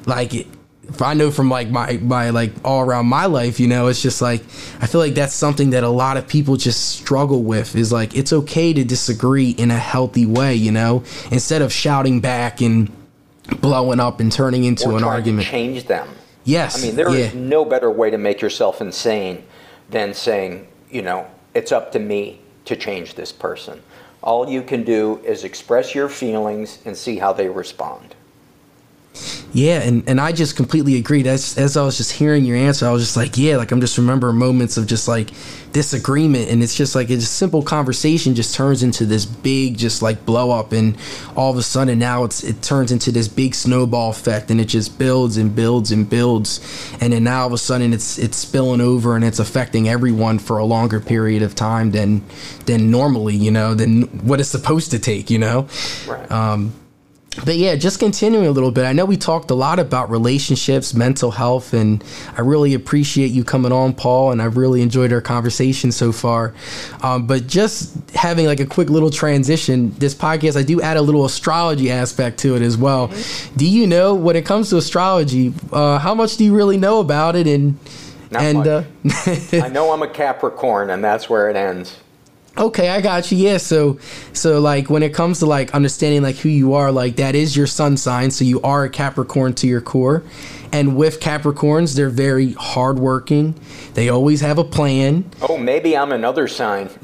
like 0.05 0.33
it, 0.33 0.47
I 0.99 1.13
know 1.13 1.31
from 1.31 1.49
like 1.49 1.69
my 1.69 1.97
my 1.97 2.29
like 2.31 2.51
all 2.63 2.81
around 2.81 3.07
my 3.07 3.25
life, 3.25 3.59
you 3.59 3.67
know, 3.67 3.87
it's 3.87 4.01
just 4.01 4.21
like 4.21 4.41
I 4.81 4.87
feel 4.87 4.99
like 4.99 5.13
that's 5.13 5.33
something 5.33 5.71
that 5.71 5.83
a 5.83 5.89
lot 5.89 6.17
of 6.17 6.27
people 6.27 6.57
just 6.57 6.91
struggle 6.91 7.43
with 7.43 7.75
is 7.75 7.91
like 7.91 8.15
it's 8.15 8.33
okay 8.33 8.73
to 8.73 8.83
disagree 8.83 9.51
in 9.51 9.71
a 9.71 9.77
healthy 9.77 10.25
way, 10.25 10.55
you 10.55 10.71
know, 10.71 11.03
instead 11.31 11.61
of 11.61 11.71
shouting 11.71 12.19
back 12.19 12.61
and 12.61 12.91
blowing 13.59 13.99
up 13.99 14.19
and 14.19 14.31
turning 14.31 14.63
into 14.63 14.89
Or 14.89 14.97
an 14.97 15.03
argument. 15.03 15.47
Change 15.47 15.85
them. 15.85 16.07
Yes. 16.43 16.81
I 16.81 16.87
mean, 16.87 16.95
there 16.95 17.13
is 17.13 17.33
yeah. 17.33 17.39
no 17.39 17.65
better 17.65 17.91
way 17.91 18.09
to 18.09 18.17
make 18.17 18.41
yourself 18.41 18.81
insane 18.81 19.43
than 19.89 20.13
saying, 20.13 20.67
you 20.89 21.01
know, 21.01 21.27
it's 21.53 21.71
up 21.71 21.91
to 21.91 21.99
me 21.99 22.39
to 22.65 22.75
change 22.75 23.15
this 23.15 23.31
person. 23.31 23.81
All 24.23 24.49
you 24.49 24.61
can 24.61 24.83
do 24.83 25.19
is 25.25 25.43
express 25.43 25.95
your 25.95 26.07
feelings 26.07 26.79
and 26.85 26.95
see 26.95 27.17
how 27.17 27.33
they 27.33 27.49
respond. 27.49 28.15
Yeah, 29.53 29.81
and, 29.81 30.07
and 30.07 30.21
I 30.21 30.31
just 30.31 30.55
completely 30.55 30.95
agreed. 30.95 31.27
As 31.27 31.57
as 31.57 31.75
I 31.75 31.83
was 31.83 31.97
just 31.97 32.13
hearing 32.13 32.45
your 32.45 32.55
answer, 32.55 32.87
I 32.87 32.91
was 32.91 33.03
just 33.03 33.17
like, 33.17 33.37
yeah, 33.37 33.57
like 33.57 33.71
I'm 33.71 33.81
just 33.81 33.97
remembering 33.97 34.37
moments 34.37 34.77
of 34.77 34.87
just 34.87 35.09
like 35.09 35.31
disagreement, 35.73 36.49
and 36.49 36.63
it's 36.63 36.73
just 36.73 36.95
like 36.95 37.09
a 37.09 37.19
simple 37.19 37.61
conversation 37.61 38.33
just 38.33 38.55
turns 38.55 38.81
into 38.81 39.05
this 39.05 39.25
big, 39.25 39.77
just 39.77 40.01
like 40.01 40.25
blow 40.25 40.51
up, 40.51 40.71
and 40.71 40.97
all 41.35 41.51
of 41.51 41.57
a 41.57 41.63
sudden 41.63 41.99
now 41.99 42.23
it's 42.23 42.43
it 42.45 42.61
turns 42.61 42.93
into 42.93 43.11
this 43.11 43.27
big 43.27 43.53
snowball 43.53 44.11
effect, 44.11 44.49
and 44.49 44.61
it 44.61 44.65
just 44.65 44.97
builds 44.97 45.35
and 45.35 45.53
builds 45.53 45.91
and 45.91 46.09
builds, 46.09 46.61
and 47.01 47.11
then 47.11 47.25
now 47.25 47.41
all 47.41 47.47
of 47.47 47.53
a 47.53 47.57
sudden 47.57 47.91
it's 47.91 48.17
it's 48.17 48.37
spilling 48.37 48.79
over 48.79 49.17
and 49.17 49.25
it's 49.25 49.39
affecting 49.39 49.89
everyone 49.89 50.39
for 50.39 50.59
a 50.59 50.65
longer 50.65 51.01
period 51.01 51.41
of 51.43 51.53
time 51.55 51.91
than 51.91 52.23
than 52.67 52.89
normally, 52.89 53.35
you 53.35 53.51
know, 53.51 53.73
than 53.73 54.03
what 54.25 54.39
it's 54.39 54.49
supposed 54.49 54.91
to 54.91 54.99
take, 54.99 55.29
you 55.29 55.39
know. 55.39 55.67
Right. 56.07 56.31
Um, 56.31 56.73
but 57.45 57.55
yeah, 57.55 57.75
just 57.75 57.99
continuing 57.99 58.45
a 58.45 58.51
little 58.51 58.71
bit. 58.71 58.83
I 58.83 58.91
know 58.91 59.05
we 59.05 59.15
talked 59.15 59.51
a 59.51 59.55
lot 59.55 59.79
about 59.79 60.09
relationships, 60.09 60.93
mental 60.93 61.31
health, 61.31 61.73
and 61.73 62.03
I 62.37 62.41
really 62.41 62.73
appreciate 62.73 63.31
you 63.31 63.45
coming 63.45 63.71
on, 63.71 63.93
Paul, 63.93 64.31
and 64.31 64.41
I've 64.41 64.57
really 64.57 64.81
enjoyed 64.81 65.13
our 65.13 65.21
conversation 65.21 65.93
so 65.93 66.11
far. 66.11 66.53
Um, 67.01 67.27
but 67.27 67.47
just 67.47 67.97
having 68.11 68.47
like 68.47 68.59
a 68.59 68.65
quick 68.65 68.89
little 68.89 69.09
transition, 69.09 69.91
this 69.97 70.13
podcast, 70.13 70.59
I 70.59 70.63
do 70.63 70.81
add 70.81 70.97
a 70.97 71.01
little 71.01 71.23
astrology 71.23 71.89
aspect 71.89 72.37
to 72.39 72.57
it 72.57 72.61
as 72.61 72.75
well. 72.75 73.09
Do 73.55 73.65
you 73.65 73.87
know 73.87 74.13
when 74.13 74.35
it 74.35 74.45
comes 74.45 74.69
to 74.71 74.77
astrology, 74.77 75.53
uh, 75.71 75.99
how 75.99 76.13
much 76.13 76.35
do 76.35 76.43
you 76.43 76.53
really 76.53 76.77
know 76.77 76.99
about 76.99 77.37
it? 77.37 77.47
And 77.47 77.79
Not 78.29 78.41
and 78.43 78.57
much. 78.57 78.67
uh, 78.67 79.63
I 79.65 79.69
know 79.69 79.93
I'm 79.93 80.01
a 80.01 80.09
Capricorn, 80.09 80.89
and 80.89 81.01
that's 81.01 81.29
where 81.29 81.49
it 81.49 81.55
ends. 81.55 81.97
Okay, 82.57 82.89
I 82.89 82.99
got 82.99 83.31
you. 83.31 83.37
Yeah, 83.37 83.57
so 83.57 83.97
so 84.33 84.59
like 84.59 84.89
when 84.89 85.03
it 85.03 85.13
comes 85.13 85.39
to 85.39 85.45
like 85.45 85.73
understanding 85.73 86.21
like 86.21 86.35
who 86.35 86.49
you 86.49 86.73
are, 86.73 86.91
like 86.91 87.15
that 87.15 87.33
is 87.33 87.55
your 87.55 87.67
sun 87.67 87.95
sign, 87.95 88.29
so 88.31 88.43
you 88.43 88.61
are 88.61 88.83
a 88.83 88.89
Capricorn 88.89 89.53
to 89.55 89.67
your 89.67 89.81
core. 89.81 90.23
And 90.73 90.95
with 90.95 91.19
Capricorns, 91.19 91.95
they're 91.95 92.09
very 92.09 92.53
hardworking. 92.53 93.55
They 93.93 94.07
always 94.07 94.39
have 94.39 94.57
a 94.57 94.63
plan. 94.63 95.29
Oh, 95.41 95.57
maybe 95.57 95.97
I'm 95.97 96.11
another 96.11 96.47
sign. 96.47 96.89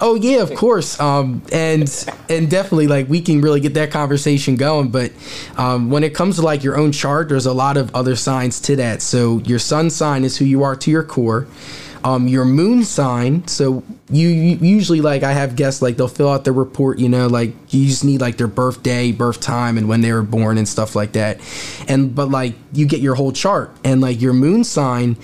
Oh 0.00 0.14
yeah, 0.14 0.40
of 0.40 0.54
course. 0.54 0.98
Um, 1.00 1.42
and 1.52 1.82
and 2.28 2.50
definitely 2.50 2.86
like 2.86 3.08
we 3.08 3.20
can 3.20 3.40
really 3.40 3.60
get 3.60 3.74
that 3.74 3.90
conversation 3.90 4.56
going. 4.56 4.90
But 4.90 5.12
um, 5.56 5.90
when 5.90 6.02
it 6.04 6.14
comes 6.14 6.36
to 6.36 6.42
like 6.42 6.64
your 6.64 6.76
own 6.76 6.92
chart, 6.92 7.28
there's 7.28 7.46
a 7.46 7.52
lot 7.52 7.76
of 7.76 7.94
other 7.94 8.16
signs 8.16 8.60
to 8.62 8.76
that. 8.76 9.02
So 9.02 9.38
your 9.38 9.58
sun 9.58 9.90
sign 9.90 10.24
is 10.24 10.36
who 10.36 10.44
you 10.44 10.62
are 10.62 10.76
to 10.76 10.90
your 10.90 11.02
core. 11.04 11.46
Um, 12.04 12.26
your 12.26 12.44
moon 12.44 12.82
sign. 12.84 13.46
So 13.46 13.84
you, 14.10 14.28
you 14.28 14.56
usually 14.56 15.00
like 15.00 15.22
I 15.22 15.32
have 15.32 15.54
guests 15.54 15.82
like 15.82 15.96
they'll 15.96 16.08
fill 16.08 16.28
out 16.28 16.44
their 16.44 16.52
report. 16.52 16.98
You 16.98 17.08
know, 17.08 17.28
like 17.28 17.52
you 17.72 17.86
just 17.86 18.04
need 18.04 18.20
like 18.20 18.38
their 18.38 18.48
birthday, 18.48 19.12
birth 19.12 19.40
time, 19.40 19.78
and 19.78 19.88
when 19.88 20.00
they 20.00 20.12
were 20.12 20.22
born 20.22 20.58
and 20.58 20.68
stuff 20.68 20.96
like 20.96 21.12
that. 21.12 21.40
And 21.88 22.14
but 22.14 22.28
like 22.28 22.54
you 22.72 22.86
get 22.86 23.00
your 23.00 23.14
whole 23.14 23.32
chart, 23.32 23.70
and 23.84 24.00
like 24.00 24.20
your 24.20 24.32
moon 24.32 24.64
sign 24.64 25.16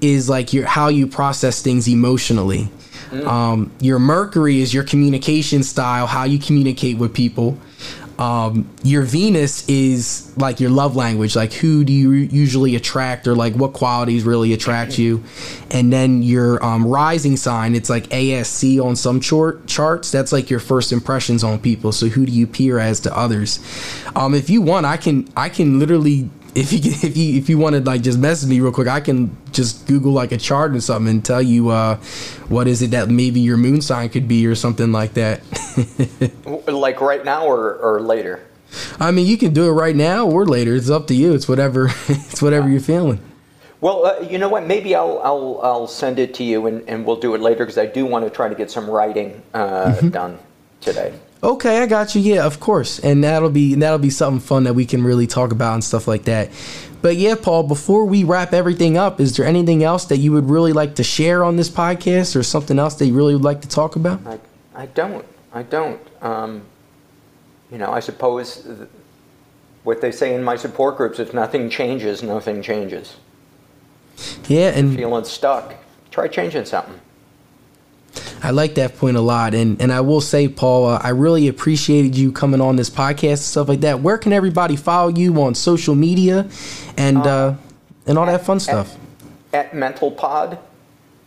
is 0.00 0.28
like 0.28 0.52
your 0.52 0.66
how 0.66 0.88
you 0.88 1.06
process 1.06 1.62
things 1.62 1.88
emotionally. 1.88 2.68
Um, 3.22 3.70
your 3.80 4.00
Mercury 4.00 4.60
is 4.60 4.74
your 4.74 4.82
communication 4.82 5.62
style, 5.62 6.06
how 6.06 6.24
you 6.24 6.38
communicate 6.38 6.98
with 6.98 7.14
people. 7.14 7.56
Um, 8.18 8.70
your 8.82 9.02
Venus 9.02 9.68
is 9.68 10.32
like 10.36 10.60
your 10.60 10.70
love 10.70 10.96
language, 10.96 11.34
like 11.34 11.52
who 11.52 11.84
do 11.84 11.92
you 11.92 12.10
usually 12.10 12.76
attract, 12.76 13.26
or 13.26 13.34
like 13.34 13.54
what 13.54 13.72
qualities 13.72 14.24
really 14.24 14.52
attract 14.52 14.98
you. 14.98 15.24
And 15.70 15.92
then 15.92 16.22
your 16.22 16.64
um, 16.64 16.86
rising 16.86 17.36
sign, 17.36 17.74
it's 17.74 17.90
like 17.90 18.04
ASC 18.08 18.82
on 18.84 18.96
some 18.96 19.20
chart 19.20 19.66
charts. 19.66 20.10
That's 20.10 20.32
like 20.32 20.50
your 20.50 20.60
first 20.60 20.92
impressions 20.92 21.42
on 21.42 21.58
people. 21.58 21.92
So 21.92 22.06
who 22.06 22.26
do 22.26 22.32
you 22.32 22.46
peer 22.46 22.78
as 22.78 23.00
to 23.00 23.16
others? 23.16 23.58
Um, 24.14 24.34
if 24.34 24.48
you 24.48 24.62
want, 24.62 24.86
I 24.86 24.96
can 24.96 25.28
I 25.36 25.48
can 25.48 25.78
literally 25.78 26.30
if 26.56 26.72
you 26.72 26.78
if 26.84 27.16
you 27.16 27.36
if 27.36 27.48
you 27.48 27.58
want 27.58 27.74
to 27.74 27.82
like 27.82 28.02
just 28.02 28.16
message 28.16 28.48
me 28.48 28.60
real 28.60 28.70
quick, 28.70 28.86
I 28.86 29.00
can 29.00 29.36
just 29.50 29.88
Google 29.88 30.12
like 30.12 30.30
a 30.30 30.36
chart 30.36 30.76
or 30.76 30.80
something 30.80 31.10
and 31.10 31.24
tell 31.24 31.42
you 31.42 31.70
uh, 31.70 31.96
what 32.48 32.68
is 32.68 32.80
it 32.80 32.92
that 32.92 33.08
maybe 33.08 33.40
your 33.40 33.56
moon 33.56 33.80
sign 33.80 34.08
could 34.08 34.28
be 34.28 34.46
or 34.46 34.54
something 34.54 34.92
like 34.92 35.14
that. 35.14 35.42
like 36.68 37.00
right 37.00 37.24
now 37.24 37.46
or, 37.46 37.74
or 37.74 38.00
later? 38.00 38.46
I 39.00 39.10
mean, 39.10 39.26
you 39.26 39.36
can 39.36 39.52
do 39.52 39.68
it 39.68 39.72
right 39.72 39.96
now 39.96 40.26
or 40.26 40.46
later. 40.46 40.76
It's 40.76 40.90
up 40.90 41.08
to 41.08 41.14
you. 41.14 41.34
It's 41.34 41.48
whatever. 41.48 41.90
It's 42.08 42.40
whatever 42.40 42.68
you're 42.68 42.80
feeling. 42.80 43.20
Well, 43.80 44.06
uh, 44.06 44.20
you 44.20 44.38
know 44.38 44.48
what? 44.48 44.66
Maybe 44.66 44.94
I'll, 44.94 45.20
I'll, 45.22 45.60
I'll 45.62 45.86
send 45.86 46.18
it 46.18 46.34
to 46.34 46.44
you 46.44 46.66
and, 46.66 46.88
and 46.88 47.04
we'll 47.04 47.20
do 47.20 47.34
it 47.34 47.40
later 47.40 47.64
because 47.64 47.78
I 47.78 47.86
do 47.86 48.06
want 48.06 48.24
to 48.24 48.30
try 48.30 48.48
to 48.48 48.54
get 48.54 48.70
some 48.70 48.88
writing 48.88 49.42
uh, 49.52 50.00
done 50.02 50.38
today. 50.80 51.12
Okay, 51.44 51.82
I 51.82 51.86
got 51.86 52.14
you. 52.14 52.22
Yeah, 52.22 52.46
of 52.46 52.58
course, 52.58 52.98
and 52.98 53.22
that'll 53.22 53.50
be 53.50 53.74
that'll 53.74 53.98
be 53.98 54.08
something 54.08 54.40
fun 54.40 54.64
that 54.64 54.72
we 54.72 54.86
can 54.86 55.04
really 55.04 55.26
talk 55.26 55.52
about 55.52 55.74
and 55.74 55.84
stuff 55.84 56.08
like 56.08 56.24
that. 56.24 56.50
But 57.02 57.16
yeah, 57.16 57.34
Paul, 57.34 57.64
before 57.64 58.06
we 58.06 58.24
wrap 58.24 58.54
everything 58.54 58.96
up, 58.96 59.20
is 59.20 59.36
there 59.36 59.44
anything 59.44 59.84
else 59.84 60.06
that 60.06 60.16
you 60.16 60.32
would 60.32 60.48
really 60.48 60.72
like 60.72 60.94
to 60.94 61.04
share 61.04 61.44
on 61.44 61.56
this 61.56 61.68
podcast, 61.68 62.34
or 62.34 62.42
something 62.42 62.78
else 62.78 62.94
that 62.94 63.06
you 63.06 63.14
really 63.14 63.34
would 63.34 63.44
like 63.44 63.60
to 63.60 63.68
talk 63.68 63.94
about? 63.94 64.26
I, 64.26 64.38
I 64.74 64.86
don't. 64.86 65.26
I 65.52 65.64
don't. 65.64 66.00
Um, 66.22 66.62
you 67.70 67.76
know, 67.76 67.92
I 67.92 68.00
suppose 68.00 68.62
th- 68.62 68.88
what 69.82 70.00
they 70.00 70.12
say 70.12 70.34
in 70.34 70.42
my 70.42 70.56
support 70.56 70.96
groups 70.96 71.18
if 71.18 71.34
nothing 71.34 71.68
changes, 71.68 72.22
nothing 72.22 72.62
changes. 72.62 73.16
Yeah, 74.48 74.70
and 74.70 74.96
Feeling 74.96 75.24
stuck, 75.24 75.74
try 76.10 76.26
changing 76.26 76.64
something. 76.64 77.00
I 78.42 78.50
like 78.50 78.74
that 78.74 78.96
point 78.96 79.16
a 79.16 79.20
lot, 79.20 79.54
and 79.54 79.80
and 79.80 79.92
I 79.92 80.00
will 80.00 80.20
say, 80.20 80.48
Paul, 80.48 80.86
uh, 80.86 81.00
I 81.02 81.10
really 81.10 81.48
appreciated 81.48 82.16
you 82.16 82.32
coming 82.32 82.60
on 82.60 82.76
this 82.76 82.90
podcast 82.90 83.30
and 83.30 83.38
stuff 83.38 83.68
like 83.68 83.80
that. 83.80 84.00
Where 84.00 84.18
can 84.18 84.32
everybody 84.32 84.76
follow 84.76 85.08
you 85.08 85.40
on 85.42 85.54
social 85.54 85.94
media, 85.94 86.48
and 86.96 87.18
uh, 87.18 87.54
and 88.06 88.18
all 88.18 88.26
that 88.26 88.44
fun 88.44 88.60
stuff? 88.60 88.96
At 89.52 89.72
MentalPod. 89.72 90.58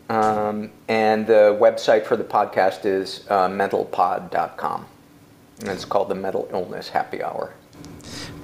Um, 0.10 0.72
and 0.88 1.28
the 1.28 1.58
website 1.60 2.06
for 2.06 2.16
the 2.16 2.24
podcast 2.24 2.86
is 2.86 3.26
uh, 3.30 3.50
mentalpod.com. 3.50 4.86
And 5.60 5.70
it's 5.70 5.86
called 5.86 6.10
the 6.10 6.16
Mental 6.16 6.48
Illness 6.52 6.90
Happy 6.90 7.22
Hour. 7.22 7.54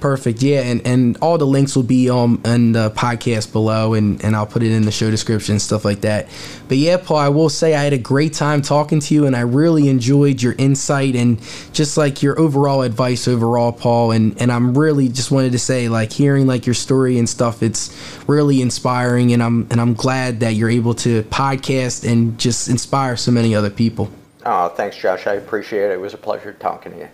Perfect. 0.04 0.42
Yeah, 0.42 0.60
and, 0.60 0.86
and 0.86 1.16
all 1.22 1.38
the 1.38 1.46
links 1.46 1.74
will 1.74 1.82
be 1.82 2.10
um 2.10 2.38
in 2.44 2.72
the 2.72 2.90
podcast 2.90 3.52
below, 3.52 3.94
and, 3.94 4.22
and 4.22 4.36
I'll 4.36 4.44
put 4.44 4.62
it 4.62 4.70
in 4.70 4.82
the 4.82 4.92
show 4.92 5.10
description 5.10 5.52
and 5.52 5.62
stuff 5.62 5.82
like 5.82 6.02
that. 6.02 6.28
But 6.68 6.76
yeah, 6.76 6.98
Paul, 6.98 7.16
I 7.16 7.30
will 7.30 7.48
say 7.48 7.74
I 7.74 7.84
had 7.84 7.94
a 7.94 7.98
great 7.98 8.34
time 8.34 8.60
talking 8.60 9.00
to 9.00 9.14
you, 9.14 9.24
and 9.24 9.34
I 9.34 9.40
really 9.40 9.88
enjoyed 9.88 10.42
your 10.42 10.52
insight 10.58 11.16
and 11.16 11.40
just 11.72 11.96
like 11.96 12.22
your 12.22 12.38
overall 12.38 12.82
advice 12.82 13.26
overall, 13.26 13.72
Paul. 13.72 14.10
And 14.10 14.38
and 14.38 14.52
I'm 14.52 14.76
really 14.76 15.08
just 15.08 15.30
wanted 15.30 15.52
to 15.52 15.58
say 15.58 15.88
like 15.88 16.12
hearing 16.12 16.46
like 16.46 16.66
your 16.66 16.74
story 16.74 17.18
and 17.18 17.26
stuff, 17.26 17.62
it's 17.62 17.88
really 18.26 18.60
inspiring, 18.60 19.32
and 19.32 19.42
I'm 19.42 19.66
and 19.70 19.80
I'm 19.80 19.94
glad 19.94 20.40
that 20.40 20.50
you're 20.50 20.68
able 20.68 20.92
to 20.96 21.22
podcast 21.22 22.06
and 22.06 22.38
just 22.38 22.68
inspire 22.68 23.16
so 23.16 23.32
many 23.32 23.54
other 23.54 23.70
people. 23.70 24.10
Oh, 24.44 24.68
thanks, 24.68 24.98
Josh. 24.98 25.26
I 25.26 25.32
appreciate 25.36 25.84
it. 25.84 25.92
It 25.92 26.00
was 26.02 26.12
a 26.12 26.18
pleasure 26.18 26.52
talking 26.52 26.92
to 26.92 26.98
you. 26.98 27.08